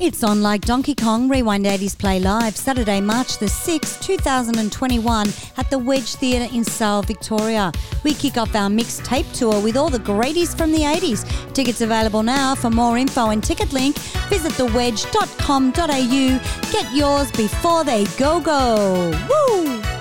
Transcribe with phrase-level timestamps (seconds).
[0.00, 5.26] It's on like Donkey Kong Rewind 80s Play Live, Saturday, March the 6th, 2021,
[5.58, 7.70] at the Wedge Theatre in Sale, Victoria.
[8.02, 11.52] We kick off our mixtape tour with all the greaties from the 80s.
[11.52, 12.54] Tickets available now.
[12.54, 13.98] For more info and ticket link,
[14.30, 16.72] visit thewedge.com.au.
[16.72, 19.12] Get yours before they go go.
[19.28, 19.99] Woo!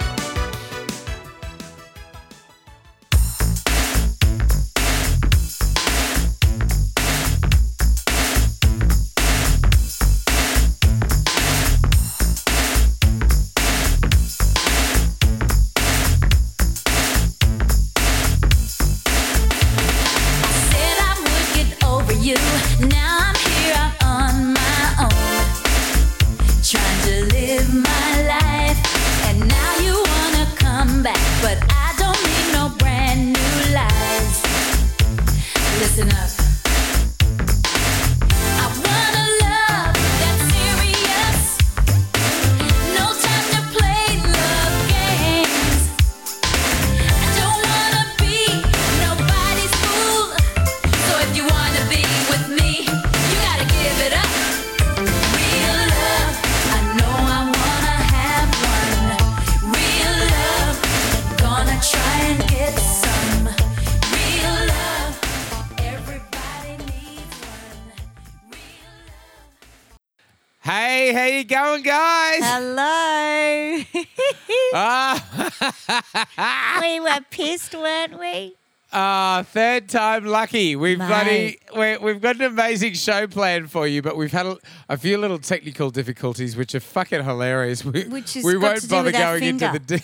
[74.73, 78.55] Ah, we were pissed, weren't we?
[78.91, 80.75] ah, third time lucky.
[80.75, 81.07] We've Mate.
[81.07, 84.57] bloody, we we've got an amazing show planned for you, but we've had a,
[84.89, 87.83] a few little technical difficulties, which are fucking hilarious.
[87.85, 89.79] We, Which has we got won't to do bother with our going into finger.
[89.79, 89.97] the.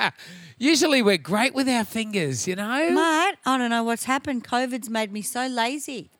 [0.00, 0.12] De-
[0.58, 2.90] Usually we're great with our fingers, you know.
[2.90, 4.44] Mate, I don't know what's happened.
[4.44, 6.10] COVID's made me so lazy.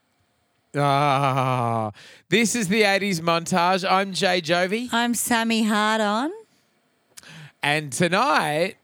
[0.77, 1.91] Ah,
[2.29, 3.89] this is the '80s montage.
[3.89, 4.89] I'm Jay Jovi.
[4.93, 6.31] I'm Sammy HardOn.
[7.63, 8.77] And tonight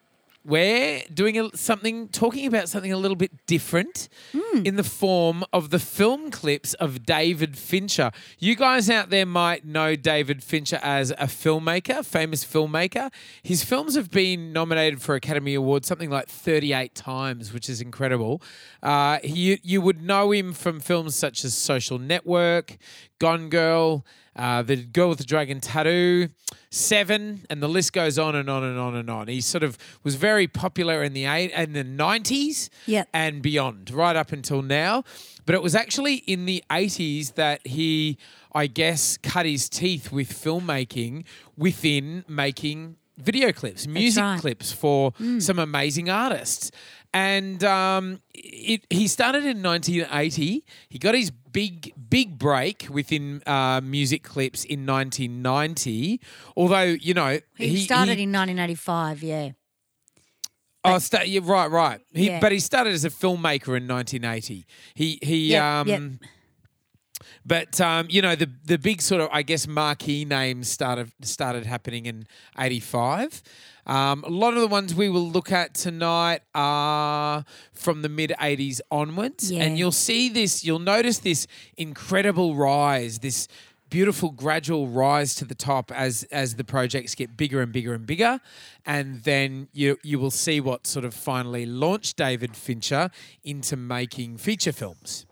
[0.45, 4.09] we're doing a, something, talking about something a little bit different
[4.65, 8.13] in the form of the film clips of David Fincher.
[8.39, 13.13] You guys out there might know David Fincher as a filmmaker, famous filmmaker.
[13.43, 18.41] His films have been nominated for Academy Awards something like 38 times, which is incredible.
[18.83, 22.77] Uh, he, you would know him from films such as Social Network,
[23.19, 24.05] Gone Girl,
[24.37, 26.29] uh, The Girl with the Dragon Tattoo,
[26.71, 29.29] Seven, and the list goes on and on and on and on.
[29.29, 33.09] He sort of was very popular in the eight and the nineties Yep.
[33.15, 35.05] and beyond, right up until now.
[35.47, 38.19] But it was actually in the eighties that he,
[38.55, 41.25] I guess, cut his teeth with filmmaking
[41.57, 44.41] within making video clips, music right.
[44.41, 46.71] clips for some amazing artists.
[47.15, 50.65] And um, it, he started in 1980.
[50.91, 56.21] He got his big, big break within uh, music clips in 1990.
[56.56, 59.50] Although, you know, He, started in 1985, yeah.
[60.84, 62.00] Oh, yeah, right, right.
[62.12, 62.41] He, Yeah.
[62.41, 64.66] But he started as a filmmaker in 1980.
[64.94, 65.88] He he Yep, um.
[65.88, 66.03] yep.
[67.44, 71.66] But um, you know the the big sort of I guess marquee names started started
[71.66, 72.27] happening in
[72.59, 73.43] '85.
[73.87, 78.32] Um, a lot of the ones we will look at tonight are from the mid
[78.41, 79.62] '80s onwards, Yeah.
[79.62, 80.65] and you'll see this.
[80.65, 81.47] You'll notice this
[81.77, 83.47] incredible rise, this
[83.88, 88.04] beautiful gradual rise to the top as as the projects get bigger and bigger and
[88.06, 88.41] bigger,
[88.84, 93.10] and then you you will see what sort of finally launched David Fincher
[93.44, 95.27] into making feature films.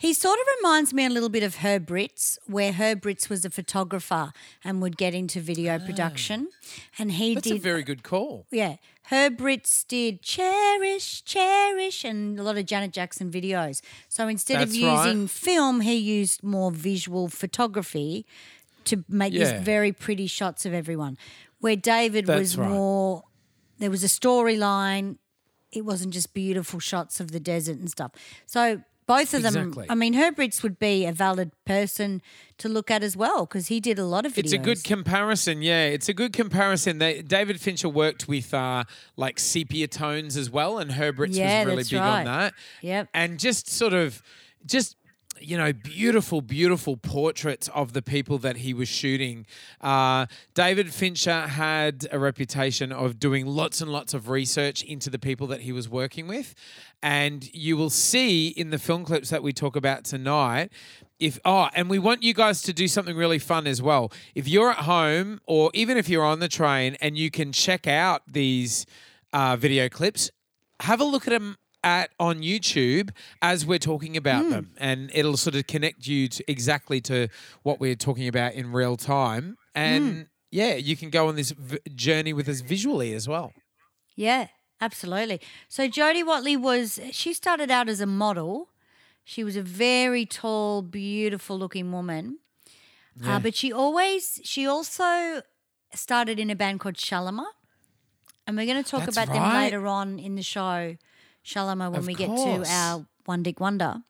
[0.00, 3.44] He sort of reminds me a little bit of Herb Ritts, where Herb Ritts was
[3.44, 4.32] a photographer
[4.64, 5.84] and would get into video ah.
[5.84, 6.48] production.
[6.98, 7.34] And he.
[7.34, 8.46] That's did a very good call.
[8.50, 8.76] Yeah.
[9.10, 13.82] Herb Ritts did Cherish, Cherish, and a lot of Janet Jackson videos.
[14.08, 15.04] So instead of That's right.
[15.04, 18.24] using film, he used more visual photography
[18.86, 19.52] to make Yeah.
[19.52, 21.18] these very pretty shots of everyone.
[21.58, 22.70] Where David That's was right.
[22.70, 23.24] more,
[23.78, 25.18] there was a storyline.
[25.72, 28.12] It wasn't just beautiful shots of the desert and stuff.
[28.46, 32.22] So both of them, I mean, Herb Ritts would be a valid person
[32.58, 34.38] to look at as well because he did a lot of videos.
[34.38, 35.86] It's a good comparison, yeah.
[35.86, 36.98] It's a good comparison.
[36.98, 38.84] They, David Fincher worked with uh,
[39.16, 42.18] like sepia tones as well, and Herb Ritts Yeah, was really big right.
[42.20, 42.54] on that.
[42.82, 43.08] Yep.
[43.12, 44.22] And just sort of,
[44.64, 44.96] just
[45.40, 49.46] you know, beautiful, beautiful portraits of the people that he was shooting.
[49.80, 55.18] Uh, David Fincher had a reputation of doing lots and lots of research into the
[55.18, 56.54] people that he was working with.
[57.02, 60.70] And you will see in the film clips that we talk about tonight.
[61.18, 64.10] If oh, and we want you guys to do something really fun as well.
[64.34, 67.86] If you're at home, or even if you're on the train, and you can check
[67.86, 68.86] out these
[69.32, 70.30] uh, video clips,
[70.80, 73.10] have a look at them at on YouTube
[73.40, 74.50] as we're talking about Hmm.
[74.50, 77.28] them, and it'll sort of connect you to exactly to
[77.62, 79.56] what we're talking about in real time.
[79.74, 80.22] And Hmm.
[80.50, 83.52] yeah, you can go on this v- journey with us visually as well.
[84.16, 84.48] Yeah,
[84.80, 85.40] absolutely.
[85.68, 88.68] So Jody Watley was she started out as a model.
[89.24, 92.38] She was a very tall, beautiful looking woman.
[93.20, 93.36] Yeah.
[93.36, 95.42] Uh, but she always she also
[95.94, 97.46] started in a band called Shalamar.
[98.46, 100.96] And we're going to talk That's about them later on in the show,
[101.44, 104.02] Shalamar, when Of we get to our One Dick Wonder.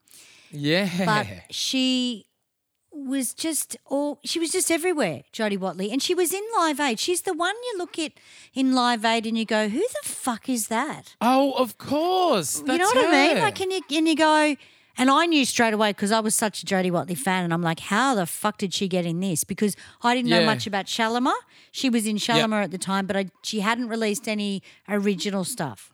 [0.51, 2.27] Yeah, But she
[2.93, 5.91] was just all she was just everywhere, Jody Watley.
[5.93, 6.99] And she was in Live Aid.
[6.99, 8.13] She's the one you look at
[8.53, 11.15] in Live Aid and you go, Who the fuck is that?
[11.21, 12.61] oh, of course.
[12.67, 13.39] you know what I mean?
[13.39, 14.57] Like, and you, and you go,
[14.99, 17.63] and I knew straight away because I was such a Jody Watley fan, and I'm
[17.63, 19.45] like, how the fuck did she get in this?
[19.45, 21.33] Because I didn't know much about Shalamar.
[21.71, 25.93] She was in Shalamar at the time, but I, she hadn't released any original stuff.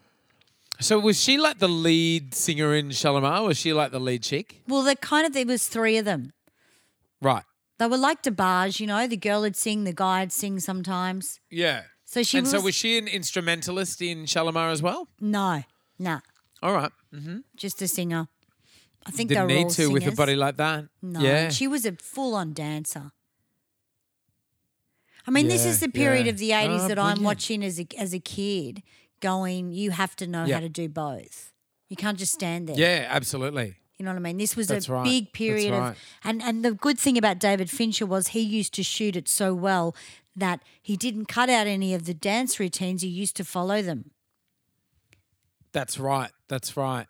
[0.80, 3.46] So was she like the lead singer in Shalamar?
[3.46, 4.62] Was she like the lead chick?
[4.68, 6.32] Well, the kind of there was three of them.
[7.22, 7.44] Right.
[7.78, 11.40] They were like DeBarge, you know, the girl would sing, the guy would sing sometimes.
[11.50, 11.82] Yeah.
[12.04, 15.08] So she and was, so was she an instrumentalist in Shalamar as well?
[15.20, 15.64] no,
[15.98, 16.20] nah,
[16.62, 16.92] All right.
[17.14, 17.38] Mm-hmm.
[17.56, 18.28] just a singer.
[19.06, 20.16] I think Didn't they were need all to with a singers.
[20.16, 20.84] body like that.
[21.02, 21.48] No, Yeah.
[21.50, 23.12] she was a full-on dancer.
[25.26, 26.32] I mean, this Yeah, is the period yeah.
[26.32, 27.22] of the eighties Oh, that I'm brilliant.
[27.22, 28.82] watching as a as a kid.
[29.20, 30.54] Going, you have to know Yeah.
[30.56, 31.52] how to do both.
[31.88, 32.76] You can't just stand there.
[32.76, 33.76] yeah, absolutely.
[33.98, 34.36] You know what I mean?
[34.36, 35.04] This was That's a right.
[35.04, 35.90] big period right.
[35.90, 39.26] of, and and the good thing about David Fincher was he used to shoot it
[39.28, 39.94] so well
[40.34, 43.00] that he didn't cut out any of the dance routines.
[43.00, 44.10] He used to follow them.
[45.72, 46.30] That's right.
[46.48, 47.06] That's right.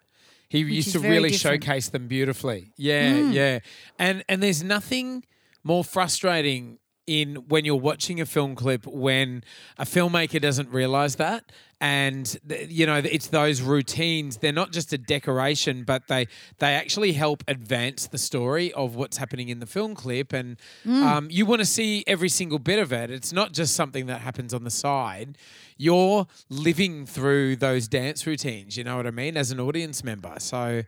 [0.48, 1.64] He used to really different.
[1.64, 2.72] showcase them beautifully.
[2.76, 3.32] Yeah, Mm.
[3.32, 3.58] yeah.
[3.98, 5.24] And and there's nothing
[5.64, 9.42] more frustrating in when you're watching a film clip when
[9.78, 11.50] a filmmaker doesn't realize that
[11.80, 12.38] and
[12.68, 14.38] you know it's those routines.
[14.38, 16.26] They're not just a decoration but they
[16.58, 20.32] they actually help advance the story of what's happening in the film clip.
[20.32, 20.56] And
[20.86, 21.02] Mm.
[21.02, 23.10] um, you want to see every single bit of it.
[23.10, 25.36] It's not just something that happens on the side.
[25.76, 30.34] You're living through those dance routines you know what i mean as an audience member.
[30.38, 30.82] So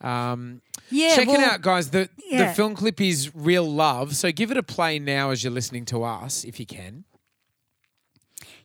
[0.00, 0.60] um,
[0.90, 1.90] Yeah, check it out guys.
[1.90, 4.16] The, the film clip is real love.
[4.16, 7.04] So give it a play now as you're listening to us if you can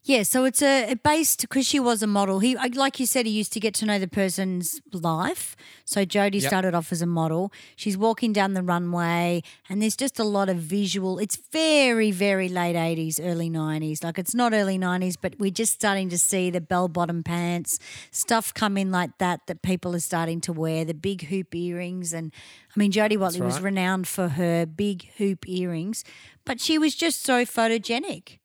[0.10, 2.40] Yeah, so it's a based because she was a model.
[2.40, 5.56] He, like you said, he used to get to know the person's life.
[5.86, 6.50] So Jody Yep.
[6.50, 7.54] started off as a model.
[7.76, 11.20] She's walking down the runway, and there's just a lot of visual.
[11.20, 14.04] It's very, very late '80s, early '90s.
[14.04, 17.78] Like it's not early '90s, but we're just starting to see the bell bottom pants
[18.10, 19.46] stuff come in like that.
[19.46, 22.34] That people are starting to wear the big hoop earrings, and
[22.76, 26.04] I mean Jody Watley was renowned for her big hoop earrings,
[26.46, 28.39] but she was just so photogenic.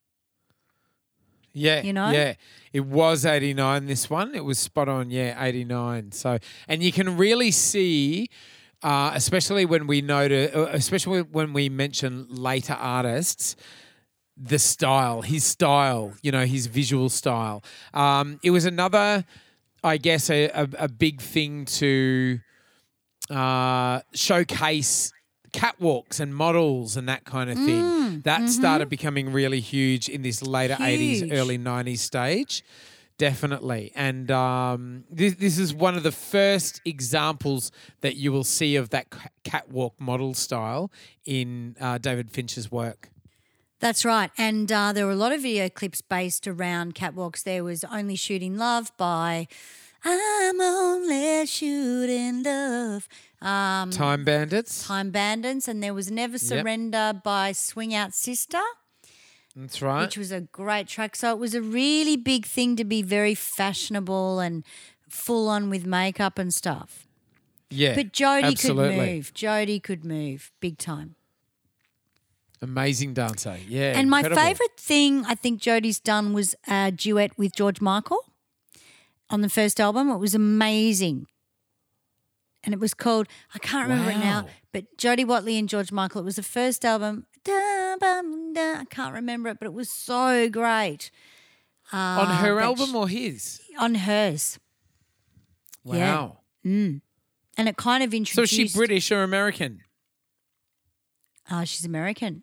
[1.54, 2.10] Yeah, You know?
[2.10, 2.34] yeah.
[2.72, 4.34] It was 89 this one.
[4.34, 6.12] It was spot on, yeah, 89.
[6.12, 8.28] So and you can really see
[8.82, 13.56] uh, especially when we note uh, especially when we mention later artists
[14.36, 17.62] the style, his style, you know, his visual style.
[17.94, 19.24] Um, it was another
[19.84, 22.40] I guess a, a, a big thing to
[23.30, 25.12] uh, showcase
[25.54, 28.20] catwalks and models and that kind of thing.
[28.22, 31.22] that started becoming really huge in this later Huge.
[31.22, 32.64] 80s, early 90s stage.
[33.16, 33.92] Definitely.
[33.94, 37.70] And um, this, this is one of the first examples
[38.00, 39.06] that you will see of that
[39.44, 40.90] catwalk model style
[41.24, 43.10] in uh, David Fincher's work.
[43.78, 44.30] That's right.
[44.36, 47.44] And uh, there were a lot of video clips based around catwalks.
[47.44, 49.46] There was Only Shooting Love by
[50.04, 53.08] I'm Only Shooting Love.
[53.40, 54.86] Um, Time Bandits.
[54.86, 55.66] Time Bandits.
[55.68, 58.60] And there was Never Surrender by Swing Out Sister,
[59.56, 60.02] That's right.
[60.02, 61.16] which was a great track.
[61.16, 64.64] So it was a really big thing to be very fashionable and
[65.08, 67.06] full on with makeup and stuff.
[67.70, 67.94] yeah.
[67.94, 68.96] But Jody absolutely.
[68.96, 69.34] could move.
[69.34, 71.14] Jody could move big time.
[72.60, 73.58] Amazing dancer.
[73.68, 73.98] Yeah.
[73.98, 78.24] And my favourite thing I think Jody's done was a duet with George Michael
[79.30, 80.10] on the first album.
[80.10, 81.26] It was amazing.
[82.62, 86.22] And it was called, I can't remember it now, but Jody Watley and George Michael.
[86.22, 87.26] It was the first album.
[87.44, 88.80] Da, bum, da.
[88.80, 91.10] I can't remember it, but it was so great.
[91.92, 93.60] On ah, her album sh- or his?
[93.78, 94.58] On hers.
[95.84, 96.14] Yeah.
[96.14, 96.38] Wow.
[96.64, 97.02] Mm.
[97.58, 98.52] And it kind of So introduced.
[98.52, 99.80] is she British or American?
[101.50, 102.42] Oh, she's American.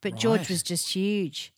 [0.00, 1.51] But George was just huge.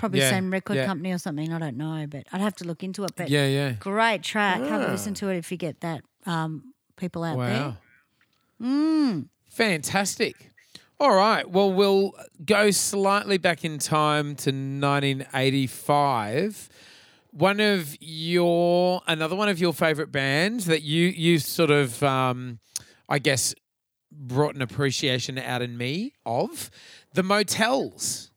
[0.00, 0.86] Probably Yeah, same record yeah.
[0.86, 1.52] company or something.
[1.52, 3.12] I don't know, but I'd have to look into it.
[3.16, 3.72] But Yeah, yeah.
[3.72, 4.60] great track.
[4.62, 4.92] Have a Ah.
[4.92, 6.00] listen to it if you get that.
[6.26, 7.46] Um, people out Wow.
[7.46, 7.76] there.
[8.68, 9.28] Mm.
[9.50, 10.50] Fantastic.
[10.98, 11.48] All right.
[11.48, 12.12] Well, we'll
[12.44, 16.68] go slightly back in time to 1985
[17.32, 22.58] one of your another one of your favorite bands that you you sort of um,
[23.08, 23.54] I guess
[24.10, 26.70] brought an appreciation out in me of
[27.14, 28.32] the motels.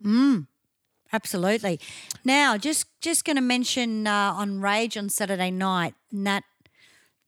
[1.13, 1.79] Absolutely.
[2.25, 6.43] Now, just just going to mention uh, on Rage on Saturday night, Nat.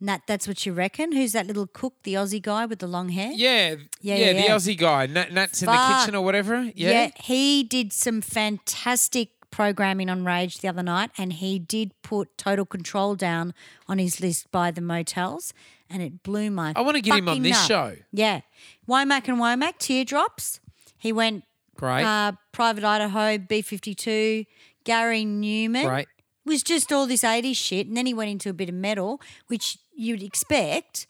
[0.02, 1.14] Nat, that's what you reckon?
[1.14, 3.32] Who's that little cook, the Aussie guy with the long hair?
[3.34, 4.48] Yeah, Yeah, yeah, yeah, the.
[4.50, 6.70] Aussie guy, Nat, Nat's in the kitchen or whatever.
[6.76, 12.38] Yeah, he did some fantastic programming on Rage the other night, and he did put
[12.38, 13.54] Total Control down
[13.88, 15.54] on his list by the motels,
[15.90, 16.74] and it blew my.
[16.76, 17.68] I wanna get him on this nut.
[17.68, 17.96] show.
[18.12, 18.42] Yeah,
[18.90, 20.60] Womack and Womack, Teardrops.
[20.98, 24.46] He went great, uh, Private Idaho, B fifty two,
[24.84, 25.86] Gary Numan.
[25.88, 26.08] great.
[26.46, 27.88] was just all this 80s shit.
[27.88, 31.08] And then he went into a bit of metal, which you'd expect,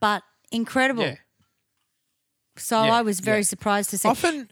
[0.00, 1.02] but incredible.
[1.04, 1.16] Yeah.
[2.56, 3.42] So Yeah, I was very yeah.
[3.44, 4.08] surprised to see.
[4.08, 4.48] Often,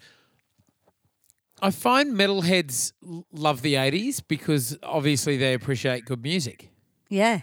[1.60, 2.92] I find metalheads
[3.32, 6.70] love the '80s because obviously they appreciate good music.
[7.10, 7.40] Yeah,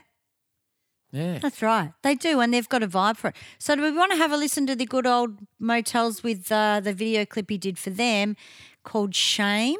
[1.15, 1.93] Yeah, that's right.
[2.01, 3.36] They do, and they've got a vibe for it.
[3.57, 6.81] So do we want to have a listen to the good old motels with uh,
[6.81, 8.36] the video clip he did for them
[8.84, 9.79] called Shame?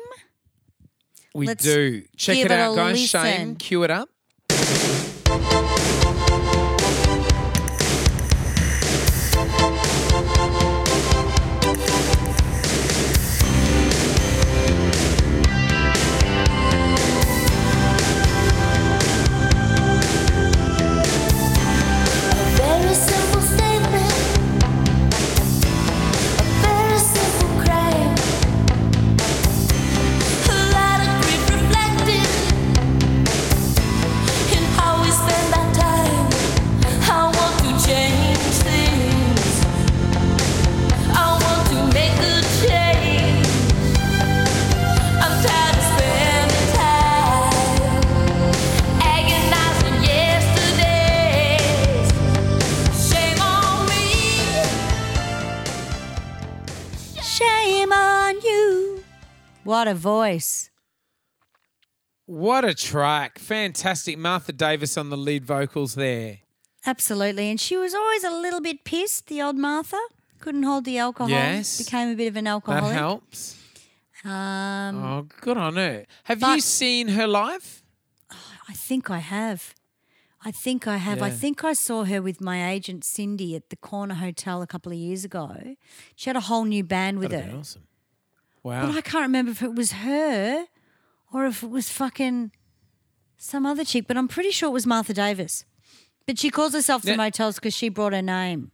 [1.34, 2.04] we Let's do.
[2.16, 3.02] Check it out, guys.
[3.02, 3.22] listen.
[3.22, 4.10] Shame, cue it up.
[59.86, 60.72] What a voice.
[62.26, 63.38] What a track!
[63.38, 64.18] Fantastic.
[64.18, 66.40] Martha Davis on the lead vocals there.
[66.88, 67.52] Absolutely.
[67.52, 70.00] And she was always a little bit pissed, the old Martha.
[70.40, 71.30] Couldn't hold the alcohol.
[71.30, 71.78] Yes.
[71.78, 72.94] Became a bit of an alcoholic.
[72.94, 73.62] That helps.
[74.24, 76.08] Um, Oh, good on her.
[76.24, 77.84] Have you seen her live?
[78.68, 79.76] I think I have.
[80.44, 81.22] I think I have.
[81.22, 84.92] I think I saw her with my agent Cindy at the Corner Hotel a couple
[84.92, 85.76] of years ago.
[86.16, 87.60] She had a whole new band with That'd her.
[87.60, 87.84] awesome.
[88.66, 88.88] Wow.
[88.88, 90.66] But I can't remember if it was her
[91.32, 92.52] or if it was fucking
[93.38, 95.66] some other chick, but I'm pretty sure it was Martha Davis.
[96.26, 97.18] But she calls herself the Yeah.
[97.18, 98.72] Motels because she brought her name.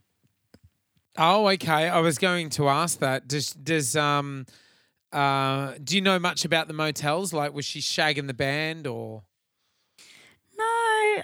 [1.18, 1.90] Oh, okay.
[1.90, 3.28] I was going to ask that.
[3.28, 4.46] Does does um
[5.12, 7.34] uh do you know much about the motels?
[7.34, 9.24] Like was she shagging the band or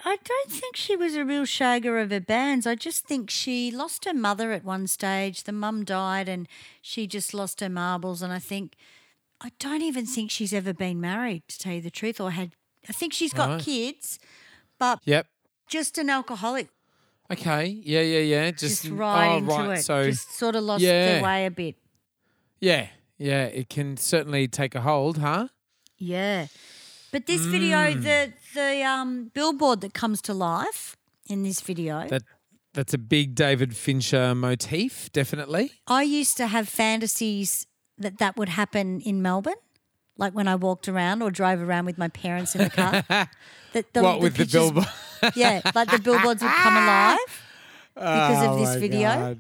[0.05, 2.65] I don't think she was a real shagger of her bands.
[2.67, 5.43] I just think she lost her mother at one stage.
[5.43, 6.48] The mum died and
[6.81, 8.22] she just lost her marbles.
[8.22, 8.75] And I think,
[9.41, 12.51] I don't even think she's ever been married, to tell you the truth, or had,
[12.89, 13.62] I think she's got Right.
[13.62, 14.19] kids,
[14.79, 15.27] but Yep.
[15.67, 16.69] just an alcoholic,
[17.29, 17.65] Okay.
[17.84, 18.51] Yeah, yeah, yeah.
[18.51, 19.79] Just, just, oh, right oh, into right.
[19.79, 19.84] it.
[19.84, 21.05] So just sort of lost Yeah.
[21.05, 21.75] their way a bit.
[22.62, 25.50] yeah, yeah, it can certainly take a hold, huh?
[25.98, 26.48] Yeah.
[27.18, 28.04] But this video, Mm.
[28.04, 30.96] the the um, billboard that comes to life
[31.28, 32.22] in this video, That
[32.76, 35.72] that's a big David Fincher motif, definitely.
[35.88, 37.66] I used to have fantasies
[37.98, 39.62] that that would happen in Melbourne,
[40.20, 43.02] like when I walked around or drove around with my parents in the car.
[43.74, 44.88] that the, what with the pictures- billboard?
[45.36, 47.34] Yeah, like the billboards would come alive
[47.96, 49.38] because Oh of this video,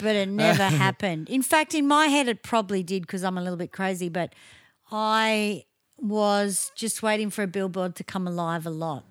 [0.00, 1.28] but it never happened.
[1.28, 4.32] In fact, in my head, it probably did because I'm a little bit crazy, but
[4.90, 5.64] I
[5.98, 9.04] was just waiting for a billboard to come alive a lot.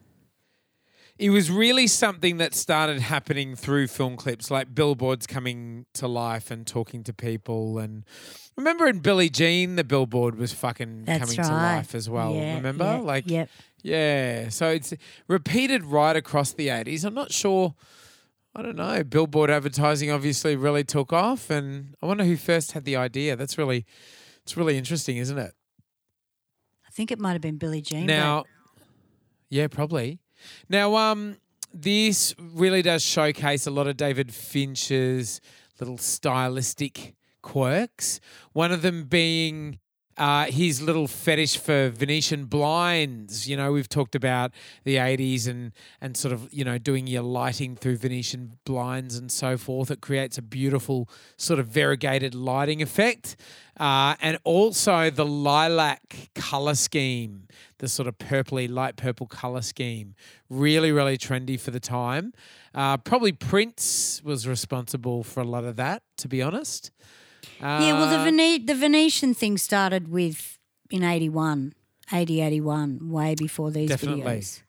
[1.18, 6.50] It was really something that started happening through film clips, like billboards coming to life
[6.50, 7.78] and talking to people.
[7.78, 8.06] And
[8.56, 12.34] remember in Billie Jean, the billboard was fucking That's coming to life as well.
[12.34, 12.86] Yeah, remember?
[12.86, 13.50] yeah, like, yep.
[13.84, 14.48] yeah.
[14.48, 14.94] So it's
[15.28, 17.04] repeated right across the 80s.
[17.04, 17.76] I'm not sure.
[18.56, 19.04] I don't know.
[19.04, 23.36] Billboard advertising obviously really took off, and I wonder who first had the idea.
[23.36, 23.86] That's really,
[24.44, 25.54] it's really interesting, isn't it?
[27.00, 28.08] Think it might have been Billie Jean.
[28.08, 28.44] but- Now,
[29.50, 30.20] yeah, probably.
[30.68, 31.38] Now, um,
[31.74, 35.40] this really does showcase a lot of David Fincher's
[35.80, 38.20] little stylistic quirks.
[38.52, 39.80] One of them being
[40.20, 43.48] uh, his little fetish for Venetian blinds.
[43.48, 44.52] You know, we've talked about
[44.84, 45.72] the 80s and,
[46.02, 49.90] and sort of, you know, doing your lighting through Venetian blinds and so forth.
[49.90, 53.38] It creates a beautiful sort of variegated lighting effect.
[53.80, 57.48] Uh, and also the lilac color scheme,
[57.78, 60.16] the sort of purpley, light purple color scheme.
[60.50, 62.34] Really, really trendy for the time.
[62.76, 66.92] Uh, probably Prince was responsible for a lot of that, to be honest.
[67.62, 70.58] Yeah, well, the, Uh, Vene- the Venetian thing started with
[70.90, 71.74] in 81,
[72.12, 74.24] 80, 81, way before these Definitely.
[74.24, 74.62] videos.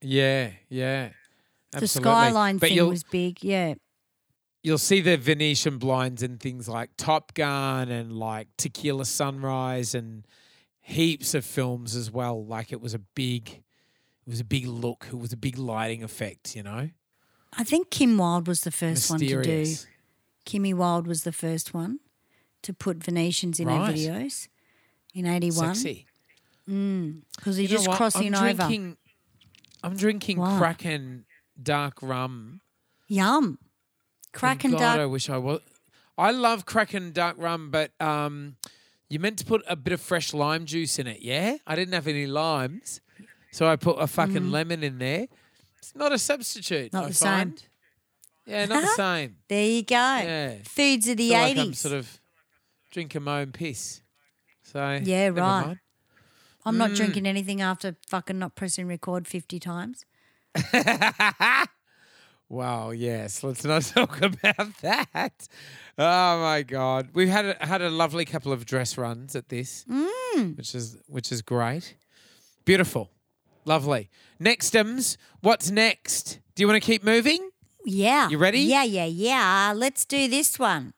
[0.00, 1.10] Yeah, yeah.
[1.72, 3.74] The skyline but thing was big, yeah.
[4.62, 10.24] you'll see the Venetian blinds in things like Top Gun and like Tequila Sunrise and
[10.80, 12.44] heaps of films as well.
[12.44, 15.06] Like it was a big, it was a big look.
[15.12, 16.54] It was a big lighting effect.
[16.54, 16.90] You know,
[17.54, 19.64] I think Kim Wilde was the first one to do.
[20.46, 21.98] Kimmy Wilde was the first one
[22.64, 23.94] to put Venetians in Right.
[23.94, 24.48] videos
[25.14, 26.06] in 81 Sexy.
[26.66, 28.54] because he's just crossing I'm over.
[28.64, 28.96] drinking,
[29.82, 30.36] I'm drinking?
[30.58, 31.24] Kraken
[31.62, 32.60] dark rum.
[33.08, 33.58] Yum.
[34.32, 35.00] Kraken God, dark.
[35.00, 35.60] I wish I was.
[36.18, 38.56] I love Kraken dark rum, but um,
[39.08, 41.20] you meant to put a bit of fresh lime juice in it.
[41.22, 43.00] Yeah, I didn't have any limes,
[43.52, 45.26] so I put a fucking lemon in there.
[45.78, 46.90] It's not a substitute.
[46.90, 46.94] Mm.
[46.94, 47.54] Not I the same.
[48.46, 49.36] Yeah, not the same.
[49.48, 49.94] There you go.
[49.96, 50.54] Yeah.
[50.64, 51.56] Foods of the 80s.
[51.56, 52.20] like sort of
[52.94, 54.00] drinking my own piss.
[54.62, 55.36] So Yeah, right.
[55.66, 55.78] mind.
[56.64, 56.78] I'm Mm.
[56.78, 60.06] not drinking anything after fucking not pressing record 50 times.
[62.48, 62.90] Wow.
[62.90, 63.42] Yes.
[63.42, 65.48] Let's not talk about that.
[65.98, 67.08] Oh my God.
[67.14, 70.56] We've had a, had a lovely couple of dress runs at this, Mm.
[70.56, 71.96] which is which is great.
[72.64, 73.10] Beautiful.
[73.64, 74.10] Lovely.
[74.40, 75.16] Nextums.
[75.40, 76.38] What's next?
[76.54, 77.50] Do you want to keep moving?
[77.86, 78.28] Yeah.
[78.28, 78.60] You ready?
[78.60, 79.72] Yeah, yeah, yeah.
[79.74, 80.92] Let's do this one.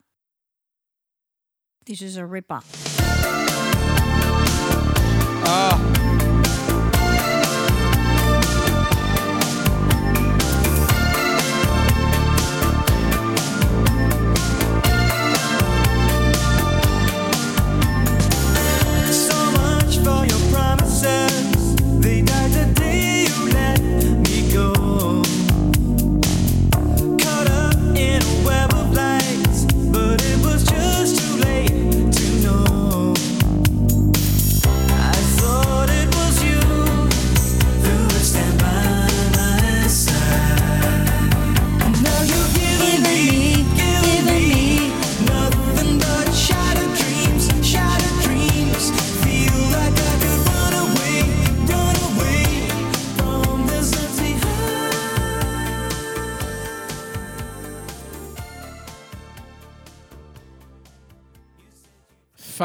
[1.87, 2.59] This is a ripper.
[5.45, 5.47] Oh.
[5.49, 5.93] Ah.
[5.93, 5.96] So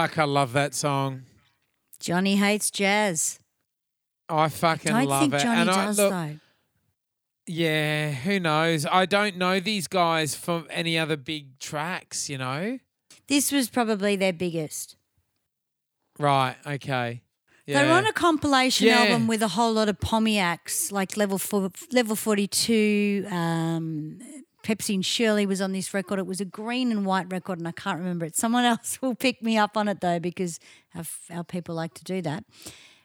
[0.03, 1.23] Fuck, I love that song.
[2.01, 3.39] Johnny hates jazz.
[4.29, 5.39] I fucking Don't love it.
[5.39, 6.35] Johnny and I, does, look, though.
[7.47, 8.85] Yeah, who knows?
[8.91, 12.81] I don't know these guys from any other big tracks, you know?
[13.29, 14.97] This was probably their biggest.
[16.19, 17.23] Right, okay.
[17.67, 17.85] Yeah.
[17.85, 19.03] They're on a compilation Yeah.
[19.05, 23.25] album with a whole lot of Pomiacs, like level four, level forty two.
[23.31, 24.19] Um,
[24.63, 26.19] Pepsi and Shirley was on this record.
[26.19, 28.37] It was a green and white record, and I can't remember it.
[28.37, 30.61] Someone else will pick me up on it though, because
[30.95, 32.45] our, our people like to do that.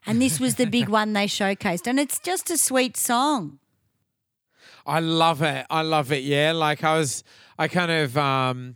[0.05, 3.59] And this was the big one they showcased, and it's just a sweet song.
[4.85, 5.65] I love it.
[5.69, 6.23] I love it.
[6.23, 7.23] Yeah, like I was,
[7.59, 8.75] I kind of um,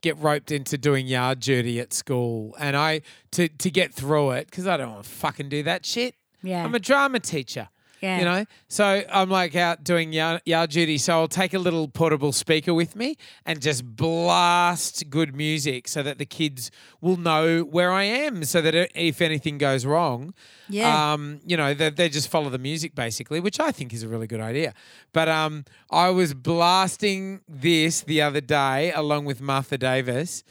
[0.00, 4.46] get roped into doing yard duty at school, and I to to get through it
[4.50, 6.16] because I don't want to fucking do that shit.
[6.42, 6.64] Yeah.
[6.64, 7.68] I'm a drama teacher.
[8.04, 8.18] Yeah.
[8.18, 10.98] You know, so I'm like out doing yard, yard duty.
[10.98, 16.02] So I'll take a little portable speaker with me and just blast good music so
[16.02, 18.44] that the kids will know where I am.
[18.44, 20.34] So that if anything goes wrong,
[20.68, 21.12] Yeah.
[21.14, 24.08] um, you know, they, they just follow the music basically, which I think is a
[24.08, 24.74] really good idea.
[25.12, 30.44] But um, I was blasting this the other day along with Martha Davis,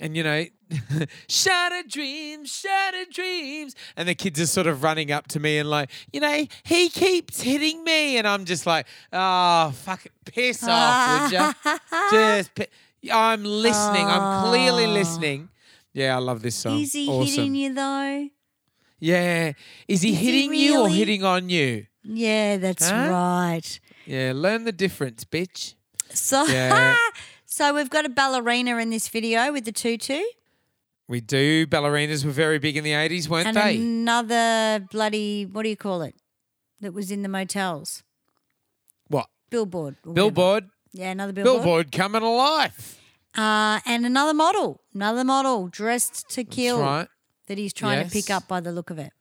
[0.00, 0.44] and you know,
[1.28, 5.68] shattered dreams, shattered dreams, and the kids are sort of running up to me and
[5.70, 10.62] like, you know, he keeps hitting me, and I'm just like, oh, fuck it, piss
[10.68, 11.52] off, would you?
[12.10, 12.66] Just, pi-
[13.12, 14.06] I'm listening.
[14.06, 15.48] I'm clearly listening.
[15.92, 16.80] Yeah, I love this song.
[16.80, 17.26] Is he awesome.
[17.26, 18.28] hitting you though?
[18.98, 19.52] Yeah.
[19.88, 20.98] Is he Is he hitting you or really?
[20.98, 21.86] hitting on you?
[22.02, 23.08] Yeah, that's Huh?
[23.10, 23.80] right.
[24.06, 25.74] Yeah, learn the difference, bitch.
[26.10, 26.96] So, Yeah.
[27.46, 30.20] so we've got a ballerina in this video with the tutu,
[31.08, 31.66] We do.
[31.66, 33.76] Ballerinas were very big in the 80s, weren't and they?
[33.76, 36.14] another bloody what do you call it?
[36.80, 38.02] That was in the motels.
[39.08, 39.28] what?
[39.50, 39.96] Billboard.
[40.02, 40.14] whatever.
[40.14, 40.70] Billboard.
[40.92, 41.62] Yeah, another billboard.
[41.62, 42.98] Billboard coming alive.
[43.36, 46.78] Uh, and another model, another model dressed to kill.
[46.78, 47.08] That's right.
[47.46, 49.12] that he's trying to pick up by the look of it.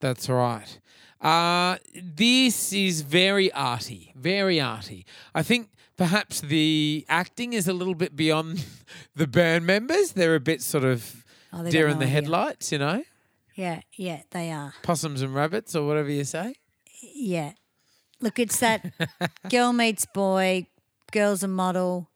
[0.00, 0.78] That's right.
[1.20, 5.04] Uh, this is very arty, very arty.
[5.34, 8.64] I think perhaps the acting is a little bit beyond
[9.16, 10.12] the Burn members.
[10.12, 13.02] They're a bit sort of Oh, deer in the headlights, you know,
[13.54, 14.74] Yeah, yeah, they are.
[14.82, 16.54] possums and rabbits or whatever you say.
[17.14, 17.52] Yeah.
[18.20, 18.84] Look, it's that
[19.48, 20.66] girl meets boy,
[21.12, 22.10] girl's a model,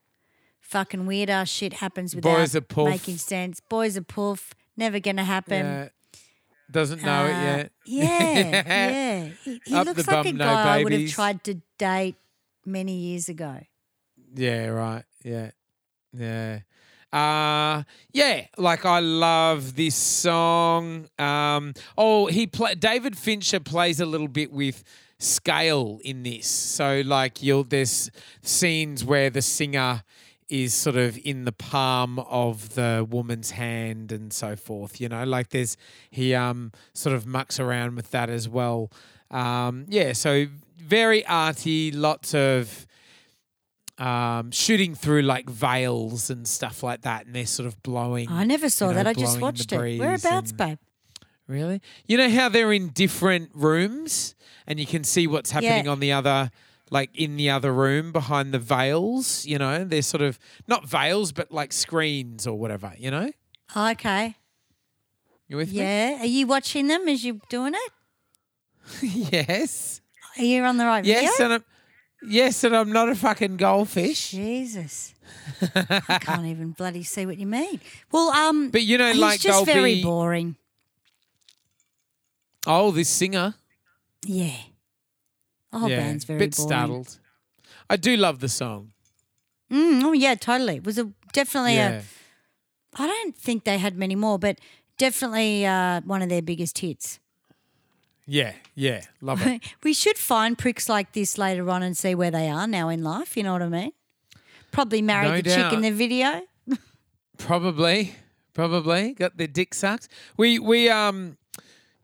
[0.61, 2.88] fucking weird ass shit happens without Boys are poof.
[2.88, 3.61] making sense.
[3.61, 5.64] Boys a poof, never gonna happen.
[5.64, 5.88] Yeah.
[6.71, 7.73] Doesn't know it Uh, yet.
[7.87, 8.05] Yeah,
[8.51, 9.29] yeah.
[9.45, 12.16] He, he looks like a bum, no guy I would have tried to date
[12.66, 13.61] many years ago.
[14.35, 15.05] Yeah, right.
[15.23, 15.51] Yeah.
[16.12, 16.61] Yeah.
[17.12, 21.09] Uh yeah, like I love this song.
[21.19, 24.85] Um oh, he play David Fincher plays a little bit with
[25.19, 26.47] scale in this.
[26.47, 28.11] So like you'll there's
[28.43, 30.05] scenes where the singer
[30.49, 35.25] is sort of in the palm of the woman's hand and so forth, you know,
[35.25, 35.77] like there's
[36.12, 38.88] he um sort of mucks around with that as well.
[39.33, 40.47] Um yeah, so
[40.79, 42.87] very arty, lots of
[44.01, 48.29] um, shooting through like veils and stuff like that, and they're sort of blowing.
[48.31, 49.07] I never saw you know, that.
[49.09, 49.99] I just blowing in the watched it.
[50.01, 50.79] Whereabouts, and- babe?
[51.47, 51.83] Really?
[52.07, 54.35] You know how they're in different rooms,
[54.69, 55.91] and you can see what's happening Yeah.
[55.91, 56.51] on the other,
[56.91, 59.45] like in the other room behind the veils.
[59.47, 62.93] You know, they're sort of not veils, but like screens or whatever.
[62.97, 63.33] You know,
[63.77, 64.37] Okay.
[65.49, 65.79] you with me?
[65.79, 66.21] Yeah.
[66.21, 67.93] Are you watching them as you're doing it?
[69.03, 70.01] yes,
[70.39, 71.45] Are you on the right yes, video?
[71.45, 71.65] and I'm,
[72.27, 74.31] yes, and I'm not a fucking goldfish.
[74.33, 75.15] Jesus.
[75.75, 77.81] I can't even bloody see what you mean.
[78.11, 80.57] Well, um, But you know, he's like just they'll very be- boring.
[82.67, 83.55] Oh, this singer.
[84.25, 84.57] Yeah.
[85.73, 86.69] The whole yeah, band's very bit boring.
[86.69, 87.19] startled.
[87.89, 88.93] I do love the song.
[89.71, 90.77] Mm, oh yeah, totally.
[90.77, 92.01] It was a definitely Yeah.
[92.97, 93.03] a.
[93.03, 94.59] I don't think they had many more, but
[94.99, 97.21] definitely uh, one of their biggest hits.
[98.27, 99.63] Yeah, yeah, love it.
[99.83, 103.03] we should find pricks like this later on and see where they are now in
[103.03, 103.37] life.
[103.37, 103.93] You know what I mean?
[104.71, 106.43] Probably married No the chick in the video.
[107.39, 108.15] probably,
[108.55, 110.09] probably got their dick sucked.
[110.37, 111.39] We we um,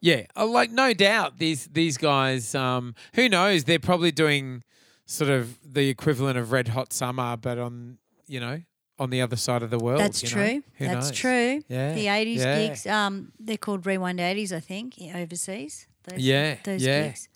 [0.01, 2.55] yeah, uh, like no doubt these these guys.
[2.55, 3.65] Um, who knows?
[3.65, 4.63] They're probably doing
[5.07, 8.63] sort of the equivalent of Red Hot Summer, but on you know
[8.99, 10.01] on the other side of the world.
[10.01, 10.35] That's you know?
[10.35, 10.63] true.
[10.81, 11.19] That's knows?
[11.19, 11.63] true.
[11.69, 12.59] Yeah, The eighties yeah.
[12.67, 12.87] gigs.
[12.87, 15.87] Um, they're called Rewind Eighties, I think, overseas.
[16.09, 17.09] Those, Yeah, those yeah.
[17.09, 17.29] gigs.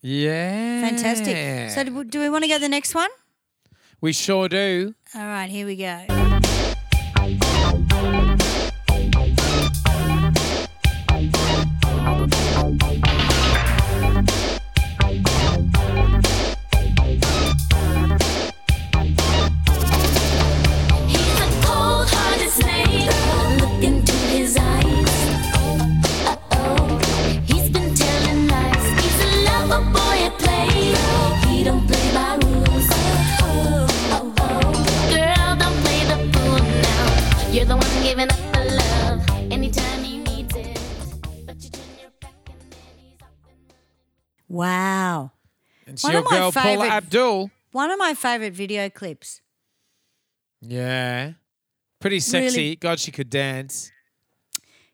[0.00, 1.70] Yeah, Fantastic.
[1.70, 3.10] So, do, do we want to go to the next one?
[4.00, 4.94] we sure do.
[5.14, 6.27] All right, here we go.
[44.48, 45.32] Wow.
[45.86, 47.50] It's One your of my Paula Abdul.
[47.72, 49.40] One of my favorite video clips.
[50.60, 51.32] Yeah,
[52.00, 52.76] pretty sexy.
[52.76, 53.92] God, she could dance.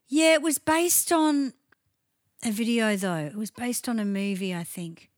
[0.09, 1.55] Yeah, it was based on
[2.45, 3.17] a video though.
[3.17, 5.11] It was based on a movie, I think.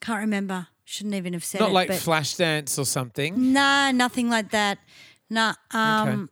[0.00, 0.68] Can't remember.
[0.84, 1.74] Shouldn't even have said Not it.
[1.74, 3.52] like Flashdance or something.
[3.52, 4.78] Nah, nothing like that.
[5.28, 5.54] Nah.
[5.72, 6.30] Um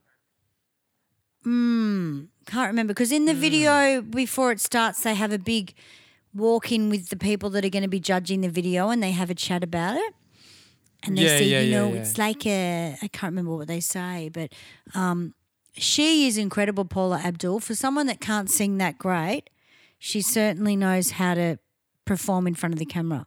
[1.46, 2.94] mm, can't remember.
[2.94, 3.40] Because in the Hmm.
[3.40, 5.74] video before it starts they have a big
[6.38, 9.10] walk in with the people that are going to be judging the video and they
[9.12, 10.14] have a chat about it.
[11.04, 12.00] And they Yeah, say, yeah, you know, yeah.
[12.00, 14.52] it's like a I can't remember what they say, but
[14.94, 15.34] um
[15.74, 17.60] she is incredible, Paula Abdul.
[17.60, 19.48] For someone that can't sing that great,
[19.98, 21.58] she certainly knows how to
[22.04, 23.26] perform in front of the camera.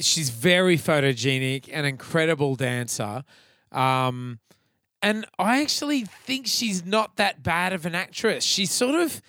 [0.00, 3.24] she's very photogenic, an incredible dancer.
[3.72, 4.38] Um,
[5.02, 8.44] and I actually think she's not that bad of an actress.
[8.44, 9.22] She's sort of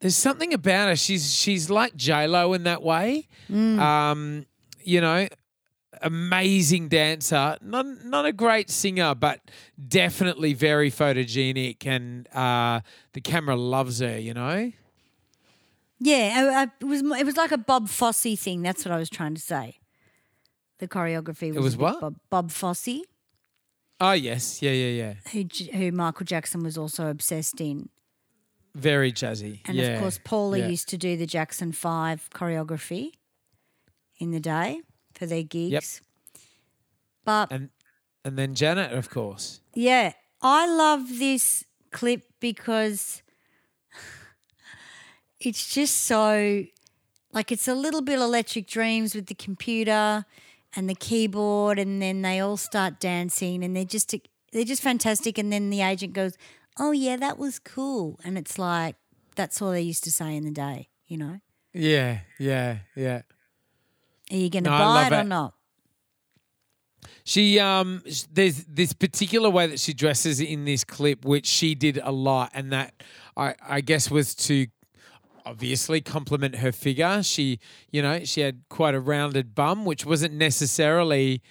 [0.00, 0.96] there's something about her.
[0.96, 3.28] She's she's like J Lo in that way.
[3.50, 4.46] Um,
[4.82, 5.28] you know,
[6.02, 7.56] amazing dancer.
[7.60, 9.40] Not not a great singer, but
[9.86, 12.80] definitely very photogenic, and uh,
[13.12, 14.18] the camera loves her.
[14.18, 14.72] You know.
[16.00, 18.62] Yeah, it was it was like a Bob Fosse thing.
[18.62, 19.78] That's what I was trying to say.
[20.78, 22.00] The choreography was, was what?
[22.00, 23.02] Bob, Bob Fosse,
[24.00, 25.14] Oh yes, yeah, yeah, yeah.
[25.32, 27.88] who who Michael Jackson was also obsessed in,
[28.78, 29.60] Very jazzy.
[29.64, 29.88] and yeah.
[29.88, 30.68] of course Paula yeah.
[30.68, 33.12] used to do the Jackson Five choreography
[34.18, 34.80] in the day
[35.14, 35.72] for their gigs.
[35.72, 36.42] Yep.
[37.24, 37.70] But and
[38.24, 39.60] and then Janet, of course.
[39.74, 40.12] yeah,
[40.42, 43.22] I love this clip because
[45.40, 46.64] it's just so
[47.32, 50.24] like it's a little bit electric dreams with the computer
[50.74, 54.14] and the keyboard and then they all start dancing and they're just
[54.52, 56.36] they're just fantastic and then the agent goes
[56.78, 58.18] oh yeah that was cool.
[58.24, 58.96] And it's like
[59.36, 61.40] that's all they used to say in the day you know?
[61.72, 63.22] Yeah, yeah, yeah.
[64.30, 65.54] are you going to No, buy love it or not?
[67.24, 71.98] She um there's this particular way that she dresses in this clip which she did
[72.02, 72.94] a lot and that
[73.36, 74.66] I I guess was to
[75.44, 77.22] obviously compliment her figure.
[77.22, 77.58] She,
[77.90, 81.42] you know, she had quite a rounded bum which wasn't necessarily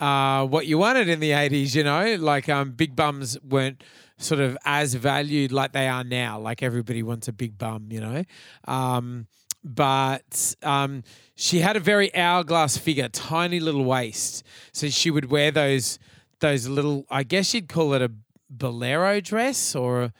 [0.00, 3.82] uh, what you wanted in the 80s, you know, like um, big bums weren't
[4.18, 6.38] sort of as valued like they are now.
[6.38, 8.24] Like everybody wants a big bum, you know.
[8.66, 9.26] Um,
[9.64, 11.02] but um,
[11.34, 14.44] she had a very hourglass figure, tiny little waist.
[14.72, 15.98] So she would wear those
[16.40, 18.10] those little, I guess you'd call it a
[18.50, 20.12] bolero dress or a,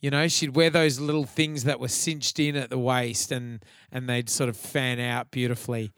[0.00, 3.64] you know, she'd wear those little things that were cinched in at the waist and
[3.90, 5.92] and they'd sort of fan out beautifully.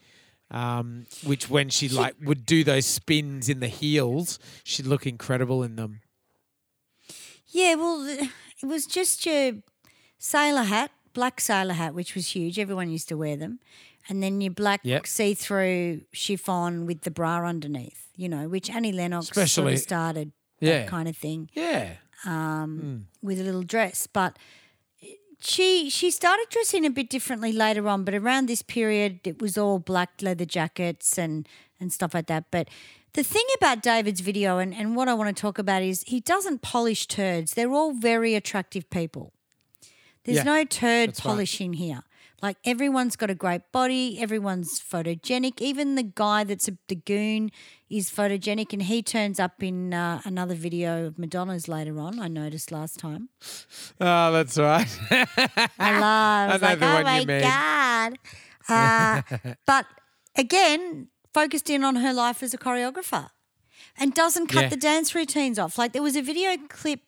[0.49, 5.65] Um, which when she like would do those spins in the heels, she'd look incredible
[5.65, 6.01] in them.
[7.49, 9.53] Yeah, well, it was just your
[10.19, 12.59] sailor hat, black sailor hat, which was huge.
[12.59, 13.61] Everyone used to wear them.
[14.09, 15.07] And then your black Yep.
[15.07, 20.33] see through chiffon with the bra underneath, you know, which Annie Lennox sort of started
[20.61, 20.81] Yeah.
[20.81, 21.97] that kind of thing Yeah.
[22.25, 22.79] Um,
[23.21, 23.27] hmm.
[23.27, 24.07] with a little dress.
[24.07, 24.39] But
[25.41, 29.59] she she started dressing a bit differently later on, but around this period it was
[29.59, 31.47] all black leather jackets and,
[31.81, 32.45] and stuff like that.
[32.51, 32.69] But
[33.17, 36.21] the thing about David's video and, and what I want to talk about is he
[36.21, 37.55] doesn't polish turds.
[37.55, 39.33] They're all very attractive people.
[40.25, 41.31] There's Yeah, no turd that's right.
[41.33, 42.03] polishing here.
[42.43, 45.61] Like everyone's got a great body, everyone's photogenic.
[45.61, 47.51] Even the guy that's a, the goon
[47.89, 52.21] is photogenic, and he turns up in uh, another video of Madonna's later on.
[52.21, 53.31] I noticed last time.
[54.01, 54.87] Oh, that's right.
[55.79, 56.51] I love.
[56.51, 58.19] I like, the oh one my you mean." god!
[58.69, 59.23] Uh,
[59.67, 59.87] but
[60.37, 61.09] again,
[61.41, 63.29] focused in on her life as a choreographer,
[63.99, 64.69] and doesn't cut Yeah.
[64.71, 65.77] the dance routines off.
[65.81, 67.03] Like there was a video clip,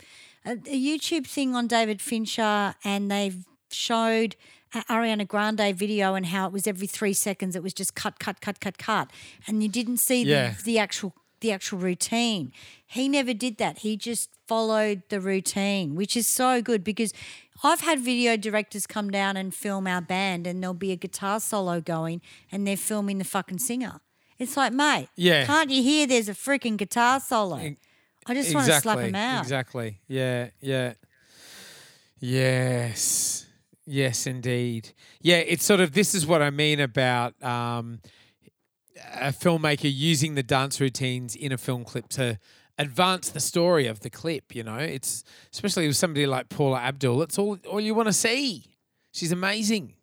[0.44, 4.36] a, a YouTube thing on David Fincher, and they've showed
[4.74, 7.56] Ariana Grande video and how it was every three seconds.
[7.56, 9.10] It was just cut, cut, cut, cut, cut,
[9.46, 10.54] and you didn't see Yeah.
[10.58, 12.52] the, the actual the actual routine.
[12.86, 13.78] He never did that.
[13.78, 17.12] He just followed the routine, which is so good because
[17.62, 21.38] I've had video directors come down and film our band and there'll be a guitar
[21.40, 24.00] solo going and they're filming the fucking singer.
[24.38, 25.46] It's like, mate, Yeah.
[25.46, 27.56] can't you hear there's a freaking guitar solo?
[28.26, 29.42] I just want to slap him out.
[29.42, 30.00] Exactly.
[30.06, 30.48] Yeah.
[30.60, 30.92] Yeah.
[32.20, 33.46] Yes.
[33.86, 34.90] Yes, indeed.
[35.22, 38.00] Yeah, it's sort of this is what I mean about um,
[39.14, 42.38] a filmmaker using the dance routines in a film clip to
[42.76, 44.54] advance the story of the clip.
[44.54, 45.24] You know, it's
[45.54, 47.22] especially with somebody like Paula Abdul.
[47.22, 48.64] It's all all you want to see.
[49.12, 49.94] She's amazing.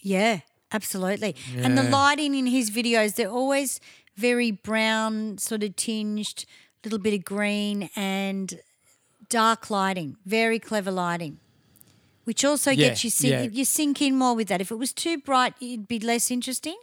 [0.00, 0.40] Yeah,
[0.72, 1.36] absolutely.
[1.56, 3.80] And the lighting in his videos, they're always
[4.16, 6.44] very brown, sort of tinged,
[6.84, 8.60] little bit of green and
[9.28, 10.16] dark lighting.
[10.26, 11.38] Very clever lighting.
[12.24, 13.42] Which also Yeah, gets you sink, yeah.
[13.50, 14.60] you sink in more with that.
[14.60, 16.76] If it was too bright, it'd be less interesting.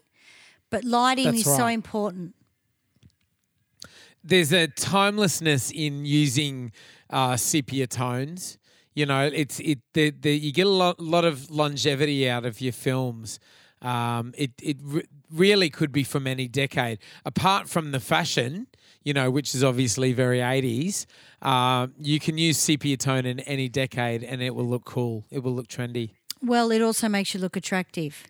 [0.70, 2.36] But lighting That's is so important.
[4.24, 6.72] there's a timelessness in using
[7.10, 8.58] uh, sepia tones.
[8.94, 12.60] You know, it's it the, the you get a lot, lot of longevity out of
[12.60, 13.40] your films.
[13.82, 18.68] Um, it it re- really could be from any decade, apart from the fashion.
[19.04, 21.08] You know, which is obviously very eighties.
[21.42, 25.26] Um, you can use sepia tone in any decade, and it will look cool.
[25.32, 26.12] It will look trendy.
[26.42, 28.28] Well, it also makes you look attractive.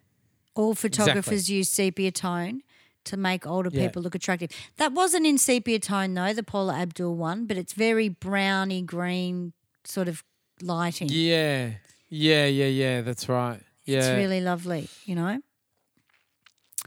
[0.55, 2.61] All photographers use sepia tone
[3.05, 3.87] to make older Yeah.
[3.87, 4.51] people look attractive.
[4.77, 9.53] That wasn't in sepia tone though, the Paula Abdul one, but it's very browny green
[9.83, 10.23] sort of
[10.61, 11.09] lighting.
[11.11, 11.71] Yeah,
[12.09, 13.01] yeah, yeah, yeah.
[13.01, 13.61] That's right.
[13.89, 15.41] Yeah, It's really lovely, you know.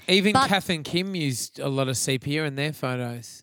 [0.09, 3.43] even but- Kath and Kim used a lot of sepia in their photos.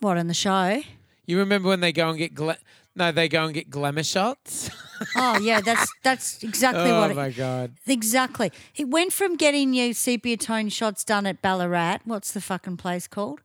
[0.00, 0.82] What in the show?
[1.26, 2.58] You remember when they go and get gla-
[2.94, 4.70] no, they go and get glamour shots.
[5.14, 7.74] Oh yeah, that's that's exactly oh what Oh my god!
[7.86, 8.50] exactly.
[8.74, 11.98] It went from getting you sepia tone shots done at Ballarat.
[12.06, 13.42] What's the fucking place called?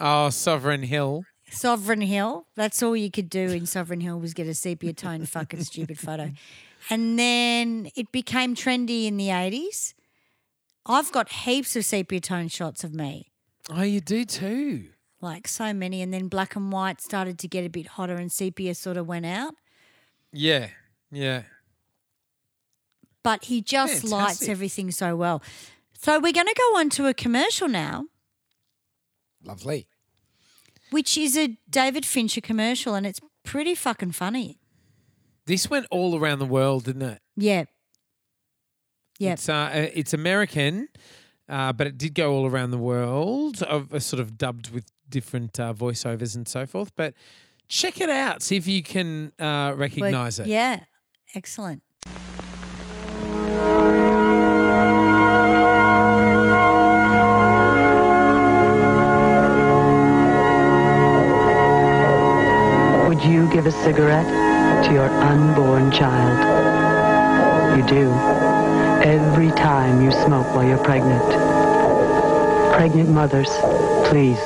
[0.00, 1.24] Oh, Sovereign Hill.
[1.50, 2.46] Sovereign Hill.
[2.54, 5.98] That's all you could do in Sovereign Hill was get a sepia tone fucking stupid
[5.98, 6.30] photo.
[6.90, 9.94] And then it became trendy in the 80s.
[10.86, 13.32] I've got heaps of sepia tone shots of me,
[13.70, 14.90] Oh, you do too.
[15.20, 16.00] like so many.
[16.00, 19.08] And then black and white started to get a bit hotter and sepia sort of
[19.08, 19.54] went out.
[20.32, 20.68] Yeah,
[21.10, 21.42] yeah.
[23.24, 25.42] But he just lights everything so well.
[25.98, 28.04] So we're going to go on to a commercial now,
[29.42, 29.88] Lovely.
[30.90, 32.94] which is a David Fincher commercial.
[32.94, 34.60] And it's pretty fucking funny.
[35.46, 37.20] This went all around the world, didn't it?
[37.36, 37.64] Yeah.
[39.18, 39.32] Yep.
[39.34, 40.88] It's, uh, uh, it's American,
[41.48, 44.84] uh, but it did go all around the world, of, uh, sort of dubbed with
[45.08, 46.92] different uh, voiceovers and so forth.
[46.96, 47.14] But
[47.68, 50.48] check it out, see if you can uh, But- recognize it.
[50.48, 50.80] Yeah.
[51.34, 51.82] Excellent.
[63.08, 64.26] Would you give a cigarette
[64.84, 66.38] to your unborn child?
[67.78, 68.10] You do.
[69.06, 71.22] Every time you smoke while you're pregnant.
[72.74, 73.48] Pregnant mothers,
[74.08, 74.38] please,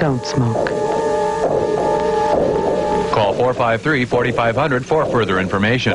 [0.00, 0.68] don't smoke.
[3.12, 5.94] Call 453 4500 for further information.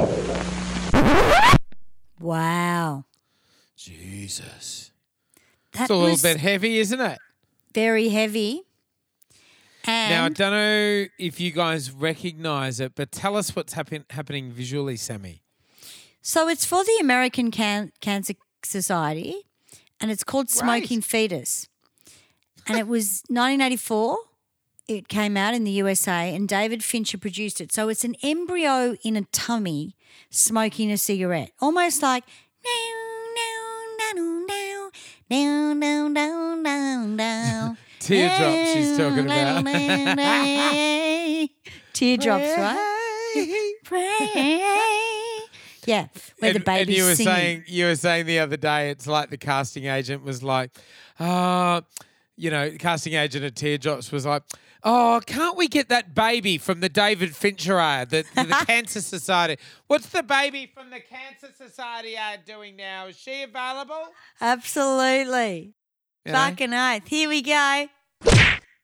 [2.19, 3.05] Wow.
[3.77, 4.91] Jesus.
[5.73, 7.17] That It's a little was bit heavy, isn't it?
[7.73, 8.64] very heavy.
[9.87, 14.05] And Now, I don't know if you guys recognize it, but tell us what's happen-
[14.09, 15.41] happening visually, Sammy.
[16.21, 19.35] so it's for the American Can- Cancer Society
[20.01, 21.67] and it's called Smoking Fetus.
[22.67, 24.17] And it was 1984.
[24.87, 27.71] It came out in the USA and David Fincher produced it.
[27.71, 29.95] So it's an embryo in a tummy
[30.31, 32.23] smoking a cigarette, almost like
[32.63, 32.71] now,
[33.35, 34.91] now,
[35.29, 37.77] now, now, now, now, now.
[38.05, 39.65] Teardrops she's talking about.
[41.93, 43.75] Teardrops, right?
[43.83, 44.61] Pray.
[45.87, 46.07] Yeah,
[46.39, 47.33] where the and, baby's and you were singing.
[47.33, 50.71] saying you were saying the other day it's like the casting agent was like
[51.19, 51.81] uh
[52.35, 54.41] you know casting agent at teardrops was like
[54.83, 58.99] oh can't we get that baby from the david fincher ad the, the, the cancer
[58.99, 64.07] society what's the baby from the cancer society ad doing now is she available
[64.41, 65.75] Absolutely.
[66.25, 66.39] You know?
[66.39, 67.07] Fucking oath.
[67.07, 67.87] Here we go.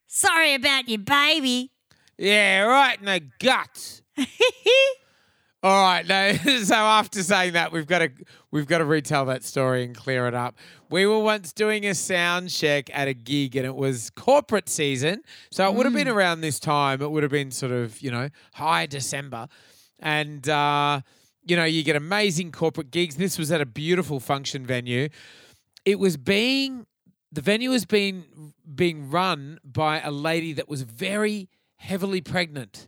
[0.07, 1.71] Sorry about your baby.
[2.17, 4.01] yeah right in the gut
[5.63, 6.33] All right, no.
[6.63, 8.09] So after saying that, we've got to
[8.49, 10.55] we've got to retell that story and clear it up.
[10.89, 15.21] We were once doing a sound check at a gig, and it was corporate season,
[15.51, 17.01] so it would have been around this time.
[17.01, 19.47] It would have been sort of you know high December,
[19.99, 21.01] and uh,
[21.45, 23.17] you know you get amazing corporate gigs.
[23.17, 25.09] This was at a beautiful function venue.
[25.85, 26.87] It was being
[27.31, 32.87] the venue was being being run by a lady that was very heavily pregnant,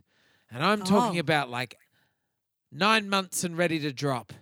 [0.50, 1.20] and I'm talking Oh.
[1.20, 1.76] about like
[2.70, 4.32] nine months and ready to drop.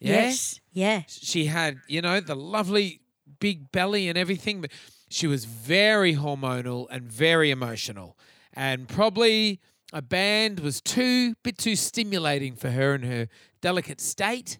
[0.00, 0.22] Yeah?
[0.26, 0.60] Yes.
[0.72, 1.02] Yeah.
[1.08, 3.00] She had, you know, the lovely
[3.40, 4.70] big belly and everything, but
[5.08, 8.16] she was very hormonal and very emotional.
[8.52, 9.60] And probably
[9.92, 13.28] a band was too bit too stimulating for her in her
[13.60, 14.58] delicate state.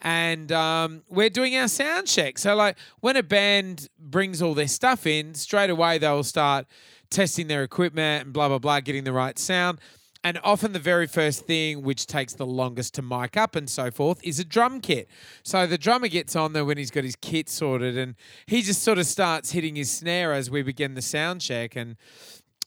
[0.00, 2.38] And um, we're doing our sound check.
[2.38, 6.66] So, like, when a band brings all their stuff in, straight away they'll start
[7.10, 9.80] testing their equipment and blah, blah, blah, getting the right sound.
[10.24, 13.90] And often the very first thing, which takes the longest to mic up and so
[13.90, 15.08] forth, is a drum kit.
[15.42, 18.82] So the drummer gets on there when he's got his kit sorted and he just
[18.82, 21.76] sort of starts hitting his snare as we begin the sound check.
[21.76, 21.96] And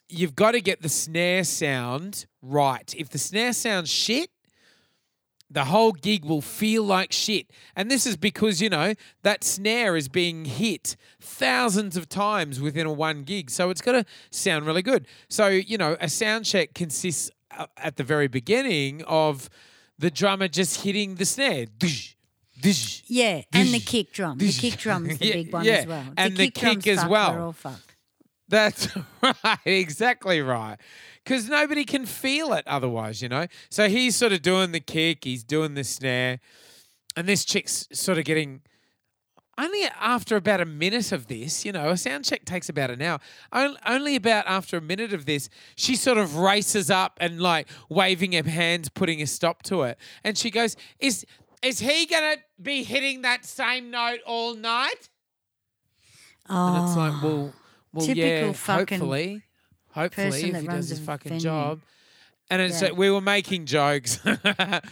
[0.07, 2.93] you've got to get the snare sound right.
[2.97, 4.29] If the snare sounds shit,
[5.51, 7.47] the whole gig will feel like shit.
[7.75, 12.87] And this is because, you know, that snare is being hit thousands of times within
[12.87, 13.49] a one gig.
[13.49, 15.05] So it's got to sound really good.
[15.27, 19.49] So, you know, a sound check consists uh, at the very beginning of
[19.99, 21.65] the drummer just hitting the snare.
[23.07, 23.41] Yeah.
[23.53, 24.37] And the kick drum.
[24.37, 25.73] The kick drum's the Yeah, big one yeah.
[25.73, 26.05] as well.
[26.15, 27.55] And the drum's kick as fucked, well.
[28.51, 28.93] We're all fucked.
[29.21, 30.77] That's right, exactly right.
[31.23, 33.47] Because nobody can feel it otherwise, you know?
[33.69, 36.39] So he's sort of doing the kick, he's doing the snare,
[37.15, 38.61] and this chick's sort of getting.
[39.57, 43.01] Only after about a minute of this, you know, a sound check takes about an
[43.01, 43.19] hour.
[43.85, 48.31] Only about after a minute of this, she sort of races up and like waving
[48.31, 49.99] her hands, putting a stop to it.
[50.23, 51.25] And she goes, Is
[51.61, 55.09] is he gonna be hitting that same note all night?
[56.49, 57.21] And it's like, ah.
[57.23, 57.53] well,
[57.93, 59.43] well, Typical yeah, fucking hopefully,
[59.91, 61.43] hopefully, person if that he runs does his fucking venue.
[61.43, 61.81] job.
[62.49, 62.91] And it's Yeah.
[62.91, 64.19] we were making jokes.
[64.25, 64.83] it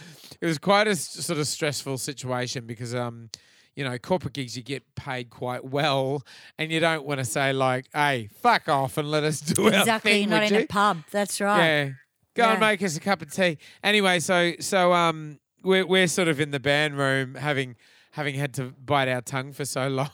[0.42, 3.28] was quite a s- sort of stressful situation because, um,
[3.76, 6.22] you know, corporate gigs you get paid quite well,
[6.58, 9.80] and you don't want to say like, "Hey, fuck off and let us do our
[9.80, 10.12] Exactly.
[10.12, 10.60] thing." Not in you?
[10.60, 11.02] a pub.
[11.10, 11.64] That's right.
[11.64, 11.90] Yeah.
[12.34, 13.58] Go and make us a cup of tea.
[13.82, 17.76] Anyway, so so um we're we're sort of in the band room having
[18.10, 20.10] having had to bite our tongue for so long.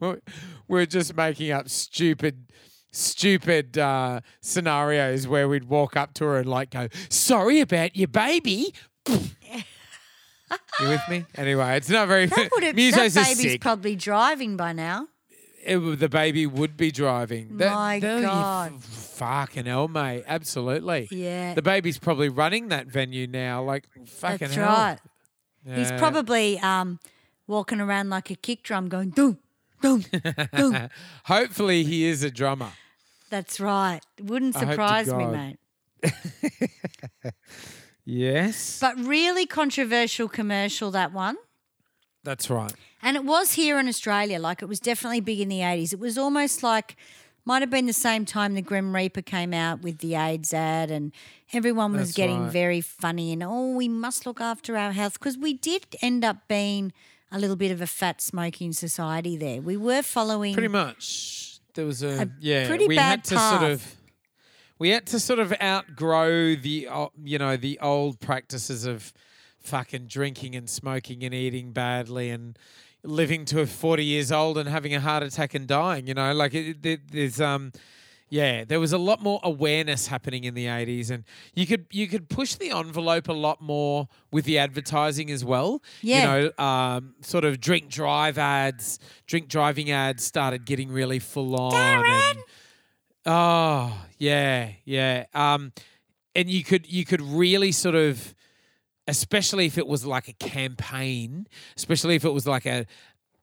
[0.68, 2.46] We're- just making up stupid
[2.92, 8.08] stupid uh, scenarios where we'd walk up to her and like go, "Sorry about your
[8.08, 8.72] baby."
[10.80, 11.24] you with me?
[11.36, 12.26] Anyway, it's not very.
[12.26, 12.76] That would have.
[12.76, 13.60] That baby's sick.
[13.60, 15.08] probably driving by now.
[15.64, 17.56] it, the baby would be driving.
[17.58, 18.74] That- My that- God.
[18.76, 20.24] f- fucking hell, mate.
[20.26, 21.08] Absolutely.
[21.10, 21.54] Yeah.
[21.54, 23.62] The baby's probably running that venue now.
[23.62, 24.66] Like, fucking That's hell.
[24.66, 24.98] right.
[25.74, 27.00] He's probably um,
[27.46, 29.38] walking around like a kick drum going, doom,
[29.82, 30.04] doom,
[30.56, 30.88] doom.
[31.24, 32.70] Hopefully, he is a drummer.
[33.30, 34.00] That's right.
[34.22, 35.32] Wouldn't I hope to surprise me, God.
[35.32, 35.58] mate.
[38.06, 38.78] Yes.
[38.80, 41.36] But really controversial commercial, that one.
[42.22, 42.72] That's right.
[43.02, 44.38] And it was here in Australia.
[44.38, 45.92] Like it was definitely big in the 80s.
[45.92, 46.96] It was almost like,
[47.44, 50.90] might have been the same time the Grim Reaper came out with the AIDS ad,
[50.90, 51.12] and
[51.52, 52.52] everyone was That's getting right.
[52.52, 55.14] very funny and, oh, we must look after our health.
[55.14, 56.92] Because we did end up being
[57.32, 59.60] a little bit of a fat smoking society there.
[59.60, 60.54] We were following.
[60.54, 61.58] Pretty much.
[61.74, 62.66] There was a, A yeah.
[62.68, 63.60] pretty we bad had to path.
[63.60, 63.96] sort of
[64.78, 69.12] we had to sort of outgrow the o- you know the old practices of
[69.60, 72.58] fucking drinking and smoking and eating badly and
[73.02, 76.54] living to 40 years old and having a heart attack and dying you know like
[76.54, 77.72] it, it, there's um
[78.28, 81.24] yeah there was a lot more awareness happening in the 80s and
[81.54, 85.82] you could you could push the envelope a lot more with the advertising as well
[86.02, 86.18] Yeah.
[86.18, 86.26] you
[86.58, 92.04] know um, sort of drink drive ads drink driving ads started getting really full on
[92.04, 92.38] and,
[93.26, 95.72] oh yeah yeah um
[96.34, 98.34] and you could you could really sort of
[99.08, 101.46] especially if it was like a campaign
[101.76, 102.86] especially if it was like a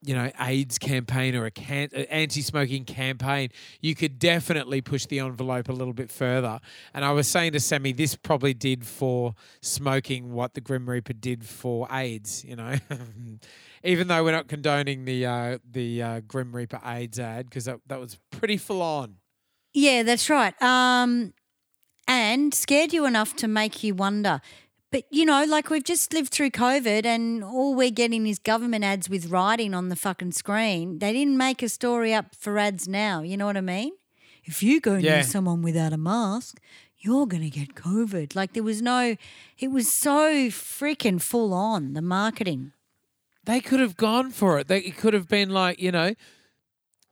[0.05, 3.49] you know AIDS campaign or a can- anti-smoking campaign
[3.81, 6.59] you could definitely push the envelope a little bit further
[6.93, 11.13] and I was saying to Sammy this probably did for smoking what the Grim Reaper
[11.13, 12.75] did for AIDS you know
[13.83, 17.79] even though we're not condoning the uh, the uh, Grim Reaper AIDS ad because that,
[17.87, 19.15] that was pretty full on
[19.73, 20.59] Yeah, that's right.
[20.61, 21.33] Um,
[22.07, 24.41] and scared you enough to make you wonder.
[24.93, 28.83] But you know, like we've just lived through COVID, and all we're getting is government
[28.83, 30.99] ads with writing on the fucking screen.
[30.99, 33.21] They didn't make a story up for ads now.
[33.23, 33.93] You know what I mean?
[34.45, 35.15] If you go Yeah.
[35.15, 36.59] near someone without a mask,
[36.99, 38.35] you're gonna get COVID.
[38.35, 39.15] Like there was no.
[39.57, 42.71] It was so freaking full on the marketing.
[43.45, 44.67] they could have gone for it.
[44.69, 46.13] They it could have been like, you know,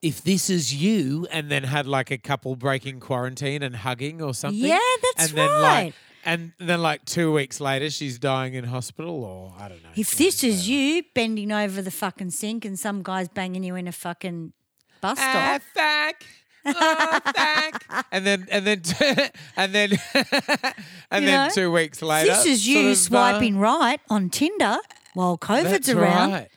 [0.01, 4.33] if this is you, and then had like a couple breaking quarantine and hugging or
[4.33, 4.63] something.
[4.63, 5.83] Yeah, that's and then right.
[5.85, 5.93] Like,
[6.25, 9.89] and then like two weeks later, she's dying in hospital, or I don't know.
[9.95, 13.87] If this is you bending over the fucking sink and some guy's banging you in
[13.87, 14.53] a fucking
[15.01, 15.33] bus stop.
[15.35, 16.23] Ah, fuck.
[16.63, 18.05] Oh, fuck.
[18.11, 18.81] and then and then
[19.57, 23.57] and then and You then know, two weeks later, This is you of, uh, swiping
[23.57, 24.77] right on Tinder
[25.15, 26.31] while COVID's around.
[26.31, 26.47] right.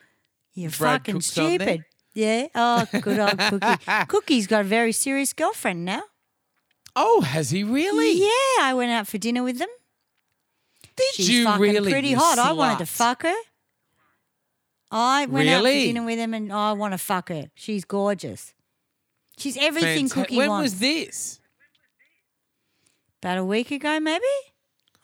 [0.52, 1.84] You're Brad fucking Cook's stupid.
[2.12, 2.48] Yeah.
[2.54, 4.06] Oh, good old Cookie.
[4.08, 6.02] Cookie's got a very serious girlfriend now.
[6.96, 8.12] Oh, has he really?
[8.12, 9.68] Yeah, I went out for dinner with them.
[10.96, 11.90] Did She's you fucking really?
[11.90, 12.38] pretty you hot.
[12.38, 13.34] I wanted to fuck her.
[14.90, 17.50] I went out for dinner with him and I want to fuck her.
[17.54, 18.54] She's gorgeous.
[19.36, 20.70] She's everything Fanta- Cookie when wants.
[20.72, 21.40] was this?
[23.20, 24.22] About a week ago, maybe?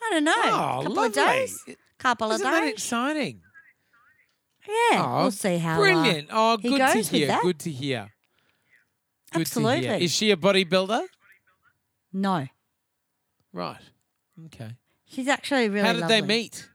[0.03, 0.33] I don't know.
[0.37, 1.07] Oh, couple lovely.
[1.07, 1.65] of days.
[1.99, 2.73] Couple Isn't of that days.
[2.75, 3.41] exciting?
[4.69, 5.75] Yeah, Oh, we'll see how.
[5.75, 6.29] uh, Brilliant.
[6.31, 7.27] Oh, he good to with hear.
[7.27, 7.43] that.
[7.43, 8.11] Good to hear.
[9.33, 9.71] Good To hear.
[9.81, 10.05] Absolutely.
[10.05, 11.05] Is she a bodybuilder?
[12.13, 12.47] No,
[13.53, 13.81] Right.
[14.47, 14.77] Okay.
[15.07, 15.87] she's actually really.
[15.87, 16.69] How did they meet?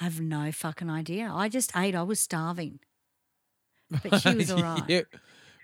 [0.00, 1.30] I have no fucking idea.
[1.32, 1.94] I just ate.
[1.94, 2.80] I was starving,
[3.90, 4.82] but she was all right.
[4.88, 5.02] Yeah.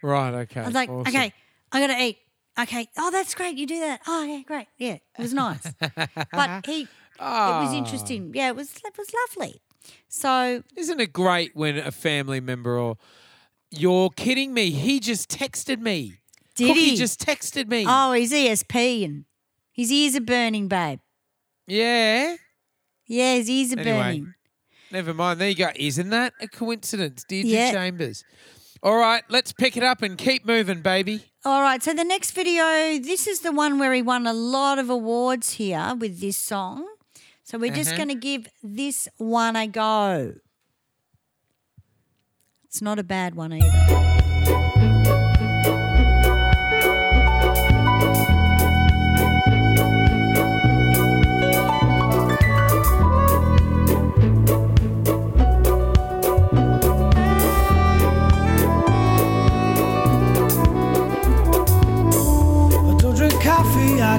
[0.02, 0.34] Right.
[0.34, 0.60] Okay.
[0.60, 1.08] I was like, awesome.
[1.14, 1.32] okay,
[1.72, 2.18] I gotta eat.
[2.58, 2.88] Okay.
[2.98, 3.56] Oh, that's great.
[3.56, 4.00] You do that.
[4.06, 4.66] Oh, yeah, great.
[4.78, 5.62] Yeah, it was nice.
[5.80, 6.86] but he,
[7.18, 7.58] oh.
[7.58, 7.76] it was Ah.
[7.76, 8.32] interesting.
[8.34, 8.70] Yeah, it was.
[8.84, 9.60] It was lovely.
[10.08, 12.96] So Isn't it great when a family member or
[13.70, 14.70] you're kidding me?
[14.70, 16.14] He just texted me.
[16.56, 16.96] Did Cookie he?
[16.96, 17.84] just texted me.
[17.88, 19.24] oh, he's ESP and
[19.72, 21.00] his ears are burning, babe.
[21.66, 22.36] Yeah.
[23.06, 23.96] Yeah, his ears are Anyway.
[24.02, 24.34] burning.
[24.92, 25.40] Never mind.
[25.40, 25.70] There you go.
[25.76, 27.72] Isn't that a coincidence, Deirdre Yeah.
[27.72, 28.24] Chambers?
[28.82, 31.24] All right, let's pick it up and keep moving, baby.
[31.44, 34.78] All right, so the next video, this is the one where he won a lot
[34.78, 36.86] of awards here with this song.
[37.42, 37.96] So we're just Uh-huh.
[37.98, 40.34] going to give this one a go.
[42.64, 44.15] It's not a bad one either.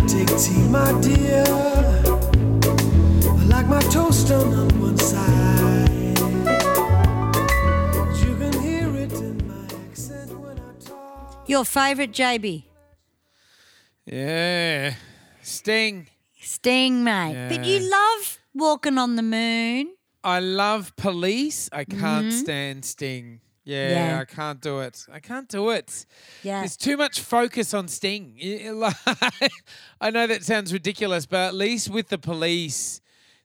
[0.08, 1.44] Take tea, my dear.
[3.30, 6.20] I like my toast done on one side.
[8.24, 11.44] You can hear it in my accent when I talk.
[11.48, 12.64] Your favourite JB?
[14.06, 14.94] Yeah.
[15.42, 16.08] Sting.
[16.40, 17.48] Sting, mate.
[17.50, 19.94] But you love walking on the moon.
[20.24, 21.70] I love police.
[21.72, 22.30] I can't Mm-hmm.
[22.32, 23.40] stand Sting.
[23.68, 24.20] Yeah, Yeah.
[24.22, 25.06] I can't do it.
[25.12, 26.06] I can't do it.
[26.42, 26.60] Yeah.
[26.62, 28.38] There's too much focus on Sting.
[28.42, 29.52] Y- y- like-
[30.00, 33.02] I know that sounds ridiculous, but at least with the police,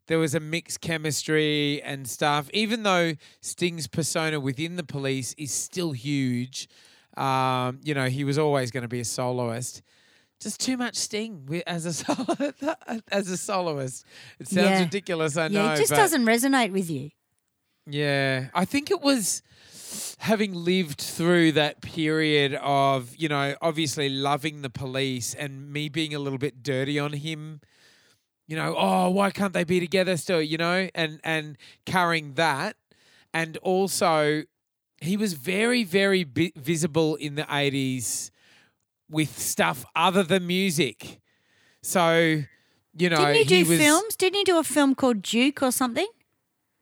[0.07, 2.49] there was a mixed chemistry and stuff.
[2.55, 6.69] Even though Sting's persona within the police is still huge,
[7.17, 9.83] um, you know, he was always going to be a soloist.
[10.41, 12.53] Just too much Sting as a solo-
[13.11, 14.05] as a soloist.
[14.39, 14.79] It sounds Yeah.
[14.85, 15.65] ridiculous, I know.
[15.65, 17.11] yeah, it just doesn't resonate with you.
[17.87, 19.43] yeah, I think it was
[20.19, 26.15] having lived through that period of, you know, obviously loving the police and me being
[26.15, 27.61] a little bit dirty on him.
[28.47, 30.89] You know, oh, why can't they be together still, you know?
[30.95, 32.77] And and carrying that
[33.33, 34.43] and also
[35.01, 38.31] he was very very bi- visible in the 80s
[39.11, 41.21] with stuff other than music.
[41.83, 42.43] So,
[42.97, 44.17] you know, Didn't he do was films?
[44.17, 46.09] Didn't he do a film called Duke or something?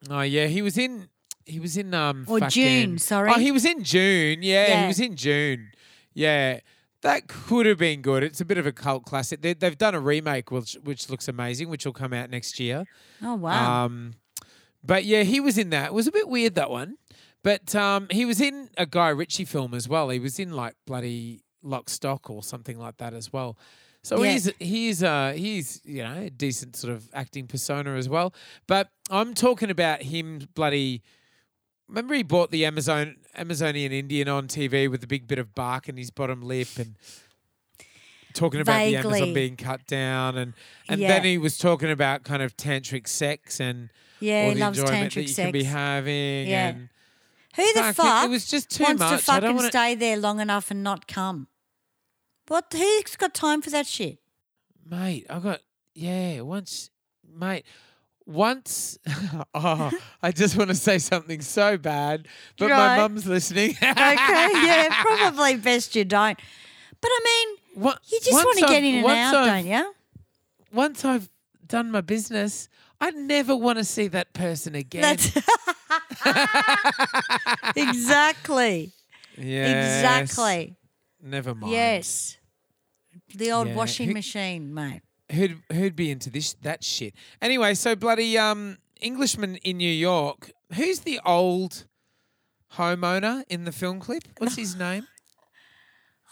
[0.08, 1.08] Oh yeah, he was in.
[1.50, 2.24] He was in um.
[2.28, 3.30] Or fucking- Dune, sorry.
[3.34, 4.42] Oh, he was in Dune.
[4.42, 4.80] Yeah, Yeah.
[4.82, 5.72] he was in Dune.
[6.14, 6.60] Yeah,
[7.02, 8.22] that could have been good.
[8.22, 9.42] It's a bit of a cult classic.
[9.42, 12.84] They, they've done a remake, which which looks amazing, which will come out next year.
[13.22, 13.84] Oh wow.
[13.86, 14.14] Um,
[14.84, 15.86] but yeah, he was in that.
[15.86, 16.96] It was a bit weird that one,
[17.42, 20.08] but um, he was in a Guy Ritchie film as well.
[20.08, 23.58] He was in like bloody Lock Stock or something like that as well.
[24.02, 24.32] So Yeah.
[24.32, 28.32] he's he's uh he's you know a decent sort of acting persona as well.
[28.66, 31.02] But I'm talking about him bloody.
[31.90, 35.88] Remember he bought the Amazon Amazonian Indian on TV with a big bit of bark
[35.88, 36.94] in his bottom lip and
[38.32, 40.54] talking about the Amazon being cut down and
[40.88, 41.08] and Yeah.
[41.08, 44.78] then he was talking about kind of tantric sex and yeah, all he the loves
[44.78, 45.44] enjoyment that tantric you sex.
[45.46, 46.68] can be having Yeah.
[46.68, 46.88] and
[47.56, 49.24] Who the Fuck, fuck it was just too wants much.
[49.26, 51.48] to I don't fucking wanna- stay there long enough and not come?
[52.46, 52.72] What?
[52.72, 54.18] Who's got time for that shit?
[54.84, 55.60] mate, I got
[55.94, 56.90] yeah, once
[57.28, 57.64] mate
[58.30, 58.98] once
[59.54, 59.90] oh,
[60.22, 62.28] I just want to say something so bad,
[62.58, 63.70] but my mum's listening.
[63.70, 66.38] Okay, yeah, probably best you don't.
[67.00, 69.94] But I mean, What- you just want to get in and out, I've- don't you?
[70.72, 71.28] Once I've
[71.66, 72.68] done my business,
[73.00, 75.16] I never want to see that person again.
[77.76, 78.92] Exactly,
[79.36, 79.98] Yes.
[80.28, 80.76] exactly.
[81.22, 81.72] Never mind.
[81.72, 82.36] Yes,
[83.34, 85.02] the old Yeah, washing machine, mate.
[85.30, 87.14] Who'd who'd be into this that shit?
[87.40, 90.50] Anyway, so bloody um Englishman in New York.
[90.74, 91.84] Who's the old
[92.74, 94.24] homeowner in the film clip?
[94.38, 95.06] What's his name?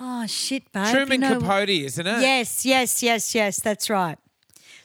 [0.01, 0.93] Oh shit, babe.
[0.93, 2.21] Truman you know- Capote, isn't it?
[2.21, 3.61] Yes, yes, yes, yes.
[3.61, 4.19] That's right.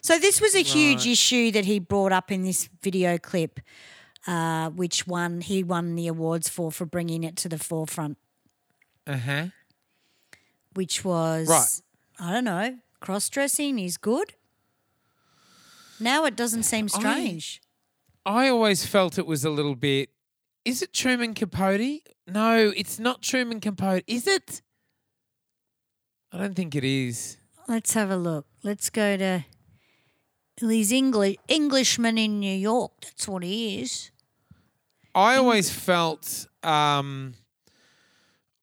[0.02, 3.60] So this was a huge issue that he brought up in this video clip,
[4.28, 8.18] uh, which one he won the awards for for bringing it to the forefront,
[9.08, 9.46] Uh huh.
[10.74, 11.82] which was Right.
[12.20, 14.34] I don't know, cross dressing is good.
[16.00, 17.62] Now it doesn't seem strange.
[18.26, 20.10] I always felt it was a little bit.
[20.64, 22.00] Is it Truman Capote?
[22.26, 24.06] No, it's not Truman Capote.
[24.08, 24.62] Is it?
[26.32, 27.38] I don't think it is.
[27.68, 28.46] Let's have a look.
[28.64, 29.46] Let's go to.
[30.62, 32.94] these English Englishman in New York.
[33.02, 34.12] That's what he is.
[35.14, 36.48] I always felt.
[36.64, 37.34] Um,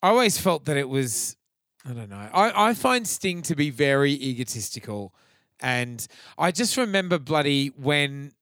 [0.03, 1.36] I always felt that it was.
[1.84, 2.28] I don't know.
[2.32, 5.14] I, I find Sting to be very egotistical,
[5.60, 6.06] and
[6.36, 8.32] I just remember bloody when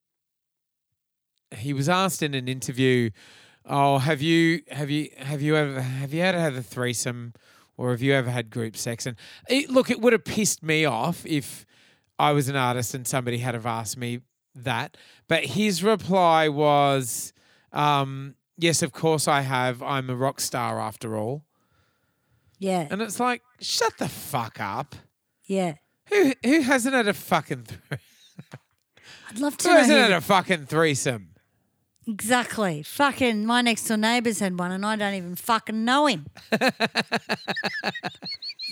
[1.56, 3.10] he was asked in an interview,
[3.64, 7.34] "Oh, have you have you have you ever have you ever had a threesome,
[7.76, 9.16] or have you ever had group sex?" And
[9.48, 11.64] it, look, it would have pissed me off if
[12.18, 14.20] I was an artist and somebody had have asked me
[14.56, 14.96] that,
[15.28, 17.32] but his reply was,
[17.72, 19.80] um, "Yes, of course I have.
[19.80, 21.44] I'm a rock star after all."
[22.58, 24.94] Yeah, And it's like, shut the fuck up.
[25.46, 25.74] yeah.
[26.10, 27.80] Who who hasn't had a fucking th-
[29.30, 29.74] I'd love who to know.
[29.74, 31.34] hasn't who- had a fucking threesome?
[32.06, 32.82] Exactly.
[32.82, 36.26] Fucking my next door neighbours had one and I don't even fucking know him.
[36.52, 36.62] it's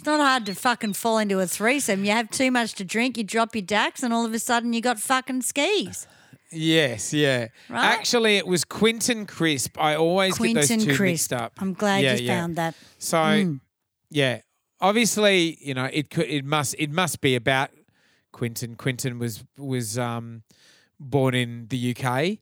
[0.06, 2.04] not hard to fucking fall into a threesome.
[2.04, 4.72] You have too much to drink, you drop your dacks, and all of a sudden
[4.72, 6.06] you got fucking skis.
[6.50, 7.48] Yes, yeah.
[7.68, 7.84] Right?
[7.84, 9.78] Actually, it was Quentin Crisp.
[9.80, 11.00] I always get those two Crisp.
[11.02, 11.52] mixed up.
[11.58, 12.74] I'm glad you found that.
[12.98, 13.60] So, mm.
[14.10, 14.40] Yeah,
[14.80, 17.70] obviously, you know, it could, it must, it must be about
[18.32, 18.76] Quentin.
[18.76, 20.42] Quentin was was um,
[21.00, 22.38] born in the UK.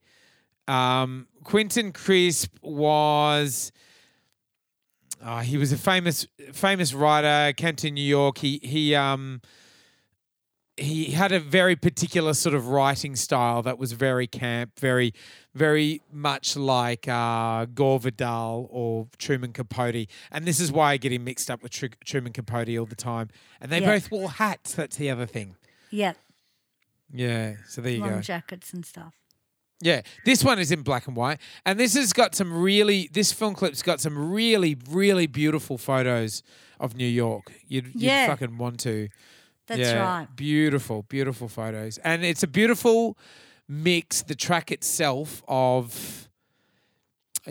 [0.72, 3.72] Um, Quentin Crisp was.
[5.22, 7.52] Uh, he was a famous famous writer.
[7.54, 8.38] Came to New York.
[8.38, 9.40] He he um
[10.76, 15.12] he had a very particular sort of writing style that was very camp, very
[15.54, 21.12] very much like uh, Gore Vidal or Truman Capote, and this is why I get
[21.12, 23.28] him mixed up with Tru- Truman Capote all the time.
[23.60, 23.86] And they Yeah.
[23.92, 24.74] both wore hats.
[24.74, 25.54] That's the other thing.
[25.90, 26.14] Yeah,
[27.12, 27.54] Yeah.
[27.68, 28.20] So there you long go.
[28.20, 29.14] jackets and stuff.
[29.80, 33.08] Yeah, this one is in black and white, and this has got some really.
[33.12, 36.42] This film clip's got some really, really beautiful photos
[36.80, 37.52] of New York.
[37.68, 39.08] You'd, you'd fucking want to.
[39.66, 40.28] That's yeah, right.
[40.36, 43.16] Beautiful, beautiful photos, and it's a beautiful
[43.68, 44.22] mix.
[44.22, 46.28] The track itself of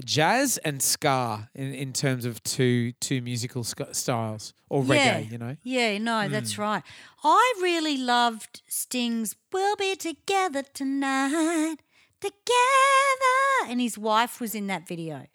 [0.05, 5.31] jazz and ska in, in terms of two two musical styles or reggae.
[5.31, 5.55] You know.
[5.63, 6.31] Yeah, no, Hmm.
[6.31, 6.83] that's right.
[7.23, 11.77] I really loved Sting's We'll Be Together Tonight.
[12.21, 13.69] Together.
[13.69, 15.27] And his wife was in that video.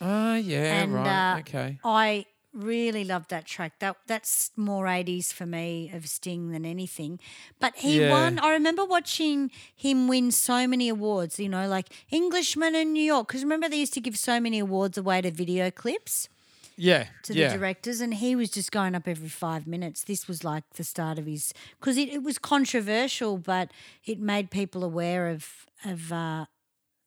[0.00, 1.34] Oh yeah, and right.
[1.34, 1.78] uh, okay.
[1.84, 3.78] I really loved that track.
[3.78, 7.18] That that's more 80s for me of Sting than anything.
[7.58, 8.10] But he Yeah.
[8.10, 8.38] won.
[8.38, 13.28] I remember watching him win so many awards, you know, like Englishman in New York.
[13.28, 16.28] Because remember, they used to give so many awards away to video clips
[16.76, 17.06] Yeah.
[17.24, 17.48] to yeah.
[17.48, 20.04] the directors, and he was just going up every five minutes.
[20.04, 23.70] This was like the start of his because it, it was controversial, but
[24.04, 26.46] it made people aware of of uh,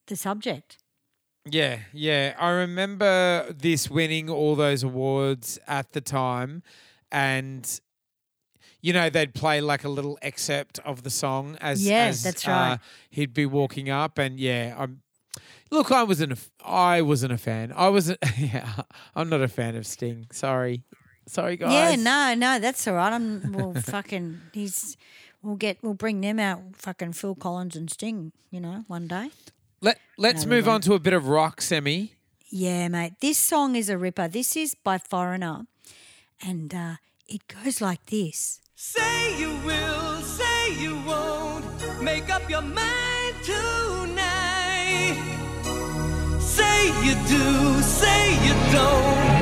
[0.08, 0.78] the subject.
[1.50, 2.36] Yeah, yeah.
[2.40, 6.64] I remember this winning all those awards at the time
[7.12, 7.80] and
[8.82, 12.48] you know, they'd play like a little excerpt of the song as Yeah, as, that's
[12.48, 12.80] uh, right.
[13.10, 15.02] he'd be walking up and yeah, I'm
[15.72, 17.74] Look, I wasn't a I wasn't a fan.
[17.76, 18.84] I wasn't yeah,
[19.16, 20.28] I'm not a fan of Sting.
[20.32, 20.84] Sorry.
[21.28, 21.72] Sorry guys.
[21.74, 23.12] Yeah, no, no, that's all right.
[23.12, 24.40] I'm well, fucking.
[24.54, 24.96] He's.
[25.42, 25.80] We'll get.
[25.82, 26.62] We'll bring them out.
[26.76, 28.32] Fucking Phil Collins and Sting.
[28.52, 29.32] You know, one day.
[29.86, 32.16] Let let's No, we move on to a bit of rock, Sammy.
[32.50, 33.14] Yeah, mate.
[33.22, 34.28] This song is a ripper.
[34.28, 35.68] This is by Foreigner,
[36.42, 36.96] and uh,
[37.28, 38.62] it goes like this.
[38.76, 41.66] Say you will, say you won't.
[42.02, 45.22] Make up your mind tonight.
[46.40, 49.35] Say you do, say you don't.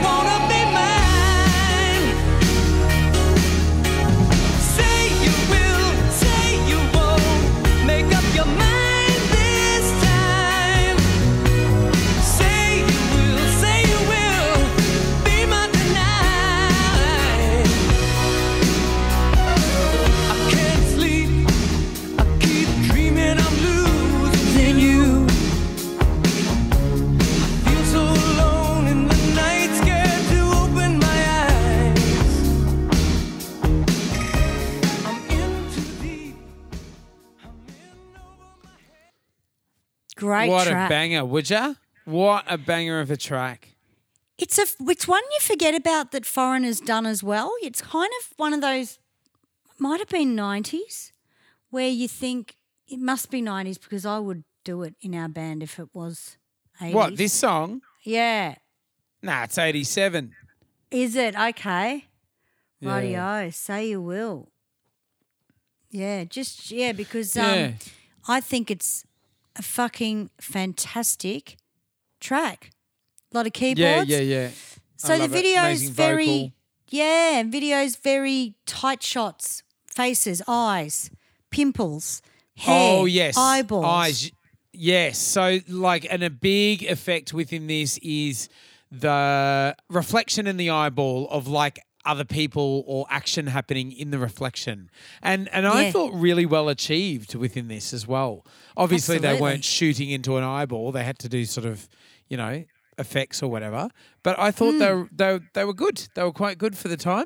[40.24, 40.90] Great what track.
[40.90, 41.74] a banger, would ya?
[42.06, 43.76] What a banger of a track.
[44.38, 44.66] It's a.
[44.90, 47.52] It's one you forget about that Foreigner's done as well.
[47.62, 49.00] It's kind of one of those.
[49.78, 51.12] Might have been nineties,
[51.72, 52.56] where you think
[52.88, 56.38] it must be nineties because I would do it in our band if it was.
[56.82, 56.94] 80s.
[56.94, 57.82] What, this song?
[58.04, 58.56] Yeah.
[59.22, 60.34] Nah, it's 87.
[60.90, 62.06] Is it okay?
[62.80, 62.96] Yeah.
[62.96, 64.50] Radio, say you will.
[65.92, 67.72] Yeah, just yeah, because um, Yeah.
[68.28, 69.06] I think it's
[69.56, 71.58] a fucking fantastic
[72.20, 72.72] track.
[73.32, 74.10] A lot of keyboards.
[74.10, 74.50] Yeah, yeah, yeah.
[74.98, 76.52] So the video is very vocal.
[76.90, 81.10] yeah, video's very tight shots, faces, eyes,
[81.52, 82.22] pimples,
[82.56, 83.86] hair, Oh yes, eyeballs.
[83.86, 84.32] Eyes.
[84.72, 85.18] Yes.
[85.20, 88.50] So like, and a big effect within this is
[88.92, 94.90] the reflection in the eyeball of like other people or action happening in the reflection,
[95.22, 98.46] and and I thought really well achieved within this as well.
[98.76, 101.88] Obviously, they weren't shooting into an eyeball; they had to do sort of,
[102.28, 102.66] you know,
[102.98, 103.90] effects or whatever.
[104.22, 105.00] But I thought they Hmm.
[105.02, 106.08] were they, they were good.
[106.16, 107.26] They were quite good for the time.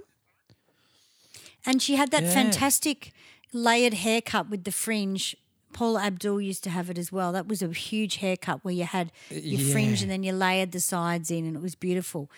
[1.65, 2.33] And she had that Yeah.
[2.33, 3.11] fantastic
[3.51, 5.35] layered haircut with the fringe.
[5.73, 7.31] Paula Abdul used to have it as well.
[7.33, 10.79] That was a huge haircut where you had your fringe and then you layered the
[10.79, 12.29] sides in, and it was beautiful.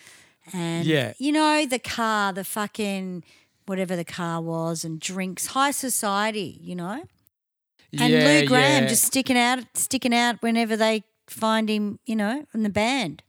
[0.52, 1.12] And Yeah.
[1.18, 3.24] you know the car, the fucking
[3.66, 6.58] whatever the car was, and drinks, high society.
[6.62, 7.02] You know,
[7.98, 8.88] and yeah, Lou Gramm yeah.
[8.88, 11.98] just sticking out, sticking out whenever they find him.
[12.06, 13.22] You know, in the band.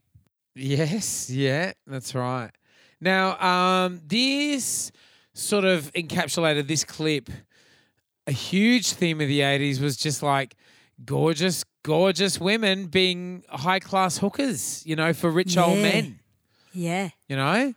[0.54, 2.50] Yes, yeah, that's right.
[3.00, 4.92] Now, um, this
[5.34, 7.30] sort of encapsulated this clip.
[8.26, 10.54] A huge theme of the 80s was just like
[11.04, 16.20] gorgeous, gorgeous women being high class hookers, you know, for rich old men,
[16.72, 17.74] Yeah, you know?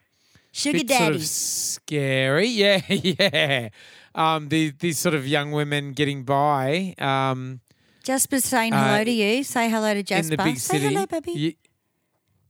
[0.52, 2.48] sugar Bit sort of scary.
[2.50, 3.70] Yeah, yeah.
[4.14, 7.60] Um, these, these sort of young women getting by um,
[8.04, 9.44] Jasper's saying Uh, hello to you.
[9.44, 10.34] Say hello to Jasper.
[10.34, 10.80] in the big city.
[10.80, 11.32] Say hello, baby.
[11.32, 11.58] Ye-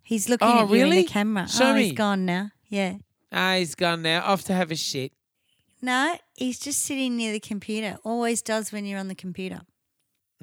[0.04, 1.48] He's looking Oh, at you in the camera.
[1.48, 1.86] Show oh, me.
[1.86, 2.52] he's gone now.
[2.70, 2.98] Yeah.
[3.32, 5.12] ah, he's gone now, off to have a shit.
[5.82, 7.98] No, he's just sitting near the computer.
[8.04, 9.62] Always does when you're on the computer.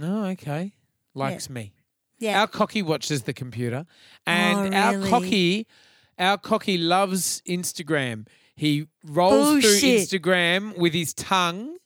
[0.01, 0.73] Oh, okay.
[1.15, 1.73] Likes me.
[2.19, 2.41] Yeah.
[2.41, 3.87] Our cocky watches the computer,
[4.27, 5.67] and Oh, our cocky,
[6.23, 8.27] our cocky loves Instagram.
[8.55, 9.81] He rolls Bullshit.
[9.81, 9.89] through
[10.21, 11.77] Instagram with his tongue,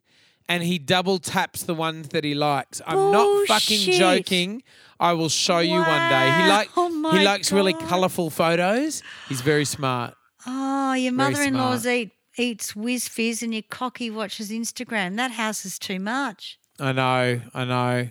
[0.49, 2.81] and he double taps the ones that he likes.
[2.87, 3.95] I'm not fucking Bullshit.
[3.99, 4.63] joking.
[4.99, 6.31] I will show you one day.
[6.43, 7.89] He like oh my he likes really God.
[7.89, 9.03] colourful photos.
[9.29, 10.15] He's very smart.
[10.47, 11.95] Oh, your mother-in-law's smart.
[11.97, 15.17] eat eats whiz fizz and your cocky watches Instagram.
[15.17, 16.59] That house is too much.
[16.79, 18.09] I know, I know.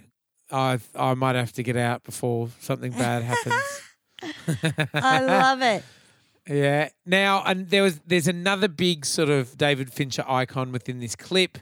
[0.52, 3.82] I I might have to get out before something bad happens.
[4.94, 5.84] I love it.
[6.48, 6.90] Yeah.
[7.06, 11.58] Now, and there was there's another big sort of David Fincher icon within this clip,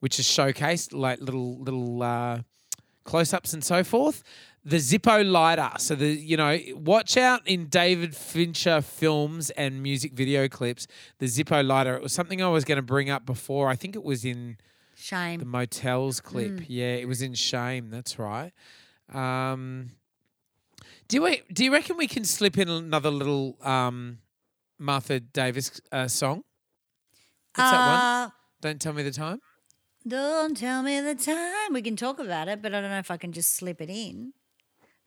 [0.00, 2.40] which is showcased like little little uh,
[3.04, 4.22] close-ups and so forth.
[4.64, 5.70] The Zippo lighter.
[5.78, 10.86] So the you know, watch out in David Fincher films and music video clips.
[11.18, 11.94] The Zippo lighter.
[11.94, 13.68] It was something I was going to bring up before.
[13.68, 14.56] I think it was in
[14.96, 16.52] Shame the motels clip.
[16.52, 16.64] Mm.
[16.68, 17.90] Yeah, it was in Shame.
[17.90, 18.52] That's right.
[19.12, 19.90] Um,
[21.08, 21.42] do we?
[21.52, 24.18] Do you reckon we can slip in another little um,
[24.78, 26.42] Martha Davis uh, song?
[27.54, 28.00] What's that one?
[28.00, 28.30] Uh,
[28.60, 29.40] Don't tell me the time.
[30.06, 31.72] Don't tell me the time.
[31.72, 33.90] We can talk about it, but I don't know if I can just slip it
[33.90, 34.32] in.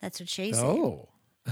[0.02, 0.64] That's what she said.
[0.66, 1.10] Oh.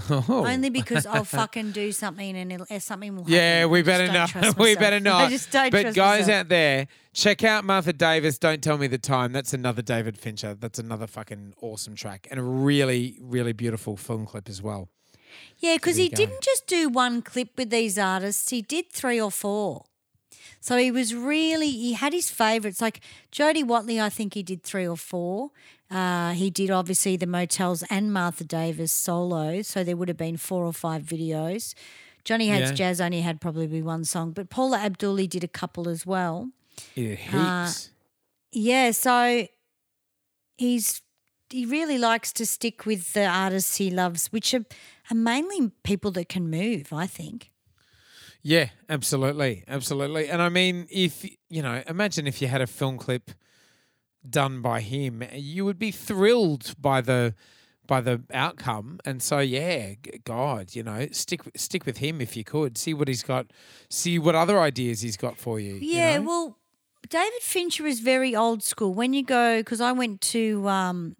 [0.09, 0.45] Oh.
[0.45, 3.33] Only because I'll fucking do something and it'll, uh, something will happen.
[3.33, 5.21] Yeah, we better don't we better not.
[5.25, 6.29] I just don't but guys myself.
[6.29, 8.37] out there, check out Martha Davis.
[8.37, 9.33] Don't tell me the time.
[9.33, 10.53] That's another David Fincher.
[10.53, 14.89] That's another fucking awesome track and a really, really beautiful film clip as well.
[15.59, 16.15] Yeah, because he go.
[16.15, 19.85] didn't just do one clip with these artists, he did three or four.
[20.59, 22.81] So he was really, he had his favourites.
[22.81, 25.51] Like Jody Watley, I think he did three or four.
[25.89, 29.61] Uh, he did obviously the Motels and Martha Davis solo.
[29.61, 31.73] So there would have been four or five videos.
[32.25, 32.75] Johnny Hates Yeah.
[32.75, 36.49] Jazz only had probably one song, but Paula Abdul did a couple as well.
[36.93, 37.87] Yeah, heaps.
[37.87, 37.91] Uh,
[38.51, 39.47] Yeah, so
[40.57, 41.01] he's
[41.49, 44.65] he really likes to stick with the artists he loves, which are,
[45.09, 46.91] are mainly people that can move.
[46.91, 47.51] I think.
[48.43, 50.29] Yeah, absolutely, absolutely.
[50.29, 53.31] And I mean, if you know, imagine if you had a film clip
[54.29, 57.33] done by him, you would be thrilled by the
[57.85, 58.99] by the outcome.
[59.05, 59.93] And so, yeah,
[60.25, 62.77] God, you know, stick stick with him if you could.
[62.77, 63.47] See what he's got.
[63.89, 65.75] See what other ideas he's got for you.
[65.75, 66.23] you Yeah, know?
[66.27, 66.57] well,
[67.09, 68.93] David Fincher is very old school.
[68.93, 71.15] When you go, because I went to um,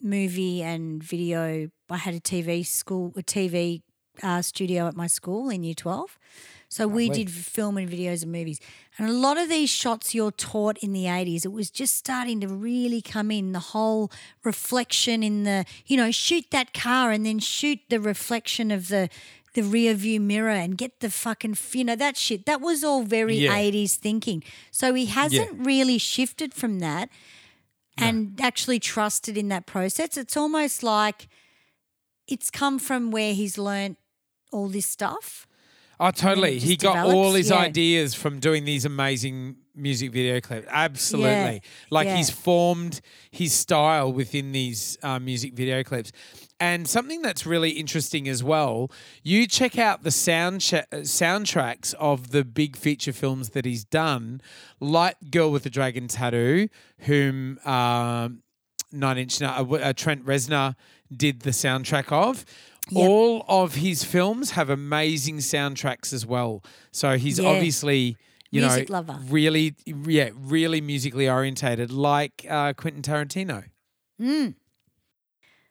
[0.00, 1.70] movie and video.
[1.90, 3.82] I had a TV school, a TV
[4.22, 6.18] uh, studio at my school in Year Twelve.
[6.68, 8.60] So we did film and videos and movies.
[8.98, 12.40] And a lot of these shots you're taught in the 80s, it was just starting
[12.40, 13.52] to really come in.
[13.52, 14.10] The whole
[14.44, 19.08] reflection in the, you know, shoot that car and then shoot the reflection of the
[19.54, 22.44] the rear view mirror and get the fucking, you know, that shit.
[22.44, 23.52] That was all very Yeah.
[23.52, 24.44] 80s thinking.
[24.70, 27.08] So he hasn't really shifted from that
[27.96, 30.18] and actually trusted in that process.
[30.18, 31.26] It's almost like
[32.28, 33.96] it's come from where he's learnt
[34.52, 35.45] all this stuff.
[35.98, 36.58] Oh, totally.
[36.58, 37.56] He got all his yeah.
[37.56, 40.66] ideas from doing these amazing music video clips.
[40.70, 41.62] Absolutely.
[41.90, 42.16] Like yeah.
[42.16, 46.12] he's formed his style within these uh, music video clips.
[46.58, 48.90] And something that's really interesting as well,
[49.22, 53.84] you check out the sound cha- uh, soundtracks of the big feature films that he's
[53.84, 54.40] done,
[54.80, 56.68] like Girl with the Dragon Tattoo,
[57.00, 58.42] whom um,
[58.90, 60.76] Nine Inch uh, uh, Trent Reznor
[61.14, 62.46] did the soundtrack of.
[62.90, 63.08] Yep.
[63.08, 66.62] All of his films have amazing soundtracks as well.
[66.92, 67.48] So he's Yeah.
[67.48, 68.16] obviously,
[68.50, 69.18] you Music know, lover.
[69.28, 73.64] really, yeah, really musically orientated, like uh, Quentin Tarantino.
[74.20, 74.54] Mm.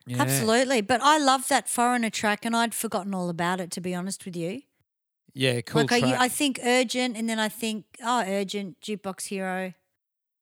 [0.08, 0.22] Yeah.
[0.22, 0.82] Absolutely.
[0.82, 4.26] But I love that foreigner track and I'd forgotten all about it, to be honest
[4.26, 4.62] with you.
[5.34, 6.26] Yeah, cool like I.
[6.26, 9.74] I think Urgent and then I think, oh, Urgent, Jukebox Hero.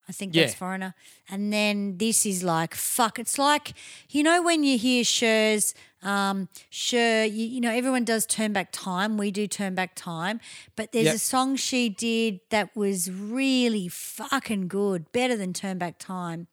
[0.07, 0.95] I think that's foreigner.
[1.29, 3.17] And then this is like, fuck.
[3.19, 3.73] It's like,
[4.09, 8.69] you know, when you hear Cher's, um, sure, you, you know, everyone does Turn Back
[8.71, 9.17] Time.
[9.17, 10.39] We do Turn Back Time.
[10.75, 11.15] But there's Yep.
[11.15, 16.47] a song she did that was really fucking good, better than Turn Back Time.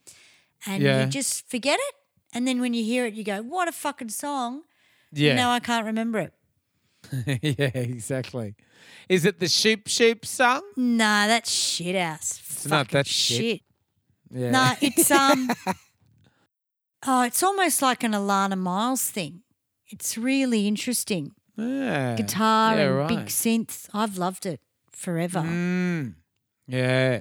[0.67, 1.05] And Yeah.
[1.05, 1.95] you just forget it.
[2.33, 4.63] And then when you hear it, you go, what a fucking song.
[5.13, 6.33] yeah, Now I can't remember it.
[7.43, 8.55] yeah, exactly.
[9.09, 10.63] Is it the sheep sheep song?
[10.77, 12.41] Nah, that's shit ass.
[12.51, 13.63] It's not that shit.
[14.31, 14.77] No, Yeah.
[14.81, 15.51] it's um.
[17.07, 19.43] oh, it's almost like an Alannah Myles thing.
[19.89, 21.33] It's really interesting.
[21.57, 22.17] Yeah.
[22.17, 23.09] Guitar yeah, and right.
[23.09, 23.89] big synths.
[23.93, 25.41] I've loved it forever.
[25.41, 26.15] Mm.
[26.67, 27.21] Yeah.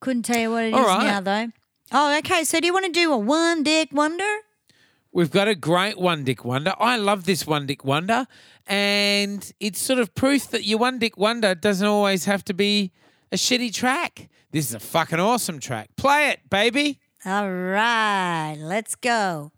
[0.00, 1.04] Couldn't tell you what it is All right.
[1.04, 1.48] now though.
[1.90, 2.44] Oh, okay.
[2.44, 4.38] So do you want to do a one dick wonder?
[5.10, 6.74] We've got a great one dick wonder.
[6.78, 8.26] I love this one dick wonder.
[8.66, 12.92] And it's sort of proof that your one dick wonder doesn't always have to be
[13.32, 14.28] a shitty track.
[14.52, 15.88] This is a fucking awesome track.
[15.96, 17.00] Play it, baby.
[17.24, 19.50] All right, let's go.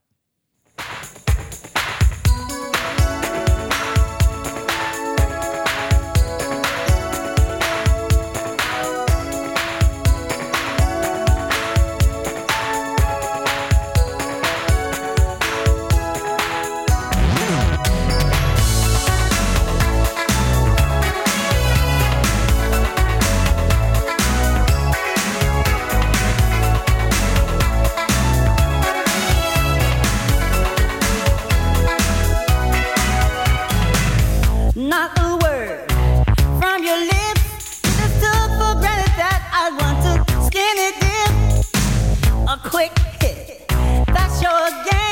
[44.70, 45.09] Yeah.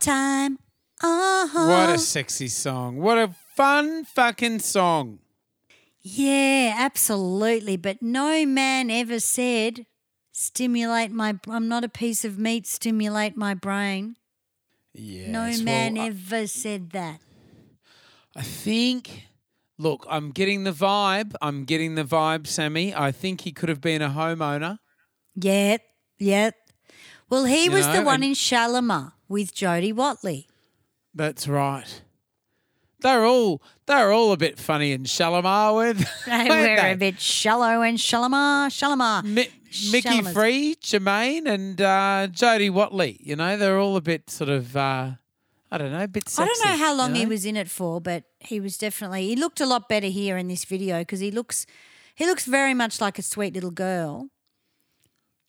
[0.00, 0.58] Time.
[1.02, 1.68] Uh huh.
[1.68, 2.98] What a sexy song.
[2.98, 5.18] What a fun fucking song.
[6.00, 7.76] Yeah, absolutely.
[7.76, 9.84] But no man ever said,
[10.32, 14.16] stimulate my, I'm not a piece of meat, stimulate my brain.
[14.94, 15.30] Yeah.
[15.30, 17.20] No man ever said that.
[18.34, 19.26] I think.
[19.76, 21.34] Look, I'm getting the vibe.
[21.42, 22.94] I'm getting the vibe, Sammy.
[22.94, 24.78] I think he could have been a homeowner.
[25.34, 25.82] Yet,
[26.18, 26.54] yet.
[27.28, 30.46] Well, he You was the one in Shalamar with Jody Watley.
[31.14, 32.02] That's right.
[33.00, 36.06] They're all they're all a bit funny in Shalamar with.
[36.26, 39.24] They were a bit shallow and Shalamar, Shalamar.
[39.24, 39.48] Mi-
[39.90, 43.16] Mickey Shalamar's- Free, Jermaine, and uh, Jody Watley.
[43.20, 44.76] You know, they're all a bit sort of.
[44.76, 45.12] Uh,
[45.72, 46.28] I don't know, a bit.
[46.28, 48.76] Sexy, I don't know how long you he was in it for, but he was
[48.76, 49.28] definitely.
[49.28, 51.64] He looked a lot better here in this video because he looks,
[52.14, 54.28] he looks very much like a sweet little girl.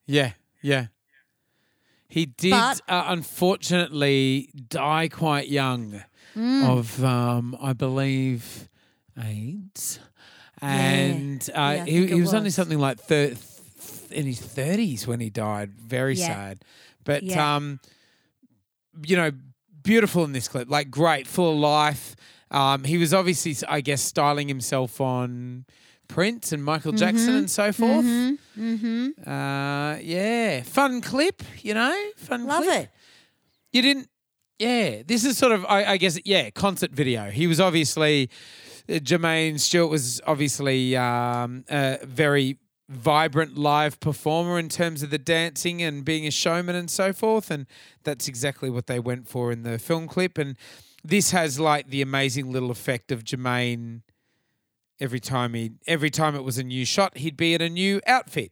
[0.06, 0.88] Yeah, yeah.
[2.12, 6.04] He did, uh, unfortunately, die quite young
[6.36, 6.68] Mm.
[6.78, 8.70] of, um, I believe,
[9.22, 10.00] AIDS.
[10.62, 13.36] And uh, Yeah, he, he it was, only something like thir-
[14.12, 15.72] in his 30s when he died.
[15.74, 16.28] Very Yeah.
[16.28, 16.66] sad.
[17.04, 17.56] But, Yeah.
[17.56, 17.80] um,
[19.06, 19.32] you know,
[19.84, 20.70] beautiful in this clip.
[20.70, 22.16] Like, great, full of life.
[22.52, 25.66] Um, he was obviously, I guess, styling himself on
[26.12, 27.38] Prince and Michael Jackson Mm-hmm.
[27.38, 28.06] and so forth.
[29.28, 32.46] Uh, yeah, fun clip, you know, fun.
[32.46, 32.84] Love clip.
[32.84, 32.90] it.
[33.72, 34.10] You didn't.
[34.60, 37.32] Yeah, this is sort of, I, I guess, yeah, concert video.
[37.32, 38.30] He was obviously,
[38.88, 42.58] uh, Jermaine Stewart was obviously um, a very
[42.88, 47.50] vibrant live performer in terms of the dancing and being a showman and so forth,
[47.50, 47.66] and
[48.04, 50.38] that's exactly what they went for in the film clip.
[50.38, 50.56] And
[51.04, 54.02] this has like the amazing little effect of Jermaine.
[55.02, 58.00] Every time he, every time it was a new shot, he'd be in a new
[58.08, 58.52] outfit.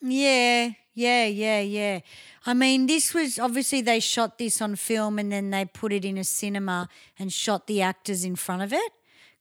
[0.00, 2.00] Yeah, yeah, yeah, yeah.
[2.46, 6.04] I mean, this was obviously they shot this on film and then they put it
[6.04, 6.88] in a cinema
[7.18, 8.92] and shot the actors in front of it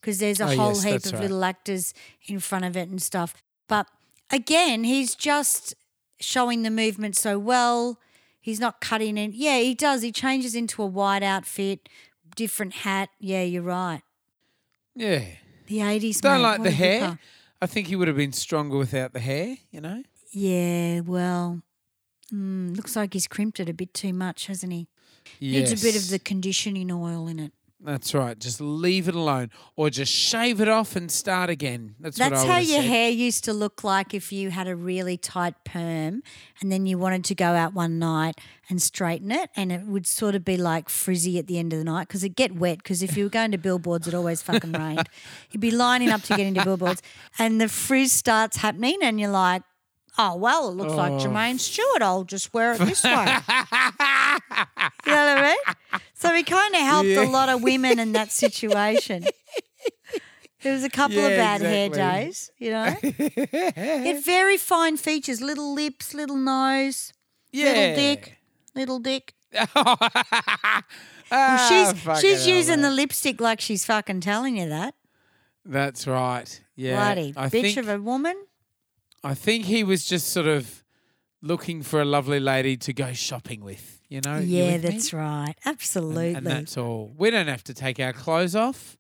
[0.02, 1.22] because there's a Oh, whole yes, heap of right.
[1.22, 1.94] little actors
[2.28, 3.36] in front of it and stuff.
[3.68, 3.88] But
[4.32, 5.76] again, he's just
[6.20, 8.00] showing the movement so well.
[8.42, 9.34] He's not cutting it.
[9.34, 10.02] Yeah, he does.
[10.02, 11.88] He changes into a white outfit,
[12.36, 13.10] different hat.
[13.20, 14.02] Yeah, you're right.
[14.96, 15.24] Yeah.
[15.70, 16.20] The 80s.
[16.22, 17.02] Don't like the hair.
[17.02, 17.20] ripper.
[17.62, 20.04] I think he would have been stronger without the hair, you know?
[20.32, 21.62] Yeah, well,
[22.34, 24.88] mm, looks like he's crimped it a bit too much, hasn't he?
[25.40, 27.54] Needs a bit of the conditioning oil in it.
[27.82, 28.38] That's right.
[28.38, 31.96] Just leave it alone or just shave it off and start again.
[32.00, 32.90] That's, what That's how your said.
[32.90, 36.22] hair used to look like if you had a really tight perm
[36.60, 38.38] and then you wanted to go out one night
[38.70, 41.80] and straighten it and it would sort of be like frizzy at the end of
[41.80, 44.42] the night because it'd get wet because if you were going to billboards it always
[44.42, 45.08] fucking rained.
[45.52, 47.02] You'd be lining up to get into billboards
[47.38, 49.64] and the frizz starts happening and you're like,
[50.20, 52.02] oh, well, it looks like Jermaine Stewart.
[52.02, 53.12] I'll just wear it this way.
[53.16, 53.32] you know
[55.06, 56.02] what I mean?
[56.14, 57.24] So he kind of helped Yeah.
[57.24, 59.26] a lot of women in that situation.
[60.62, 62.94] There was a couple of Yeah, bad hair days, you know.
[63.02, 67.14] he had very fine features, little lips, little nose,
[67.54, 67.66] yeah.
[67.72, 68.38] little dick,
[68.76, 69.34] little dick.
[71.32, 74.96] Ah, she's fucking she's using the lipstick like she's fucking telling you that.
[75.64, 76.60] That's right.
[76.76, 76.96] Yeah.
[76.96, 78.36] Bloody I bitch think, of a woman.
[79.24, 80.84] I think he was just sort of
[81.42, 84.38] looking for a lovely lady to go shopping with, you know?
[84.40, 84.78] You Yeah, me?
[84.78, 85.56] that's right.
[85.66, 86.34] And- Absolutely.
[86.34, 87.14] And, that's all.
[87.18, 88.98] We don't have to take our clothes off,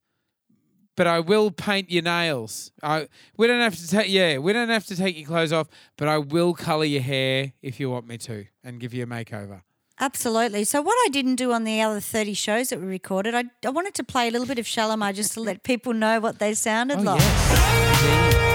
[0.95, 2.72] but I will paint your nails.
[2.84, 3.07] I
[3.38, 5.67] we don't have to take yeah, we don't have to take your clothes off,
[5.97, 9.07] but I will color your hair if you want me to and give you a
[9.07, 9.61] makeover.
[10.01, 10.63] Absolutely.
[10.63, 13.70] So what I didn't do on the other 30 shows that we recorded, I, I
[13.70, 16.53] wanted to play a little bit of Shalamar just to let people know what they
[16.53, 17.20] sounded Oh, like.
[17.20, 18.48] yes.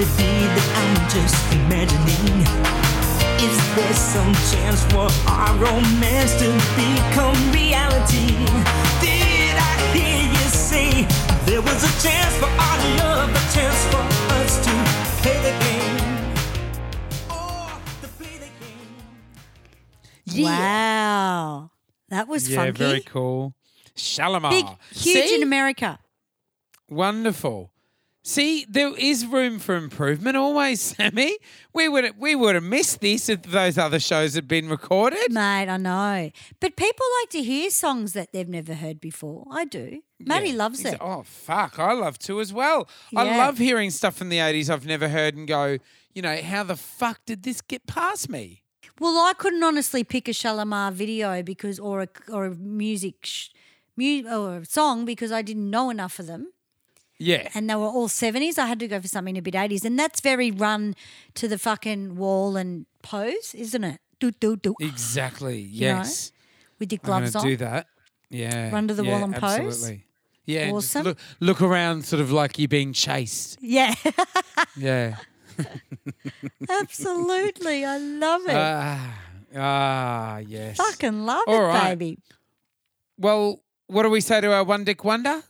[0.00, 2.46] It be that I'm just imagining?
[3.42, 8.30] Is there some chance for our romance to become reality?
[9.02, 10.88] Did I hear you say
[11.46, 14.04] there was a chance for our love, a chance for
[14.38, 14.72] us to
[15.22, 15.98] play the game?
[17.30, 17.66] Or
[18.18, 20.44] play the game?
[20.44, 21.70] Wow.
[22.08, 22.72] That was Yeah, funky.
[22.78, 23.54] very cool.
[23.96, 24.50] Shalamar.
[24.50, 25.34] Big, huge See?
[25.34, 25.98] in America.
[26.88, 27.72] Wonderful.
[28.28, 31.38] See, there is room for improvement always, Sammy.
[31.72, 35.32] We would we would have missed this if those other shows had been recorded.
[35.32, 36.30] Mate, I know.
[36.60, 39.46] But people like to hear songs that they've never heard before.
[39.50, 40.02] I do.
[40.20, 40.98] Maddie Yeah, loves exa- it.
[41.00, 42.86] Oh fuck, I love to as well.
[43.16, 45.78] I love hearing stuff from the eighties I've never heard and go,
[46.14, 48.62] you know, how the fuck did this get past me?
[49.00, 53.48] Well, I couldn't honestly pick a Shalamar video because, or a, or a music, sh-
[53.96, 56.52] mu- or a song because I didn't know enough of them.
[57.18, 57.48] Yeah.
[57.54, 58.58] and they were all 70s.
[58.58, 59.84] I had to go for something a bit 80s.
[59.84, 60.94] And that's very run
[61.34, 64.00] to the fucking wall and pose, isn't it?
[64.20, 64.74] Do, do, do.
[64.80, 65.62] Exactly.
[65.62, 65.68] know?
[65.72, 66.32] Yes.
[66.78, 67.44] With your I'm gloves on.
[67.44, 67.86] do that.
[68.30, 68.70] Yeah.
[68.72, 69.58] Run to the yeah, wall and pose?
[69.58, 70.04] Absolutely.
[70.44, 70.70] Yeah.
[70.70, 71.04] Awesome.
[71.04, 73.58] Look, look around, sort of like you're being chased.
[73.60, 73.94] Yeah,
[74.76, 75.16] Yeah.
[76.68, 77.84] absolutely.
[77.84, 78.54] I love it.
[78.54, 79.18] Ah.
[79.56, 80.38] Ah.
[80.38, 80.76] Yes.
[80.76, 81.98] Fucking love all it, right.
[81.98, 82.18] baby.
[83.18, 85.42] Well, what do we say to our one dick wonder?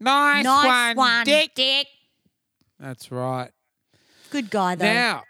[0.00, 1.54] Nice, Nice one, one, dick.
[1.54, 1.86] dick.
[2.78, 3.50] That's right.
[4.30, 4.84] Good guy, though.
[4.84, 5.22] Now,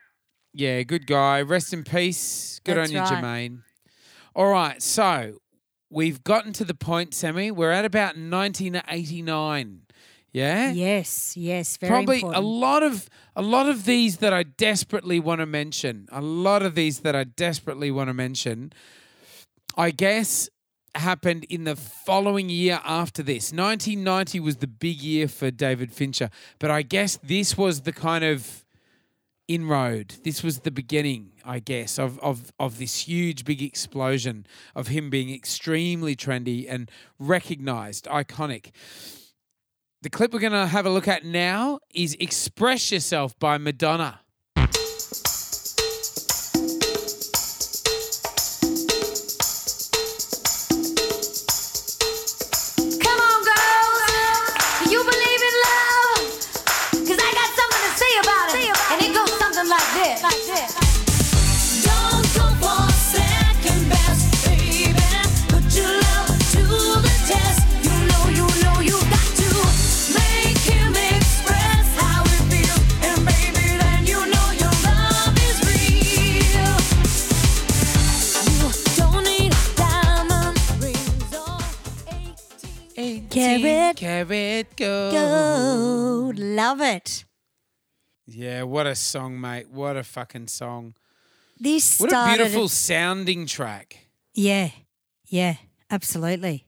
[0.52, 1.42] yeah, good guy.
[1.42, 2.60] Rest in peace.
[2.64, 3.22] Good That's on you, right.
[3.50, 3.62] Jermaine.
[4.34, 5.38] All right, so
[5.90, 7.50] we've gotten to the point, Sammy.
[7.50, 9.82] We're at about 1989.
[10.32, 10.70] Yeah.
[10.70, 12.44] yes, yes, very Probably important.
[12.44, 16.06] a lot of a lot of these that I desperately want to mention.
[16.12, 18.72] A lot of these that I desperately want to mention.
[19.76, 20.48] I guess
[20.94, 23.52] happened in the following year after this.
[23.52, 28.24] 1990 was the big year for David Fincher, but I guess this was the kind
[28.24, 28.64] of
[29.48, 30.14] inroad.
[30.22, 35.10] This was the beginning, I guess, of of of this huge big explosion of him
[35.10, 38.70] being extremely trendy and recognized, iconic.
[40.02, 44.20] The clip we're going to have a look at now is Express Yourself by Madonna.
[83.30, 85.10] Carrot, Carrot go.
[85.12, 86.32] go.
[86.36, 87.24] Love it.
[88.26, 89.70] Yeah, what a song, mate.
[89.70, 90.94] What a fucking song.
[91.58, 93.98] This What a beautiful sounding track.
[94.34, 94.70] Yeah,
[95.28, 95.56] yeah,
[95.90, 96.66] absolutely.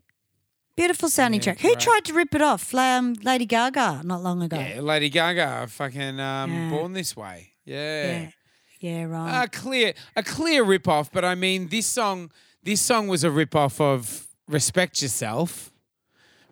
[0.76, 1.60] Beautiful sounding Yeah, track.
[1.60, 1.80] Who great.
[1.80, 2.74] tried to rip it off?
[2.74, 4.58] Um, Lady Gaga, not long ago.
[4.58, 6.70] Yeah, Lady Gaga, fucking um, Yeah.
[6.70, 7.52] born this way.
[7.64, 8.06] Yeah.
[8.20, 8.30] yeah,
[8.80, 9.44] yeah, right.
[9.44, 12.30] A clear, a clear rip off, but I mean, this song,
[12.62, 15.71] this song was a rip off of "Respect Yourself."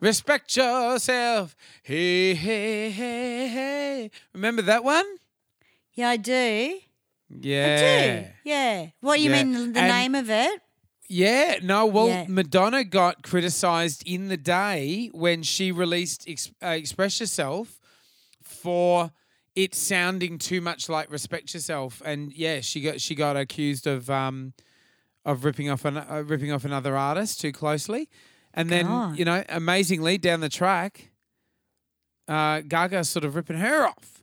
[0.01, 1.55] Respect yourself.
[1.83, 4.11] Hey, hey, hey, hey.
[4.33, 5.05] Remember that one?
[5.95, 6.79] yeah, I do.
[7.29, 7.77] Yeah.
[7.77, 8.29] I do.
[8.45, 8.87] Yeah.
[9.01, 9.43] What you Yeah.
[9.45, 9.73] mean?
[9.75, 10.63] The And- name of it?
[11.09, 12.25] Yeah, no, well, Yeah.
[12.29, 17.81] Madonna got criticized in the day when she released Ex- uh, Express Yourself
[18.43, 19.13] for
[19.57, 24.09] it sounding too much like Respect Yourself, and yeah, she got she got accused of
[24.09, 24.55] um
[25.25, 28.09] of ripping off an, uh, ripping off another artist too closely,
[28.55, 29.19] and then God.
[29.19, 31.11] you know, amazingly down the track,
[32.29, 34.23] uh, Gaga sort of ripping her off.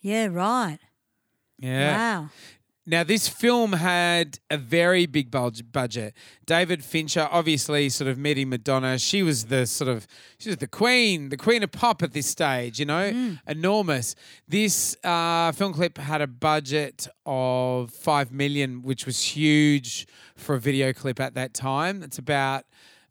[0.00, 0.78] Yeah, right.
[1.58, 1.96] Yeah.
[1.96, 2.30] Wow.
[2.84, 6.14] Now, this film had a very big budget.
[6.46, 8.98] David Fincher, obviously, sort of meeting Madonna.
[8.98, 10.04] She was the sort of,
[10.38, 14.16] she was the queen, the queen of pop at this stage, you know, enormous.
[14.48, 20.60] This uh, film clip had a budget of five million, which was huge for a
[20.60, 22.00] video clip at that time.
[22.00, 22.64] That's about,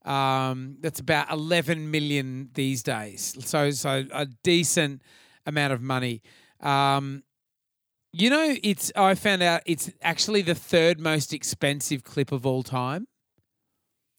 [0.04, 3.38] um, that's about 11 million these days.
[3.40, 5.02] So, so a decent
[5.46, 6.24] amount of money.
[6.60, 7.24] Um,
[8.14, 12.64] you know, it's I found out it's actually the third most expensive clip of all
[12.64, 13.08] time.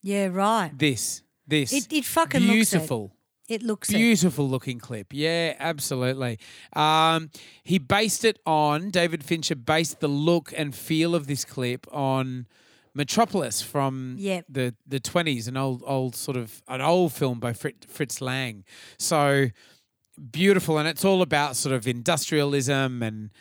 [0.01, 0.71] Yeah, right.
[0.77, 3.15] This, this, It, it fucking looks beautiful,
[3.47, 3.55] it.
[3.55, 3.93] It looks it.
[3.97, 5.07] beautiful looking clip.
[5.13, 6.39] Yeah, absolutely.
[6.73, 7.29] Um,
[7.63, 12.47] he based it on David Fincher based the look and feel of this clip on
[12.93, 14.45] Metropolis from Yep.
[14.49, 18.65] the the twenties, an old old sort of an old film by Fritz, Fritz Lang.
[18.97, 19.47] So
[20.31, 23.31] beautiful, and it's all about sort of industrialism and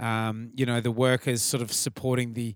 [0.00, 2.54] um, you know the workers sort of supporting the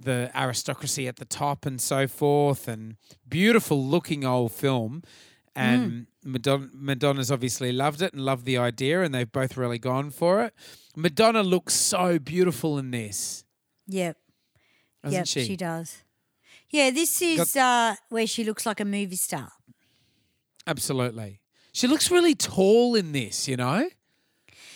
[0.00, 2.96] the aristocracy at the top and so forth, and
[3.28, 5.02] beautiful looking old film.
[5.56, 10.10] And Madonna, Madonna's obviously loved it and loved the idea, and they've both really gone
[10.10, 10.54] for it.
[10.94, 13.44] Madonna looks so beautiful in this,
[13.88, 14.16] Yep.
[15.02, 15.44] doesn't yep, she?
[15.44, 15.56] she?
[15.56, 16.02] does.
[16.70, 19.50] Yeah, this is uh, where she looks like a movie star.
[20.66, 21.40] Absolutely.
[21.72, 23.88] She looks really tall in this, you know?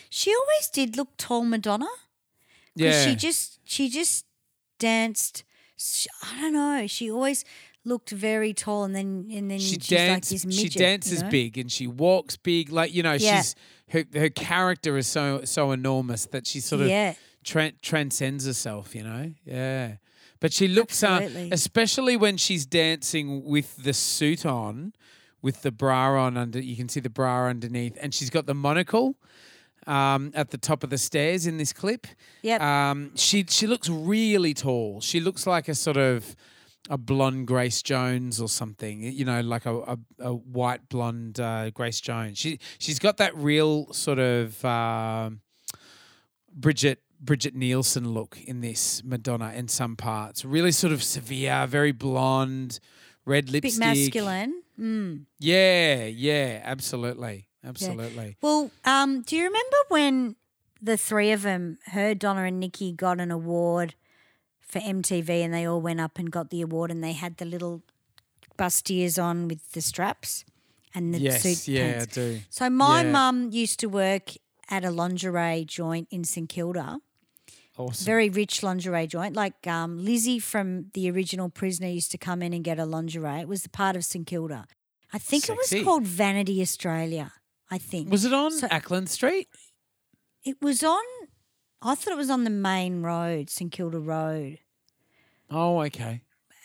[0.08, 1.88] She always did look tall, Madonna.
[2.74, 3.04] Yeah.
[3.06, 4.24] She just she just
[4.78, 5.44] danced.
[5.76, 6.86] sh- I don't know.
[6.86, 7.44] She always
[7.84, 10.44] looked very tall, and then and then she she's dances.
[10.44, 10.80] like this she midget.
[10.80, 11.30] dances you know?
[11.30, 12.70] big and she walks big.
[12.70, 13.38] Like you know, Yeah.
[13.42, 13.54] she's
[13.90, 17.14] her her character is so so enormous that she sort of Yeah.
[17.44, 18.94] tran transcends herself.
[18.94, 19.96] You know, yeah.
[20.40, 24.92] But she looks, uh, especially when she's dancing with the suit on,
[25.40, 26.58] with the bra on under.
[26.60, 29.14] You can see the bra underneath, and she's got the monocle
[29.86, 32.06] um, at the top of the stairs in this clip.
[32.42, 32.60] Yep.
[32.60, 35.00] Um, she she looks really tall.
[35.00, 36.36] She looks like a sort of
[36.90, 39.02] a blonde Grace Jones or something.
[39.02, 42.38] You know, like a a, a white blonde uh, Grace Jones.
[42.38, 45.40] She she's got that real sort of um
[46.54, 50.44] Bridget Brigitte Nielsen look in this Madonna in some parts.
[50.44, 52.80] Really sort of severe, very blonde,
[53.24, 53.80] red bit lipstick.
[53.80, 54.62] masculine.
[54.78, 55.26] Mm.
[55.38, 58.36] Yeah, yeah, absolutely, absolutely.
[58.40, 60.36] Well, um, do you remember when
[60.80, 63.94] the three of them, her, Donna, and Nikki, got an award
[64.60, 67.44] for MTV, and they all went up and got the award, and they had the
[67.44, 67.82] little
[68.58, 70.44] bustiers on with the straps
[70.94, 72.40] and the Yes, suit yeah, I do.
[72.50, 73.12] So my Yeah.
[73.12, 74.32] mum used to work
[74.68, 77.00] at a lingerie joint in St Kilda.
[77.78, 78.04] Awesome.
[78.04, 79.34] Very rich lingerie joint.
[79.34, 83.40] Like um, Lizzie from the original Prisoner used to come in and get a lingerie.
[83.40, 84.66] It was the part of St Kilda.
[85.12, 87.32] I think it was called Vanity Australia.
[87.72, 89.48] I think Was it on So- Acland Street?
[90.44, 91.02] It was on.
[91.80, 94.58] I thought it was on the main road, St Kilda Road,
[95.50, 96.20] Oh, okay.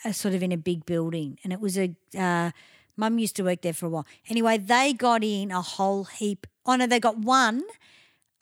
[0.05, 1.95] uh, sort of in a big building, and it was a.
[2.17, 2.51] Uh,
[2.99, 4.07] Mum used to work there for a while.
[4.27, 6.47] Anyway, they got in a whole heap.
[6.65, 7.63] Oh no, they got one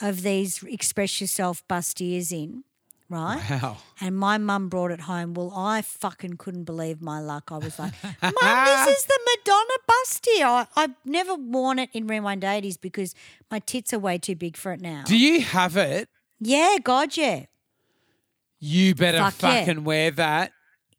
[0.01, 2.63] of these express yourself bustiers in,
[3.09, 3.41] right?
[3.49, 3.77] Wow.
[4.01, 5.33] And my mum brought it home.
[5.33, 7.49] Well, I fucking couldn't believe my luck.
[7.51, 8.33] I was like, Mum,
[8.65, 10.45] this is the Madonna bustier.
[10.45, 13.13] I, I've never worn it in Rewind 80s because
[13.51, 15.03] my tits are way too big for it now.
[15.05, 16.09] Do you have it?
[16.39, 17.45] yeah, God, yeah.
[18.59, 19.65] You better Fuck yeah.
[19.65, 20.51] fucking wear that.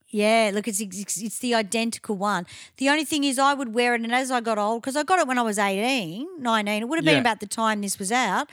[0.08, 2.46] Yeah, look, it's, it's it's the identical one.
[2.76, 5.02] The only thing is, I would wear it, and as I got old, because I
[5.02, 7.20] got it when I was 18, 19, it would have been Yeah.
[7.20, 8.48] about the time this was out.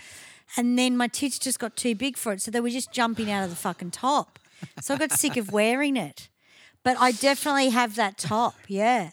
[0.58, 3.32] And then my tits just got too big for it, so they were just jumping
[3.32, 4.40] out of the fucking top.
[4.82, 6.30] So I got sick of wearing it.
[6.84, 9.12] But I definitely have that top, yeah.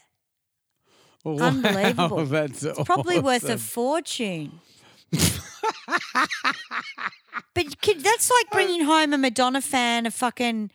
[1.25, 2.25] Unbelievable.
[2.25, 4.59] That's It's probably worth a fortune.
[7.53, 10.71] but kid, that's like bringing home a Madonna fan a fucking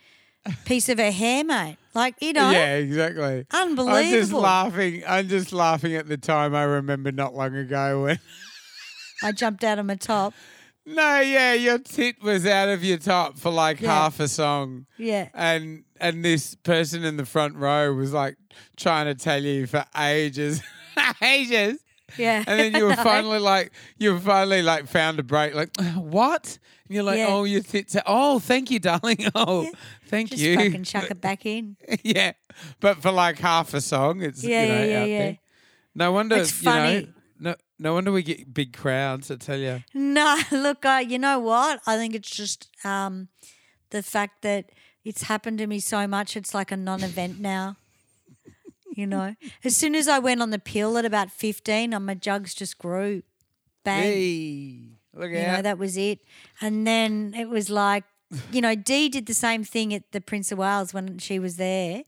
[0.65, 1.77] piece of her hair, mate.
[1.95, 3.47] Like, you know, Yeah, exactly.
[3.51, 3.97] Unbelievable.
[3.97, 5.03] I'm just laughing.
[5.07, 8.18] I'm just laughing at the time I remember not long ago when.
[9.22, 10.35] I jumped out of my top.
[10.87, 13.88] No, yeah, your tit was out of your top for like Yeah.
[13.92, 14.87] half a song.
[14.99, 15.29] Yeah.
[15.34, 18.37] And and this person in the front row was like
[18.76, 20.63] trying to tell you for ages,
[21.22, 21.79] ages.
[22.17, 22.45] Yeah.
[22.46, 26.58] And then you were finally like, you were finally like found a break, like, what?
[26.87, 27.26] And you're like, Yeah.
[27.30, 27.96] oh, your tits.
[27.96, 29.18] Are, oh, thank you, darling.
[29.34, 29.71] Oh, Yeah.
[30.07, 30.57] thank Just you.
[30.57, 31.76] fucking chuck it back in.
[32.04, 32.33] yeah,
[32.79, 35.18] but for like half a song, it's Yeah, you know yeah, yeah, yeah.
[35.18, 35.38] there.
[35.96, 37.07] No wonder It's you know.
[37.79, 39.31] No, wonder we get big crowds.
[39.31, 39.83] I tell you.
[39.93, 41.81] No, look, uh, you know what?
[41.87, 43.29] I think it's just um,
[43.91, 44.71] the fact that
[45.05, 47.77] it's happened to me so much, it's like a non event now.
[48.95, 52.15] You know, as soon as I went on the pill at about 15, uh, my
[52.15, 53.23] jugs just grew.
[53.85, 54.03] Bang.
[54.03, 54.79] Hey,
[55.13, 56.21] look You know, that was it.
[56.63, 58.05] And then it was like,
[58.51, 61.57] you know, Dee did the same thing at the Prince of Wales when she was
[61.57, 62.05] there.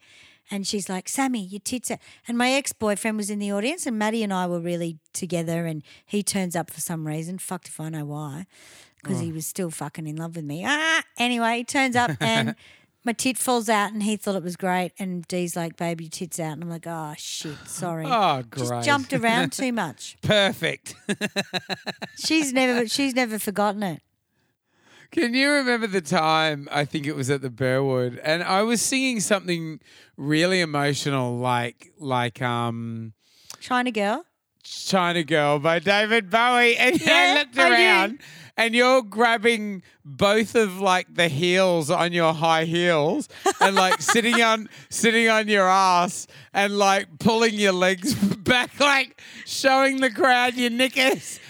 [0.51, 1.99] And she's like, Sammy, your tits are.
[2.27, 5.67] And my ex boyfriend was in the audience, and Maddie and I were really together.
[5.67, 7.39] And he turns up for some reason.
[7.39, 8.47] Fucked if I know why,
[9.03, 9.25] because Oh.
[9.25, 10.65] he was still fucking in love with me.
[10.67, 12.55] Ah, anyway, he turns up and
[13.05, 14.93] my tit falls out, and he thought it was great.
[14.99, 16.53] And Dee's like, baby, your tits out.
[16.55, 18.05] And I'm like, oh, shit, sorry.
[18.07, 18.85] Oh, Just great.
[18.85, 20.17] jumped around too much.
[20.23, 20.95] Perfect.
[22.19, 24.03] She's never, she's never forgotten it.
[25.11, 26.69] Can you remember the time?
[26.71, 29.81] I think it was at the Burwood, and I was singing something
[30.17, 33.15] really emotional, like like um.
[33.61, 34.25] China girl.
[34.69, 36.77] China Girl by David Bowie.
[36.77, 38.19] And Yeah, I looked around
[38.57, 43.29] and you're grabbing both of like the heels on your high heels
[43.61, 49.21] and like sitting on sitting on your ass and like pulling your legs back, like
[49.47, 51.41] showing the crowd your knickers.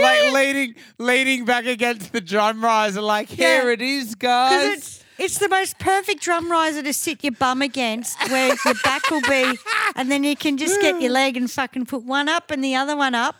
[0.00, 4.76] Like leaning leaning back against the drum riser, like here it is, guys.
[4.78, 9.08] it's it's the most perfect drum riser to sit your bum against, where your back
[9.10, 9.56] will be,
[9.96, 12.74] and then you can just get your leg and fucking put one up and the
[12.74, 13.36] other one up.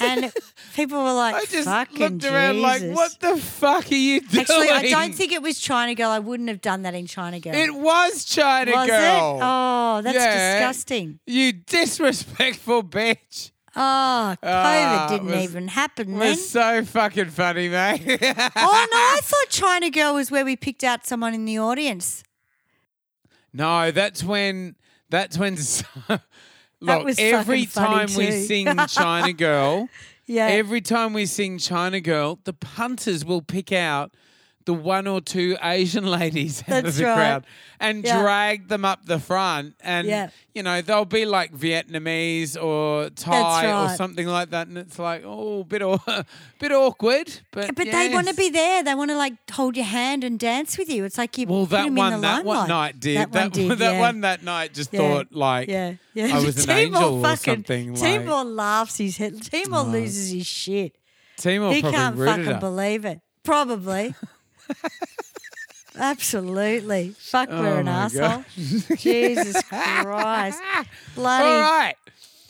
[0.00, 0.32] And
[0.74, 4.40] people were like, I just "Fucking looked around like, what the fuck are you doing?
[4.40, 6.10] Actually, I don't think it was China Girl.
[6.10, 7.54] I wouldn't have done that in China Girl.
[7.54, 9.36] it was China was Girl.
[9.36, 9.40] it?
[9.44, 10.54] Oh, that's Yeah.
[10.58, 11.20] disgusting.
[11.24, 13.49] You disrespectful bitch.
[13.76, 16.30] Oh, COVID Ah, didn't was- even happen then.
[16.30, 18.02] was so fucking funny, mate.
[18.06, 22.24] oh no, I thought China Girl was where we picked out someone in the audience.
[23.52, 24.76] no, that's when.
[25.08, 25.56] That's when.
[26.82, 28.42] Look, was every funny time we too.
[28.44, 29.88] sing China Girl,
[30.26, 30.46] Yeah.
[30.46, 34.14] every time we sing China Girl, the punters will pick out
[34.66, 37.14] the one or two Asian ladies out of the right.
[37.14, 37.44] crowd
[37.80, 38.20] and Yeah.
[38.20, 39.74] drag them up the front.
[39.82, 40.28] And, Yeah.
[40.54, 44.68] you know, they'll be like Vietnamese or Thai or something like that.
[44.68, 45.80] And it's like, oh, bit,
[46.60, 47.40] bit awkward.
[47.52, 48.82] But, but they want to be there.
[48.82, 51.04] They want to like hold your hand and dance with you.
[51.04, 53.16] It's like you Well, that one, that one night did.
[53.16, 54.00] That That, one did, that yeah.
[54.00, 56.36] one that night just thought like yeah, yeah.
[56.36, 57.94] I was an angel or fucking, something.
[57.94, 59.42] Like, Timor laughs his head.
[59.42, 60.96] Timor loses his shit.
[61.38, 63.20] Timor he probably can't fucking believe it.
[63.42, 64.14] Probably.
[65.98, 67.14] Absolutely.
[67.18, 68.20] Fuck, oh we're Oh an my asshole.
[68.20, 68.44] God.
[68.98, 70.60] Jesus Christ.
[71.14, 71.94] Bloody All right.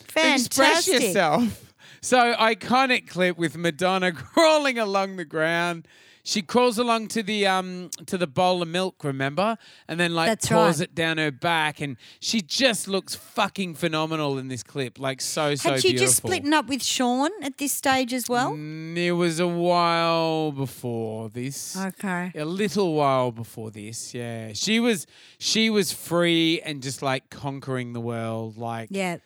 [0.07, 0.45] fantastic.
[0.47, 1.73] Express yourself.
[2.01, 5.87] So iconic clip with Madonna crawling along the ground.
[6.23, 9.57] She crawls along to the um to the bowl of milk, remember?
[9.87, 10.89] And then like That's pours right.
[10.89, 14.99] it down her back and she just looks fucking phenomenal in this clip.
[14.99, 16.05] Like so so Had she beautiful.
[16.07, 18.51] just splitting up with Sean at this stage as well?
[18.53, 21.75] Mm, It was a while before this.
[21.77, 22.31] Okay.
[22.35, 24.51] A little while before this, yeah.
[24.53, 25.07] She was
[25.39, 28.57] she was free and just like conquering the world.
[28.57, 29.17] Like Yeah.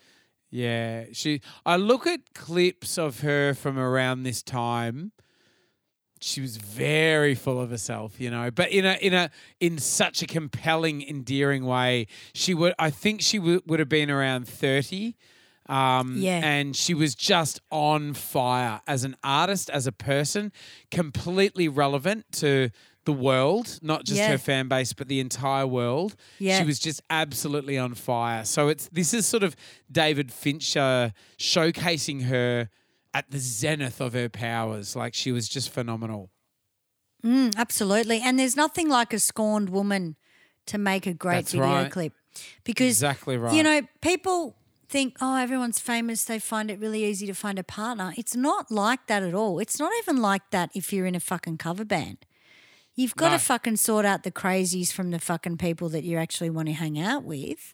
[0.50, 1.42] yeah, she.
[1.66, 5.12] I look at clips of her from around this time.
[6.26, 9.30] She was very full of herself, you know, but in a in a
[9.60, 12.08] in such a compelling, endearing way.
[12.34, 15.16] She would, I think, she would would have been around thirty.
[15.68, 16.42] Um, Yeah.
[16.44, 20.52] and she was just on fire as an artist, as a person,
[20.92, 22.70] completely relevant to
[23.06, 24.30] the world, not just Yeah.
[24.32, 26.16] her fan base, but the entire world.
[26.40, 26.60] Yeah.
[26.60, 28.46] She was just absolutely on fire.
[28.46, 29.56] So it's this is sort of
[29.92, 32.70] David Fincher showcasing her
[33.16, 34.96] at the zenith of her powers.
[34.96, 36.32] Like she was just phenomenal.
[37.24, 38.20] Mm, absolutely.
[38.22, 40.16] And there's nothing like a scorned woman
[40.68, 41.92] to make a great That's video right.
[41.92, 42.14] clip.
[42.66, 43.54] Because Exactly right.
[43.54, 44.58] You know, people
[44.90, 46.26] think, oh, everyone's famous.
[46.26, 48.14] They find it really easy to find a partner.
[48.18, 49.60] It's not like that at all.
[49.60, 52.18] It's not even like that if you're in a fucking cover band.
[52.96, 53.38] You've got No.
[53.38, 56.74] to fucking sort out the crazies from the fucking people that you actually want to
[56.74, 57.74] hang out with.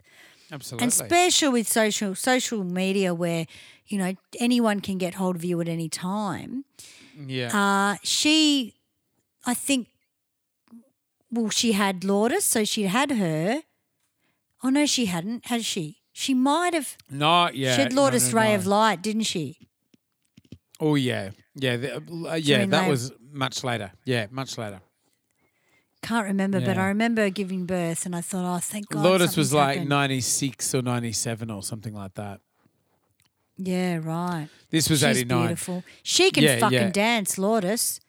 [0.51, 0.83] Absolutely.
[0.83, 3.45] And especially with social social media where,
[3.87, 6.65] you know, anyone can get hold of you at any time.
[7.27, 7.49] yeah.
[7.55, 8.73] Uh, she,
[9.45, 9.87] I think,
[11.31, 13.61] well, she had Lourdes, so she had her.
[14.63, 15.97] Oh, no, she hadn't, has she?
[16.13, 16.97] She might have.
[17.09, 17.75] Not yet.
[17.75, 18.55] she had No, Lourdes no, Ray no.
[18.55, 19.57] of Light, didn't she?
[20.79, 21.95] Oh yeah, yeah, the-
[22.29, 22.65] uh, yeah.
[22.65, 23.91] That was much later.
[24.03, 24.81] Yeah, much later.
[26.01, 29.03] Can't remember, but I remember giving birth and I thought, oh, thank God.
[29.03, 29.89] Lourdes was like happened.
[29.89, 32.41] ninety six or ninety seven or something like that.
[33.57, 34.47] Yeah, right.
[34.71, 35.41] This was She's eighty nine.
[35.47, 35.83] beautiful.
[36.01, 36.89] She can Yeah, fucking yeah.
[36.89, 37.99] dance, Lourdes.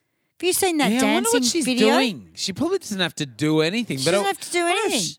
[0.40, 1.88] Have you seen that Yeah, I wonder dancing what she's video?
[1.94, 2.30] doing.
[2.34, 3.98] She probably doesn't have to do anything.
[3.98, 5.00] She but doesn't I, have to do I anything.
[5.00, 5.16] she-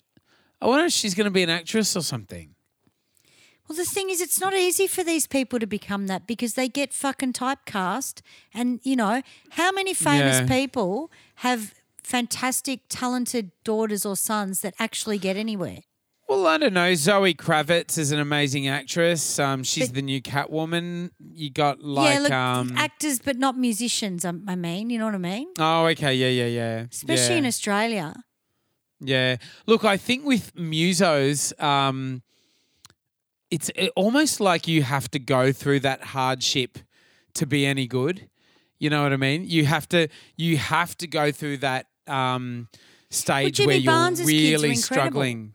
[0.62, 2.56] I wonder if she's going to be an actress or something.
[3.68, 6.68] Well, the thing is, it's not easy for these people to become that because they
[6.70, 8.22] get fucking typecast.
[8.54, 9.22] And, you know,
[9.52, 10.48] how many famous Yeah.
[10.48, 15.80] people have fantastic, talented daughters or sons that actually get anywhere?
[16.30, 16.96] Well, I don't know.
[16.96, 19.38] Zoe Kravitz is an amazing actress.
[19.40, 21.12] Um, she's But- the new Catwoman.
[21.20, 22.78] You got like yeah, look, um.
[22.78, 25.50] actors, but not musicians, um, I mean, you know what I mean?
[25.60, 26.14] oh, okay.
[26.16, 26.86] Yeah, yeah, yeah.
[26.92, 27.40] Especially yeah.
[27.40, 28.14] in Australia.
[29.00, 29.36] Yeah.
[29.68, 32.24] Look, I think with musos, um,
[33.52, 36.80] it's almost like you have to go through that hardship
[37.36, 38.30] to be any good.
[38.80, 39.46] You know what I mean?
[39.46, 42.68] You have to you have to go through that um,
[43.10, 45.54] stage Jimmy where you're Barnes's kids were really struggling.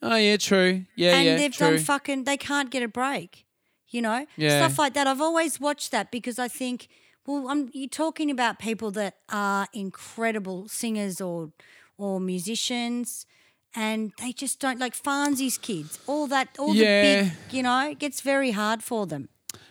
[0.00, 0.84] Oh yeah, true.
[0.96, 1.70] Yeah, and yeah, they've true.
[1.70, 3.46] done fucking, they can't get a break,
[3.88, 4.26] you know?
[4.36, 4.64] Yeah.
[4.66, 5.06] Stuff like that.
[5.06, 6.88] I've always watched that because I think,
[7.26, 11.50] well, I'm, you're talking about people that are incredible singers or,
[11.96, 13.26] or musicians.
[13.74, 17.22] And they just don't like Farnsey's kids, all that, all Yeah.
[17.22, 19.28] the big, you know, it gets very hard for them.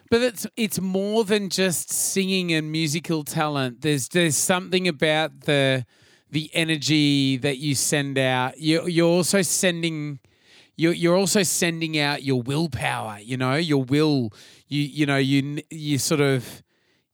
[0.10, 3.82] But it's it's more than just singing and musical talent.
[3.82, 5.86] There's there's something about the
[6.30, 8.58] the energy that you send out.
[8.58, 10.20] You you're also sending
[10.76, 13.20] you're you're also sending out your willpower.
[13.20, 14.32] You know your will.
[14.68, 16.64] You you know you you sort of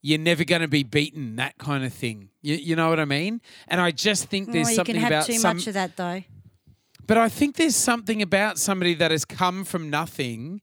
[0.02, 1.38] you're never going to be beaten.
[1.38, 2.30] That kind of thing.
[2.42, 3.42] You you know what I mean?
[3.68, 5.58] And I just think there's you something can have about too some.
[5.58, 6.24] much of that though.
[7.06, 10.62] But I think there's something about somebody that has come from nothing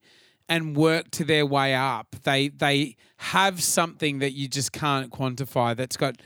[0.50, 2.16] and work to their way up.
[2.24, 5.76] They they have something that you just can't quantify.
[5.76, 6.20] That's got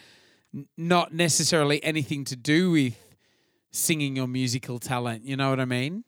[0.77, 2.97] not necessarily anything to do with
[3.71, 5.27] singing or musical talent.
[5.27, 6.05] You know what I mean?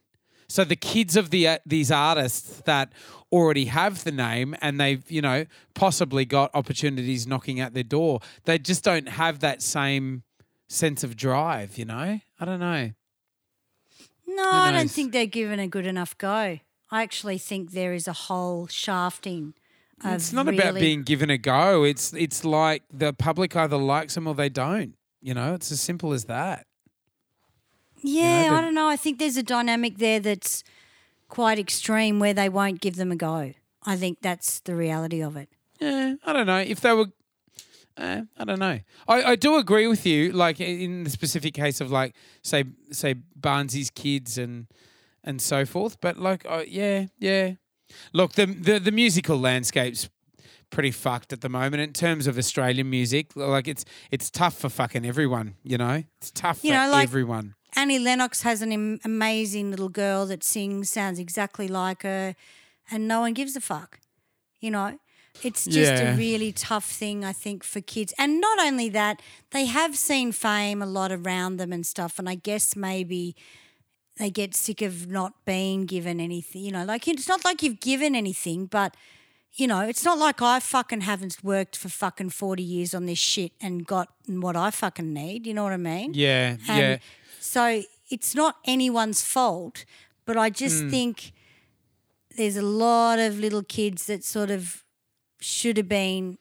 [0.49, 2.93] So the kids of the uh, these artists that
[3.31, 5.45] already have the name and they've you know
[5.75, 10.23] possibly got opportunities knocking at their door, they just don't have that same
[10.69, 11.77] sense of drive.
[11.77, 12.93] You know, I don't know.
[14.29, 16.59] No, I don't think they're given a good enough go.
[16.91, 19.55] I actually think there is a whole shafting.
[20.05, 21.83] Of It's not about being given a go.
[21.85, 24.95] It's it's like the public either likes them or they don't.
[25.23, 26.67] You know, it's as simple as that.
[28.03, 28.89] Yeah, the- I don't know.
[28.89, 30.63] I think there's a dynamic there that's
[31.29, 33.53] quite extreme where they won't give them a go.
[33.85, 35.49] I think that's the reality of it.
[35.81, 37.07] Yeah, I don't know if they were.
[37.97, 38.79] Uh, I don't know.
[39.09, 40.33] I, I do agree with you.
[40.33, 44.67] Like in the specific case of like say say Barnsey's kids and
[45.27, 46.01] and so forth.
[46.01, 47.53] But like, yeah, yeah.
[48.13, 50.09] Look, the the the musical landscape's
[50.71, 53.35] pretty fucked at the moment in terms of Australian music.
[53.37, 55.55] Like it's it's tough for fucking everyone.
[55.63, 57.55] You know, it's tough You for know, like- everyone.
[57.79, 62.35] Annie Lennox has an am- amazing little girl that sings, sounds exactly like her,
[62.91, 64.01] and no one gives a fuck.
[64.61, 64.99] You know,
[65.43, 66.15] it's just Yeah.
[66.15, 68.15] a really tough thing, I think, for kids.
[68.17, 69.21] And not only that,
[69.51, 72.19] they have seen fame a lot around them and stuff.
[72.19, 73.37] And I guess maybe
[74.19, 76.63] they get sick of not being given anything.
[76.63, 78.97] You know, like it's not like you've given anything, but
[79.53, 83.19] you know, it's not like I fucking haven't worked for fucking 40 years on this
[83.19, 85.47] shit and gotten what I fucking need.
[85.47, 86.13] You know what I mean?
[86.15, 86.99] Yeah, And yeah.
[87.41, 89.85] So it's not anyone's fault,
[90.27, 90.91] but I just Hmm.
[90.91, 91.33] think
[92.37, 94.85] there's a lot of little kids that sort of
[95.41, 96.37] should have been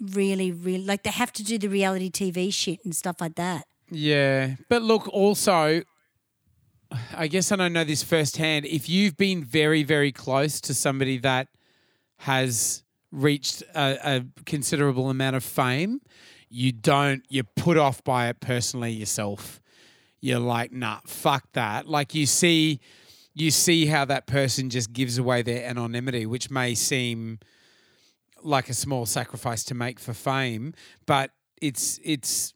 [0.00, 3.66] really, really like they have to do the reality TV shit and stuff like that.
[3.90, 5.82] Yeah, but look, also,
[7.16, 8.66] I guess I don't know this firsthand.
[8.66, 11.48] If you've been very, very close to somebody that
[12.18, 16.00] has reached a, a considerable amount of fame,
[16.48, 19.60] you don't, you're put off by it personally yourself.
[20.20, 21.88] You're like, nah, fuck that.
[21.88, 22.80] Like you see,
[23.34, 27.38] you see how that person just gives away their anonymity, which may seem
[28.42, 30.74] like a small sacrifice to make for fame,
[31.06, 31.30] but
[31.60, 32.54] it's it's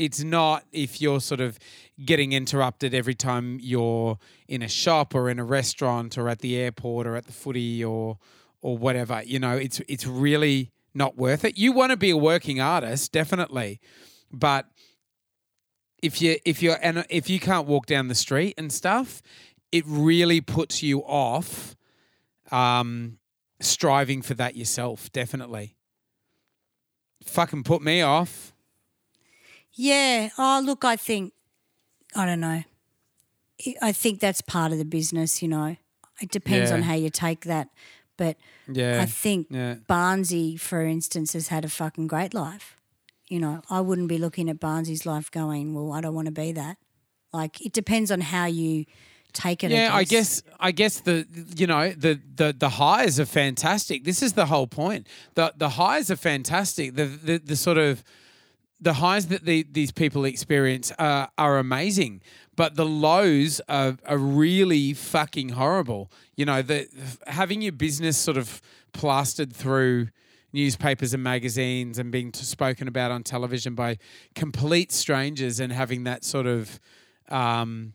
[0.00, 1.58] it's not if you're sort of
[2.02, 4.18] getting interrupted every time you're
[4.48, 7.84] in a shop or in a restaurant or at the airport or at the footy
[7.84, 8.16] or
[8.62, 9.22] or whatever.
[9.22, 11.58] You know, it's it's really not worth it.
[11.58, 13.78] You want to be a working artist, definitely,
[14.32, 14.70] but
[16.02, 19.20] if you if you're and if you can't walk down the street and stuff,
[19.70, 21.76] it really puts you off
[22.50, 23.18] um,
[23.60, 25.12] striving for that yourself.
[25.12, 25.76] Definitely,
[27.22, 28.54] fucking put me off.
[29.72, 30.30] Yeah.
[30.38, 31.32] Oh, look, I think,
[32.14, 32.62] I don't know.
[33.82, 35.76] I- think that's part of the business, you know.
[36.20, 37.68] It depends on how you take that.
[38.16, 38.36] But
[38.70, 39.76] Yeah, I think yeah.
[39.88, 42.76] Barnsey, for instance, has had a fucking great life.
[43.28, 46.32] You know, I wouldn't be looking at Barnsey's life going, well, I don't want to
[46.32, 46.76] be that.
[47.32, 48.84] Like, it depends on how you
[49.32, 49.70] take it.
[49.70, 51.26] Yeah, I guess I guess the
[51.56, 54.04] you know the the the highs are fantastic.
[54.04, 55.06] This is the whole point.
[55.34, 56.96] The the highs are fantastic.
[56.96, 58.02] The the, the sort of
[58.80, 62.22] the highs that the, these people experience are, are amazing,
[62.56, 66.10] but the lows are, are really fucking horrible.
[66.36, 66.86] You know, the
[67.26, 68.62] having your business sort of
[68.92, 70.08] plastered through
[70.52, 73.98] newspapers and magazines and being spoken about on television by
[74.34, 76.80] complete strangers and having that sort of
[77.28, 77.92] um,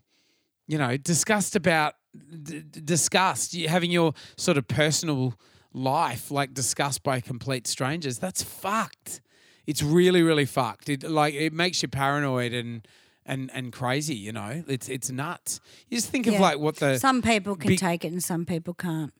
[0.67, 1.95] you know, discussed about
[2.43, 5.35] d- discussed having your sort of personal
[5.73, 8.19] life like discussed by complete strangers.
[8.19, 9.21] That's fucked.
[9.67, 10.89] It's really, really fucked.
[10.89, 12.87] It like it makes you paranoid and
[13.25, 14.15] and and crazy.
[14.15, 15.59] You know, it's it's nuts.
[15.89, 18.45] You just think of like what the Some people can big- take it and some
[18.45, 19.13] people can't.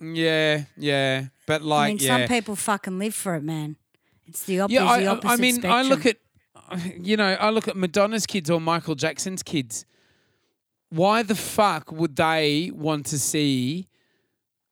[0.00, 2.18] yeah yeah, but like I mean, yeah.
[2.18, 3.76] some people fucking live for it, man.
[4.26, 6.16] It's the, op- Yeah, I, the opposite I mean, I look at,
[7.00, 9.84] you know, I look at Madonna's kids or Michael Jackson's kids.
[10.88, 13.88] Why the fuck would they want to see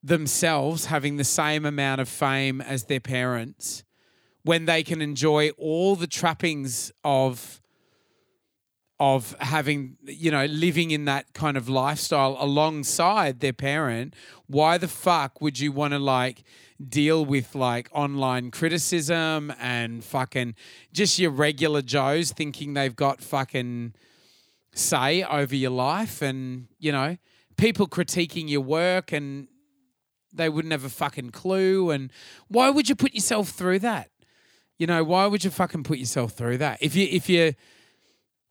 [0.01, 3.83] themselves having the same amount of fame as their parents
[4.43, 7.61] when they can enjoy all the trappings of
[8.99, 14.13] of having you know living in that kind of lifestyle alongside their parent
[14.47, 16.43] why the fuck would you want to like
[16.85, 20.53] deal with like online criticism and fucking
[20.91, 23.93] just your regular joes thinking they've got fucking
[24.73, 27.17] say over your life and you know
[27.55, 29.47] people critiquing your work and
[30.33, 32.11] they wouldn't have a fucking clue and
[32.49, 34.09] why would you put yourself through that
[34.79, 37.53] you know why would you fucking put yourself through that if you if you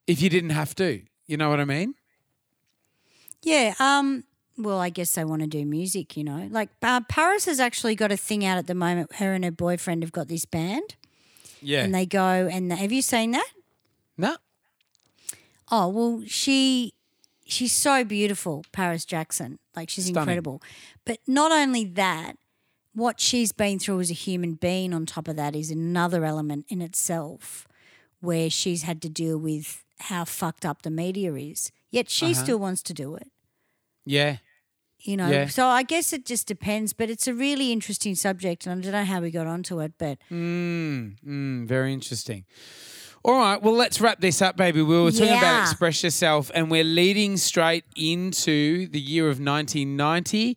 [0.06, 1.94] if you didn't have to you know what i mean
[3.42, 3.74] Yeah.
[3.80, 4.24] Um.
[4.60, 6.48] Well, I guess they want to do music, you know.
[6.50, 9.14] Like uh, Paris has actually got a thing out at the moment.
[9.16, 10.96] Her and her boyfriend have got this band,
[11.62, 13.48] yeah and they go and have you seen that?
[14.16, 14.36] no
[15.70, 16.92] Oh well, she
[17.46, 19.58] she's so beautiful, Paris Jackson.
[19.76, 20.22] Like she's Stunning.
[20.22, 20.62] incredible.
[21.04, 22.36] But not only that,
[22.98, 26.66] what she's been through as a human being on top of that is another element
[26.68, 27.66] in itself
[28.20, 31.70] where she's had to deal with how fucked up the media is.
[31.90, 32.42] Yet she Uh-huh.
[32.44, 33.28] still wants to do it.
[34.04, 34.38] Yeah.
[35.00, 35.46] You know, Yeah.
[35.48, 38.92] so I guess it just depends, but it's a really interesting subject, and I don't
[38.92, 42.44] know how we got onto it, but Mm, very interesting.
[43.24, 44.80] All right, well, let's wrap this up, baby.
[44.82, 50.56] We were talking about Express Yourself, and we're leading straight into the year of 1990.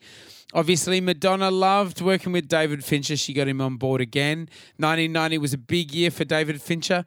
[0.54, 3.16] Obviously, Madonna loved working with David Fincher.
[3.16, 4.50] She got him on board again.
[4.78, 7.06] 1990 was a big year for David Fincher.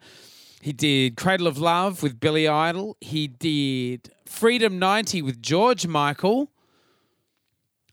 [0.61, 2.97] He did Cradle of Love with Billy Idol.
[2.99, 6.49] He did Freedom 90 with George Michael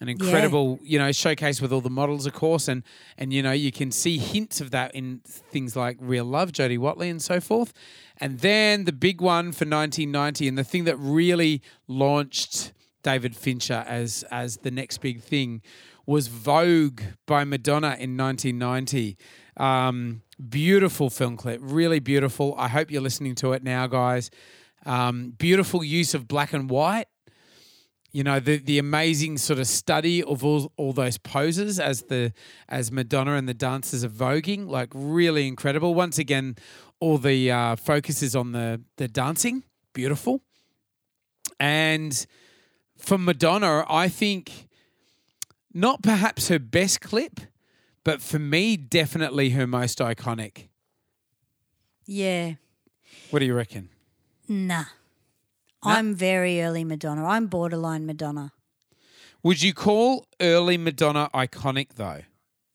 [0.03, 2.83] an incredible you know showcase with all the models of course and
[3.17, 6.77] and you know you can see hints of that in things like real love jody
[6.77, 7.73] watley and so forth
[8.19, 12.73] and then the big one for 1990 and the thing that really launched
[13.03, 15.63] david fincher as as the next big thing
[16.07, 19.17] was vogue by madonna in 1990
[19.57, 22.55] um, beautiful film clip really beautiful.
[22.57, 24.31] I hope you're listening to it now guys.
[24.85, 27.07] Um, beautiful use of black and white.
[28.11, 32.33] You know the the amazing sort of study of all, all those poses as the
[32.69, 35.95] as Madonna and the dancers are voguing, like really incredible.
[35.95, 36.57] Once again,
[37.01, 39.65] all the uh, focus is on the the dancing,
[39.95, 40.43] beautiful.
[41.59, 42.27] And
[43.03, 44.69] for Madonna, I think
[45.75, 47.41] not perhaps her best clip,
[48.05, 50.69] but for me, definitely her most iconic.
[52.07, 52.55] yeah,
[53.31, 53.89] What do you reckon?
[54.49, 54.85] nah.
[55.85, 57.27] I'm very early Madonna.
[57.27, 58.53] I'm borderline Madonna.
[59.43, 62.21] Would you call early Madonna iconic though?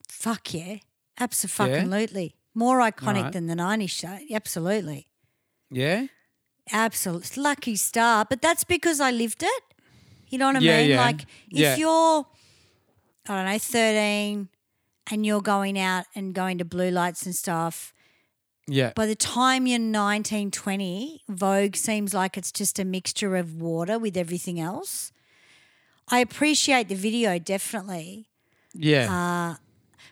[0.10, 0.78] Fuck yeah.
[1.18, 2.36] Absolutely.
[2.54, 3.34] More iconic Alright.
[3.34, 4.18] than the 90s show.
[4.30, 5.08] Absolutely.
[5.72, 6.08] Yeah.
[6.70, 7.42] Absolutely.
[7.42, 8.26] Lucky star.
[8.30, 9.64] But that's because I lived it.
[10.30, 10.90] You know what I Yeah, mean?
[10.90, 11.02] yeah.
[11.06, 11.76] Like, if Yeah.
[11.78, 12.26] you're,
[13.30, 14.50] I don't know, 13
[15.12, 17.94] and you're going out and going to blue lights and stuff,
[18.68, 18.92] Yeah.
[18.96, 23.98] by the time you're 19, 20, Vogue seems like it's just a mixture of water
[23.98, 25.12] with everything else.
[26.10, 28.28] I appreciate the video, definitely.
[28.74, 29.56] Yeah.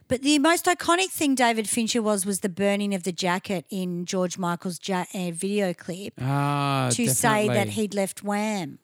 [0.08, 4.06] But the most iconic thing David Fincher was was the burning of the jacket in
[4.06, 8.78] George Michael's ja- uh, video clip Ah, to say that he'd left Wham.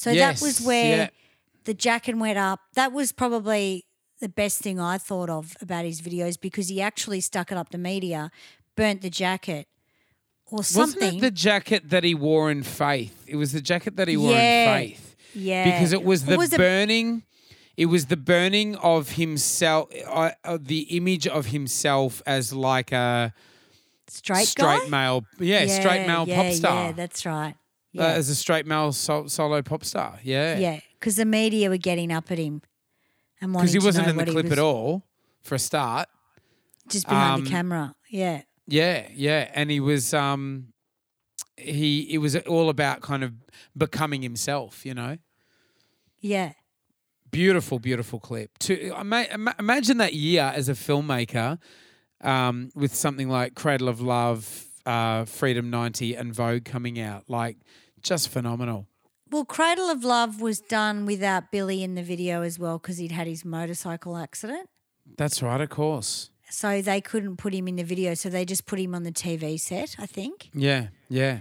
[0.00, 1.08] So Yes, that was where yeah.
[1.64, 2.60] the jacket went up.
[2.72, 3.84] That was probably
[4.18, 7.68] the best thing I thought of about his videos because he actually stuck it up
[7.68, 8.30] the media,
[8.76, 9.68] burnt the jacket
[10.50, 11.00] or something.
[11.02, 13.14] Wasn't it the jacket that he wore in Faith?
[13.26, 14.78] It was the jacket that he wore Yeah.
[14.78, 15.16] in Faith.
[15.34, 17.24] yeah, Because it was the was burning.
[17.76, 23.34] It was the burning of himself, uh, uh, the image of himself as like a
[24.08, 24.88] straight, straight guy?
[24.88, 27.54] male, yeah, straight male yeah, pop star, Yeah, that's right.
[27.98, 31.76] Uh, as a straight male sol- solo pop star, yeah, yeah, because the media were
[31.76, 32.62] getting up at him
[33.40, 35.02] and because he wasn't in the clip was- at all
[35.42, 36.08] for a start.
[36.88, 37.94] just behind Um, the camera.
[38.08, 40.72] Yeah, Yeah, yeah, and he was um
[41.56, 43.32] he it was all about kind of
[43.76, 45.18] becoming himself, you know.
[46.20, 46.52] yeah,
[47.30, 48.58] Beautiful, beautiful clip.
[48.58, 51.58] To ima- ima- imagine that year as a filmmaker,
[52.22, 57.56] um, with something like Cradle of Love, uh, Freedom ninety, and Vogue coming out, like
[58.02, 58.86] just phenomenal.
[59.30, 63.12] Well, Cradle of Love was done without Billy in the video as well because he'd
[63.12, 64.68] had his motorcycle accident.
[65.16, 66.30] That's right, of course.
[66.50, 69.12] So they couldn't put him in the video, so they just put him on the
[69.12, 70.50] TV set, I think.
[70.52, 71.40] Yeah, yeah.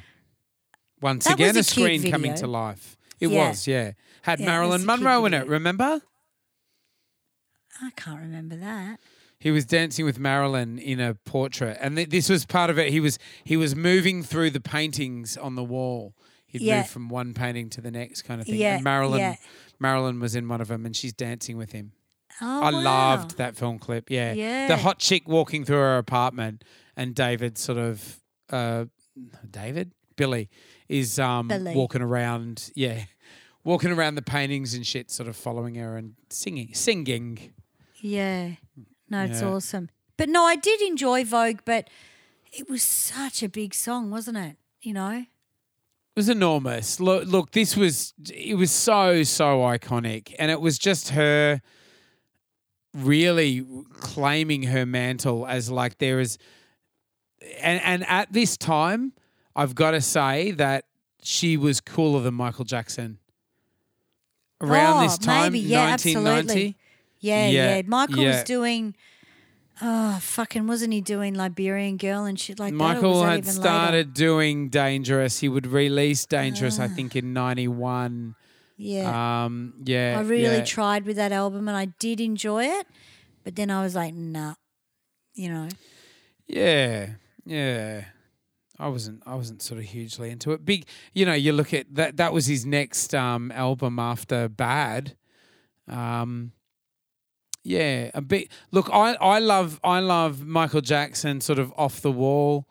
[1.01, 2.95] Once That again, a a screen coming to life.
[3.19, 3.49] It Yeah.
[3.49, 3.93] was, yeah.
[4.21, 5.47] Had Yeah, Marilyn that's a kid Monroe in it.
[5.47, 6.01] Remember?
[7.81, 8.99] I can't remember that.
[9.39, 12.91] He was dancing with Marilyn in a portrait, and th- this was part of it.
[12.91, 16.13] He was he was moving through the paintings on the wall.
[16.45, 16.77] He'd Yeah.
[16.79, 18.55] move from one painting to the next, kind of thing.
[18.59, 19.35] Yeah, and Marilyn yeah.
[19.79, 21.93] Marilyn was in one of them, and she's dancing with him.
[22.41, 22.81] Oh, I wow.
[22.81, 24.09] loved that film clip.
[24.09, 24.67] Yeah, Yeah.
[24.67, 26.63] the hot chick walking through her apartment,
[26.97, 28.85] and David sort of uh,
[29.49, 30.49] David Billy
[30.89, 31.75] is um, Billy.
[31.75, 32.71] walking around.
[32.75, 33.03] Yeah.
[33.63, 37.53] Walking around the paintings and shit, sort of following her and singing, singing.
[38.01, 38.51] Yeah.
[39.09, 39.47] No, it's Yeah.
[39.49, 39.89] awesome.
[40.17, 41.89] But no, I did enjoy Vogue, but
[42.51, 44.57] it was such a big song, wasn't it?
[44.81, 45.11] You know?
[45.19, 45.27] It
[46.15, 46.99] was enormous.
[46.99, 51.61] Look, look, this was it was so so iconic, and it was just her
[52.93, 53.65] really
[53.99, 56.37] claiming her mantle as like there is,
[57.61, 59.13] and and at this time,
[59.55, 60.85] I've got to say that
[61.21, 63.19] she was cooler than Michael Jackson.
[64.61, 65.59] Around Oh, this time, maybe.
[65.65, 66.39] Yeah, 1990.
[66.49, 66.77] absolutely.
[67.19, 67.81] Yeah, Yeah, yeah.
[67.85, 68.27] Michael yeah.
[68.37, 68.95] was doing
[69.81, 72.77] Oh, fucking wasn't he doing Liberian Girl and shit like that?
[72.77, 73.61] Michael that had even later?
[73.61, 75.39] started doing Dangerous.
[75.39, 76.87] He would release Dangerous, I Ah.
[76.89, 78.35] think, in '91.
[78.75, 79.43] Yeah.
[79.45, 80.65] Um, yeah, I really yeah.
[80.65, 82.87] tried with that album and I did enjoy it,
[83.45, 84.55] but then I was like, nah,
[85.33, 85.69] you know.
[86.47, 87.11] Yeah,
[87.45, 88.03] yeah.
[88.77, 89.23] I wasn't.
[89.25, 90.65] I wasn't sort of hugely into it.
[90.65, 91.33] Big, you know.
[91.33, 92.17] You look at that.
[92.17, 95.15] That was his next um, album after Bad.
[95.87, 96.51] Um,
[97.69, 98.51] yeah, a bit.
[98.71, 102.65] Look, I, I love I love Michael Jackson, sort of off the wall,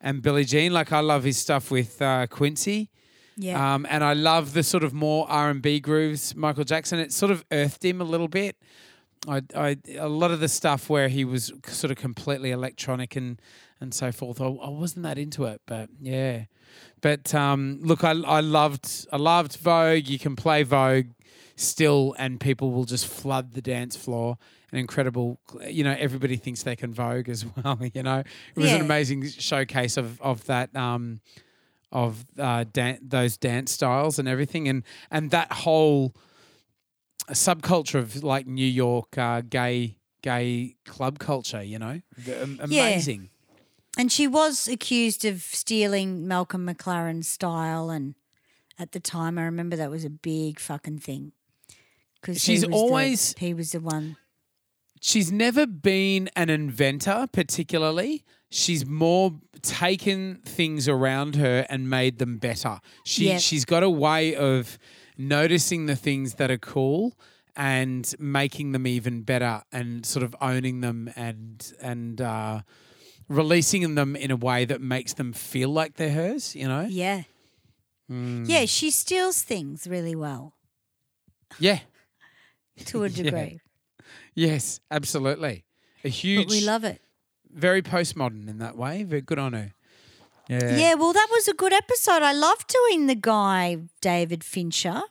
[0.00, 0.72] and Billie Jean.
[0.72, 2.90] Like I love his stuff with uh, Quincy.
[3.36, 3.74] Yeah.
[3.74, 6.98] Um, and I love the sort of more R and B grooves, Michael Jackson.
[6.98, 8.56] It sort of earthed him a little bit.
[9.28, 13.40] I, I, a lot of the stuff where he was sort of completely electronic and
[13.80, 14.40] and so forth.
[14.40, 16.46] I, I wasn't that into it, but yeah.
[17.00, 20.08] But um, look, I, I loved I loved Vogue.
[20.08, 21.06] You can play Vogue
[21.60, 24.38] still, and people will just flood the dance floor.
[24.72, 27.78] An incredible, you know, everybody thinks they can Vogue as well.
[27.94, 30.74] You know, it was an amazing showcase of of that.
[30.76, 31.20] Um,
[31.92, 36.14] of uh, dan- those dance styles and everything, and and that whole
[37.32, 41.62] subculture of like New York uh, gay gay club culture.
[41.62, 42.82] You know, The- am- Yeah.
[42.88, 43.30] amazing.
[43.98, 48.14] And she was accused of stealing Malcolm McLaren's style, and
[48.78, 51.32] at the time, I remember that was a big fucking thing.
[52.20, 54.16] Because She's always- he was the one.
[55.00, 58.22] She's never been an inventor, particularly.
[58.50, 62.80] She's more taken things around her and made them better.
[63.04, 63.38] She Yeah.
[63.38, 64.78] she's got a way of
[65.16, 67.16] noticing the things that are cool
[67.56, 72.60] and making them even better and sort of owning them and and uh,
[73.28, 76.54] releasing them in a way that makes them feel like they're hers.
[76.54, 76.86] You know?
[76.90, 77.22] Yeah.
[78.08, 78.44] Hmm.
[78.44, 80.54] Yeah, she steals things really well
[81.58, 81.80] Yeah.
[82.86, 83.22] To a Yeah.
[83.22, 83.60] degree.
[84.34, 84.80] Yes.
[84.90, 85.64] Absolutely.
[86.04, 86.46] A huge.
[86.48, 87.00] But we love it.
[87.52, 89.02] very postmodern in that way.
[89.02, 89.72] Very good on her.
[90.48, 90.76] Yeah.
[90.76, 92.22] Yeah, well, that was a good episode.
[92.22, 95.02] I love doing the guy, David Fincher.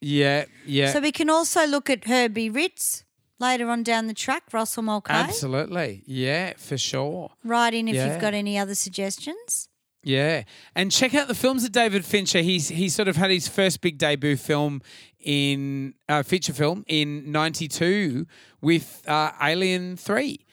[0.00, 0.46] Yeah.
[0.66, 0.92] Yeah.
[0.92, 3.04] So we can also look at Herbie Ritts
[3.38, 5.14] later on down the track, Russell Mulcahy.
[5.14, 6.02] Absolutely.
[6.06, 7.30] Yeah, for sure.
[7.44, 8.10] Write in if Yeah.
[8.12, 9.68] you've got any other suggestions.
[10.02, 10.42] Yeah.
[10.74, 12.40] And check out the films of David Fincher.
[12.40, 14.82] He's he sort of had his first big debut film
[15.22, 18.26] in uh, feature film in 92
[18.60, 20.44] with uh, Alien 3.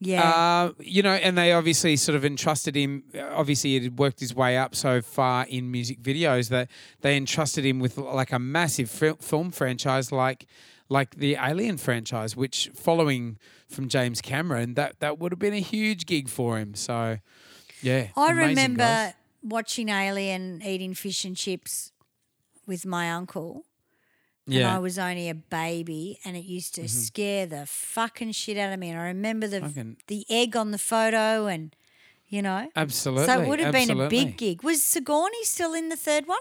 [0.00, 0.22] Yeah.
[0.22, 3.02] Uh, you know, and they obviously sort of entrusted him.
[3.32, 6.68] Obviously, he had worked his way up so far in music videos that
[7.00, 10.46] they entrusted him with like a massive fil- film franchise, like
[10.88, 13.38] like the Alien franchise, which following
[13.68, 16.74] from James Cameron, that that would have been a huge gig for him.
[16.74, 17.18] So,
[17.82, 19.14] yeah, I remember guys.
[19.42, 21.92] watching Alien eating fish and chips
[22.66, 23.64] with my uncle.
[24.48, 24.76] And Yeah, Mm-hmm.
[24.76, 28.78] I was only a baby, and it used to scare the fucking shit out of
[28.78, 28.88] me.
[28.90, 31.76] And I remember the Fucking- the egg on the photo, and
[32.28, 33.26] you know, absolutely.
[33.26, 34.62] so it would have been a big gig.
[34.62, 36.38] Was Sigourney still in the third one?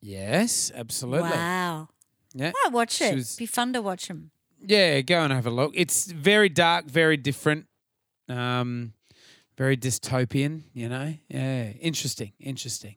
[0.00, 1.30] Yes, absolutely.
[1.30, 1.88] Wow,
[2.34, 3.14] Yeah, I watch it.
[3.14, 4.30] was- Be fun to watch them.
[4.60, 5.72] Yeah, go and have a look.
[5.74, 7.66] It's very dark, very different,
[8.28, 8.92] um,
[9.56, 10.64] very dystopian.
[10.74, 12.96] You know, yeah, interesting, interesting.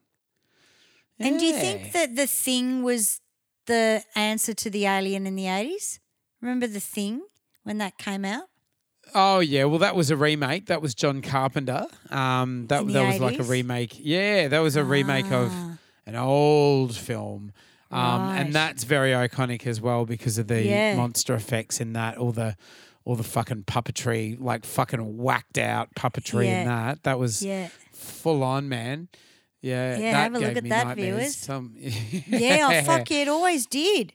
[1.20, 3.20] And do you think that the thing was
[3.70, 6.00] the answer to the alien in the eighties?
[6.41, 7.22] Remember the thing
[7.64, 8.44] when that came out?
[9.16, 10.66] Oh yeah, well that was a remake.
[10.68, 11.86] That was John Carpenter.
[12.12, 13.96] Um, that that was like a remake.
[13.98, 15.78] Yeah, that was a remake of Ah.
[16.06, 17.52] an old film.
[17.91, 18.38] Um, Right.
[18.41, 20.96] and that's very iconic as well because of the Yeah.
[20.96, 22.56] monster effects in that, all the
[23.06, 27.02] all the fucking puppetry, like fucking whacked out puppetry in that.
[27.04, 27.70] That was Yeah.
[27.91, 29.08] full on, man.
[29.61, 30.95] Yeah, Yeah, have a look at that, nightmares.
[31.18, 31.36] viewers.
[31.36, 31.76] Some,
[32.27, 34.14] Yeah, oh fuck yeah, it always did.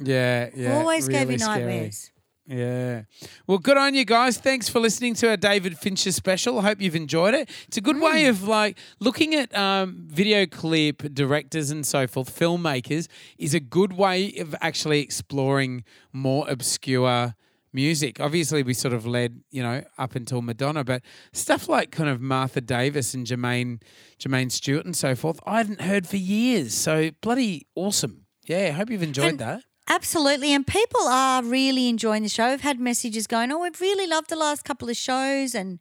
[0.00, 0.76] Yeah, yeah.
[0.78, 1.58] always gave me really scary.
[1.60, 2.10] nightmares.
[2.46, 3.02] Yeah.
[3.46, 4.36] Well, good on you guys.
[4.36, 6.58] Thanks for listening to our David Fincher special.
[6.58, 7.48] I hope you've enjoyed it.
[7.68, 12.38] It's a good way of like looking at um, video clip directors and so forth,
[12.38, 13.08] filmmakers,
[13.38, 17.34] is a good way of actually exploring more obscure
[17.74, 18.20] music.
[18.20, 21.02] Obviously, we sort of led, you know, up until Madonna, but
[21.32, 23.82] stuff like kind of Martha Davis and Jermaine,
[24.18, 26.72] Jermaine Stewart and so forth, I hadn't heard for years.
[26.74, 28.26] So bloody awesome.
[28.46, 29.62] Yeah, I hope you've enjoyed And- that.
[29.86, 30.54] Absolutely.
[30.54, 32.44] And people are really enjoying the show.
[32.46, 35.78] I've had messages going, Oh, we've really loved the last couple of shows and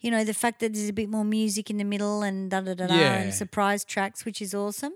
[0.00, 2.60] you know, the fact that there's a bit more music in the middle and da
[2.60, 3.12] da da da Yeah.
[3.22, 4.94] and surprise tracks, which is awesome.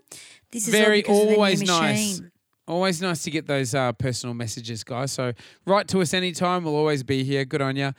[0.50, 2.20] This is very all because of the new always nice.
[2.66, 5.32] Always nice to get those uh, personal messages guys so
[5.66, 7.92] write to us anytime we'll always be here good on you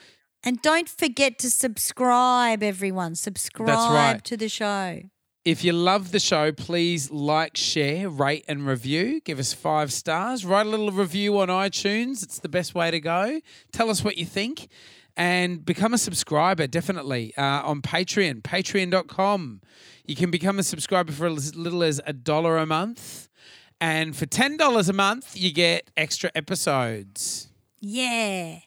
[0.44, 3.16] And don't forget to subscribe, everyone.
[3.16, 4.24] Subscribe right.
[4.24, 5.02] to the show.
[5.44, 10.46] if you love the show please like share rate and review give us five stars
[10.46, 13.40] write a little review on itunes it's the best way to go
[13.72, 14.68] tell us what you think
[15.18, 19.62] and become a subscriber, definitely, uh, on Patreon, patreon.com.
[20.06, 23.27] You can become a subscriber for as little as a dollar a month.
[23.80, 27.48] And for $10 a month, you get extra episodes.
[27.80, 28.60] Yeah.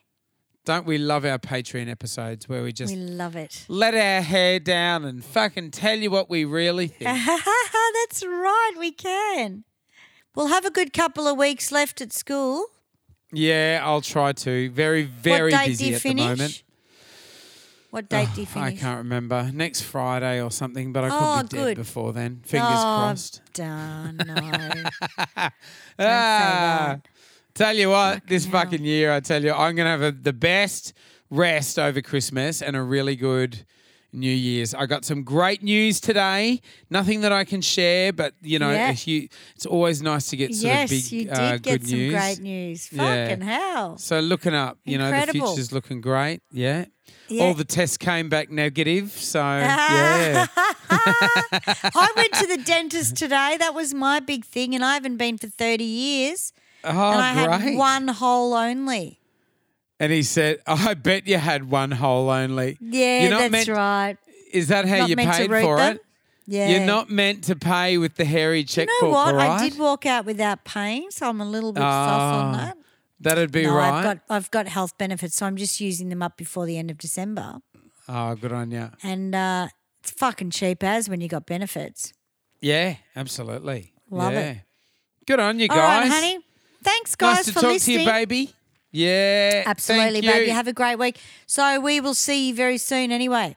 [0.64, 3.64] Don't we love our Patreon episodes where we just We love it.
[3.68, 7.10] let our hair down and fucking tell you what we really think?
[7.10, 9.64] That's right, we can.
[10.36, 12.66] We'll have a good couple of weeks left at school.
[13.32, 14.70] yeah, I'll try to.
[14.70, 16.22] Very, very what date busy do you at finish?
[16.24, 16.62] the moment.
[17.90, 18.64] What date do you think?
[18.64, 19.50] I can't remember.
[19.52, 21.76] Next Friday or something, but I could Oh, be dead good.
[21.76, 22.40] before then.
[22.44, 23.42] Fingers oh, crossed.
[23.52, 24.84] Darn, no.
[25.98, 26.98] ah,
[27.54, 30.32] tell you what, this fucking year, I tell you, I'm going to have a, the
[30.32, 30.92] best
[31.30, 33.64] rest over Christmas and a really good
[34.12, 34.74] New Year's.
[34.74, 36.60] I got some great news today.
[36.90, 38.92] Nothing that I can share, but you know, Yeah.
[38.92, 41.98] hu- it's always nice to get sort yes, of big, you did uh, get some
[41.98, 42.12] news.
[42.14, 42.92] great news.
[42.92, 43.26] Yeah.
[43.28, 43.98] Fucking hell.
[43.98, 45.46] So looking up, you know, the Incredible.
[45.48, 46.40] future's looking great.
[46.52, 46.86] Yeah.
[47.28, 47.44] Yeah.
[47.44, 49.12] All the tests came back negative.
[49.12, 50.46] So yeah.
[50.90, 53.56] I went to the dentist today.
[53.58, 56.52] That was my big thing, and I haven't been for 30 years.
[56.82, 57.60] Oh, and I great.
[57.60, 59.19] had one hole only.
[60.00, 62.76] And he said, I bet you had one hole only.
[62.80, 64.16] Yeah, that's meant- right.
[64.52, 65.96] Is that how Not you paid for them.
[65.96, 66.02] it?
[66.46, 66.70] Yeah.
[66.70, 69.28] You're not meant to pay with the hairy checkbook, You know what?
[69.28, 69.60] all right?
[69.60, 72.76] I did walk out without paying, so I'm a little bit soft on Ah, that.
[73.20, 73.92] That'd be no, right.
[73.92, 76.90] I've got I've got health benefits, so I'm just using them up before the end
[76.90, 77.58] of December.
[78.08, 78.90] oh, good on you.
[79.04, 79.68] And uh,
[80.00, 82.12] it's fucking cheap as when you got benefits.
[82.60, 83.92] Yeah, absolutely.
[84.10, 84.40] Love yeah.
[84.50, 84.56] it.
[85.26, 85.78] Good on you guys.
[85.78, 86.38] right, honey.
[86.82, 87.98] Thanks, guys, nice to for talk listening.
[87.98, 88.54] to you, baby.
[88.92, 89.62] Yeah.
[89.66, 90.32] Absolutely, thank you.
[90.32, 90.50] baby.
[90.50, 91.18] Have a great week.
[91.46, 93.56] So we will see you very soon anyway.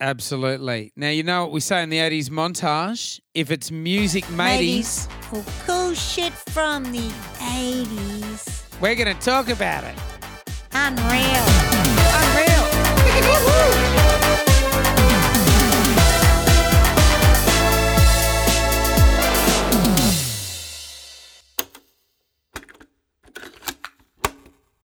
[0.00, 0.92] Absolutely.
[0.96, 3.20] Now, you know what we say in the 80s montage?
[3.34, 7.08] If it's music mateys, Or cool shit from the
[7.38, 8.64] 80s.
[8.80, 9.94] we're going to talk about it.
[10.72, 11.44] Unreal.
[12.18, 14.42] Unreal.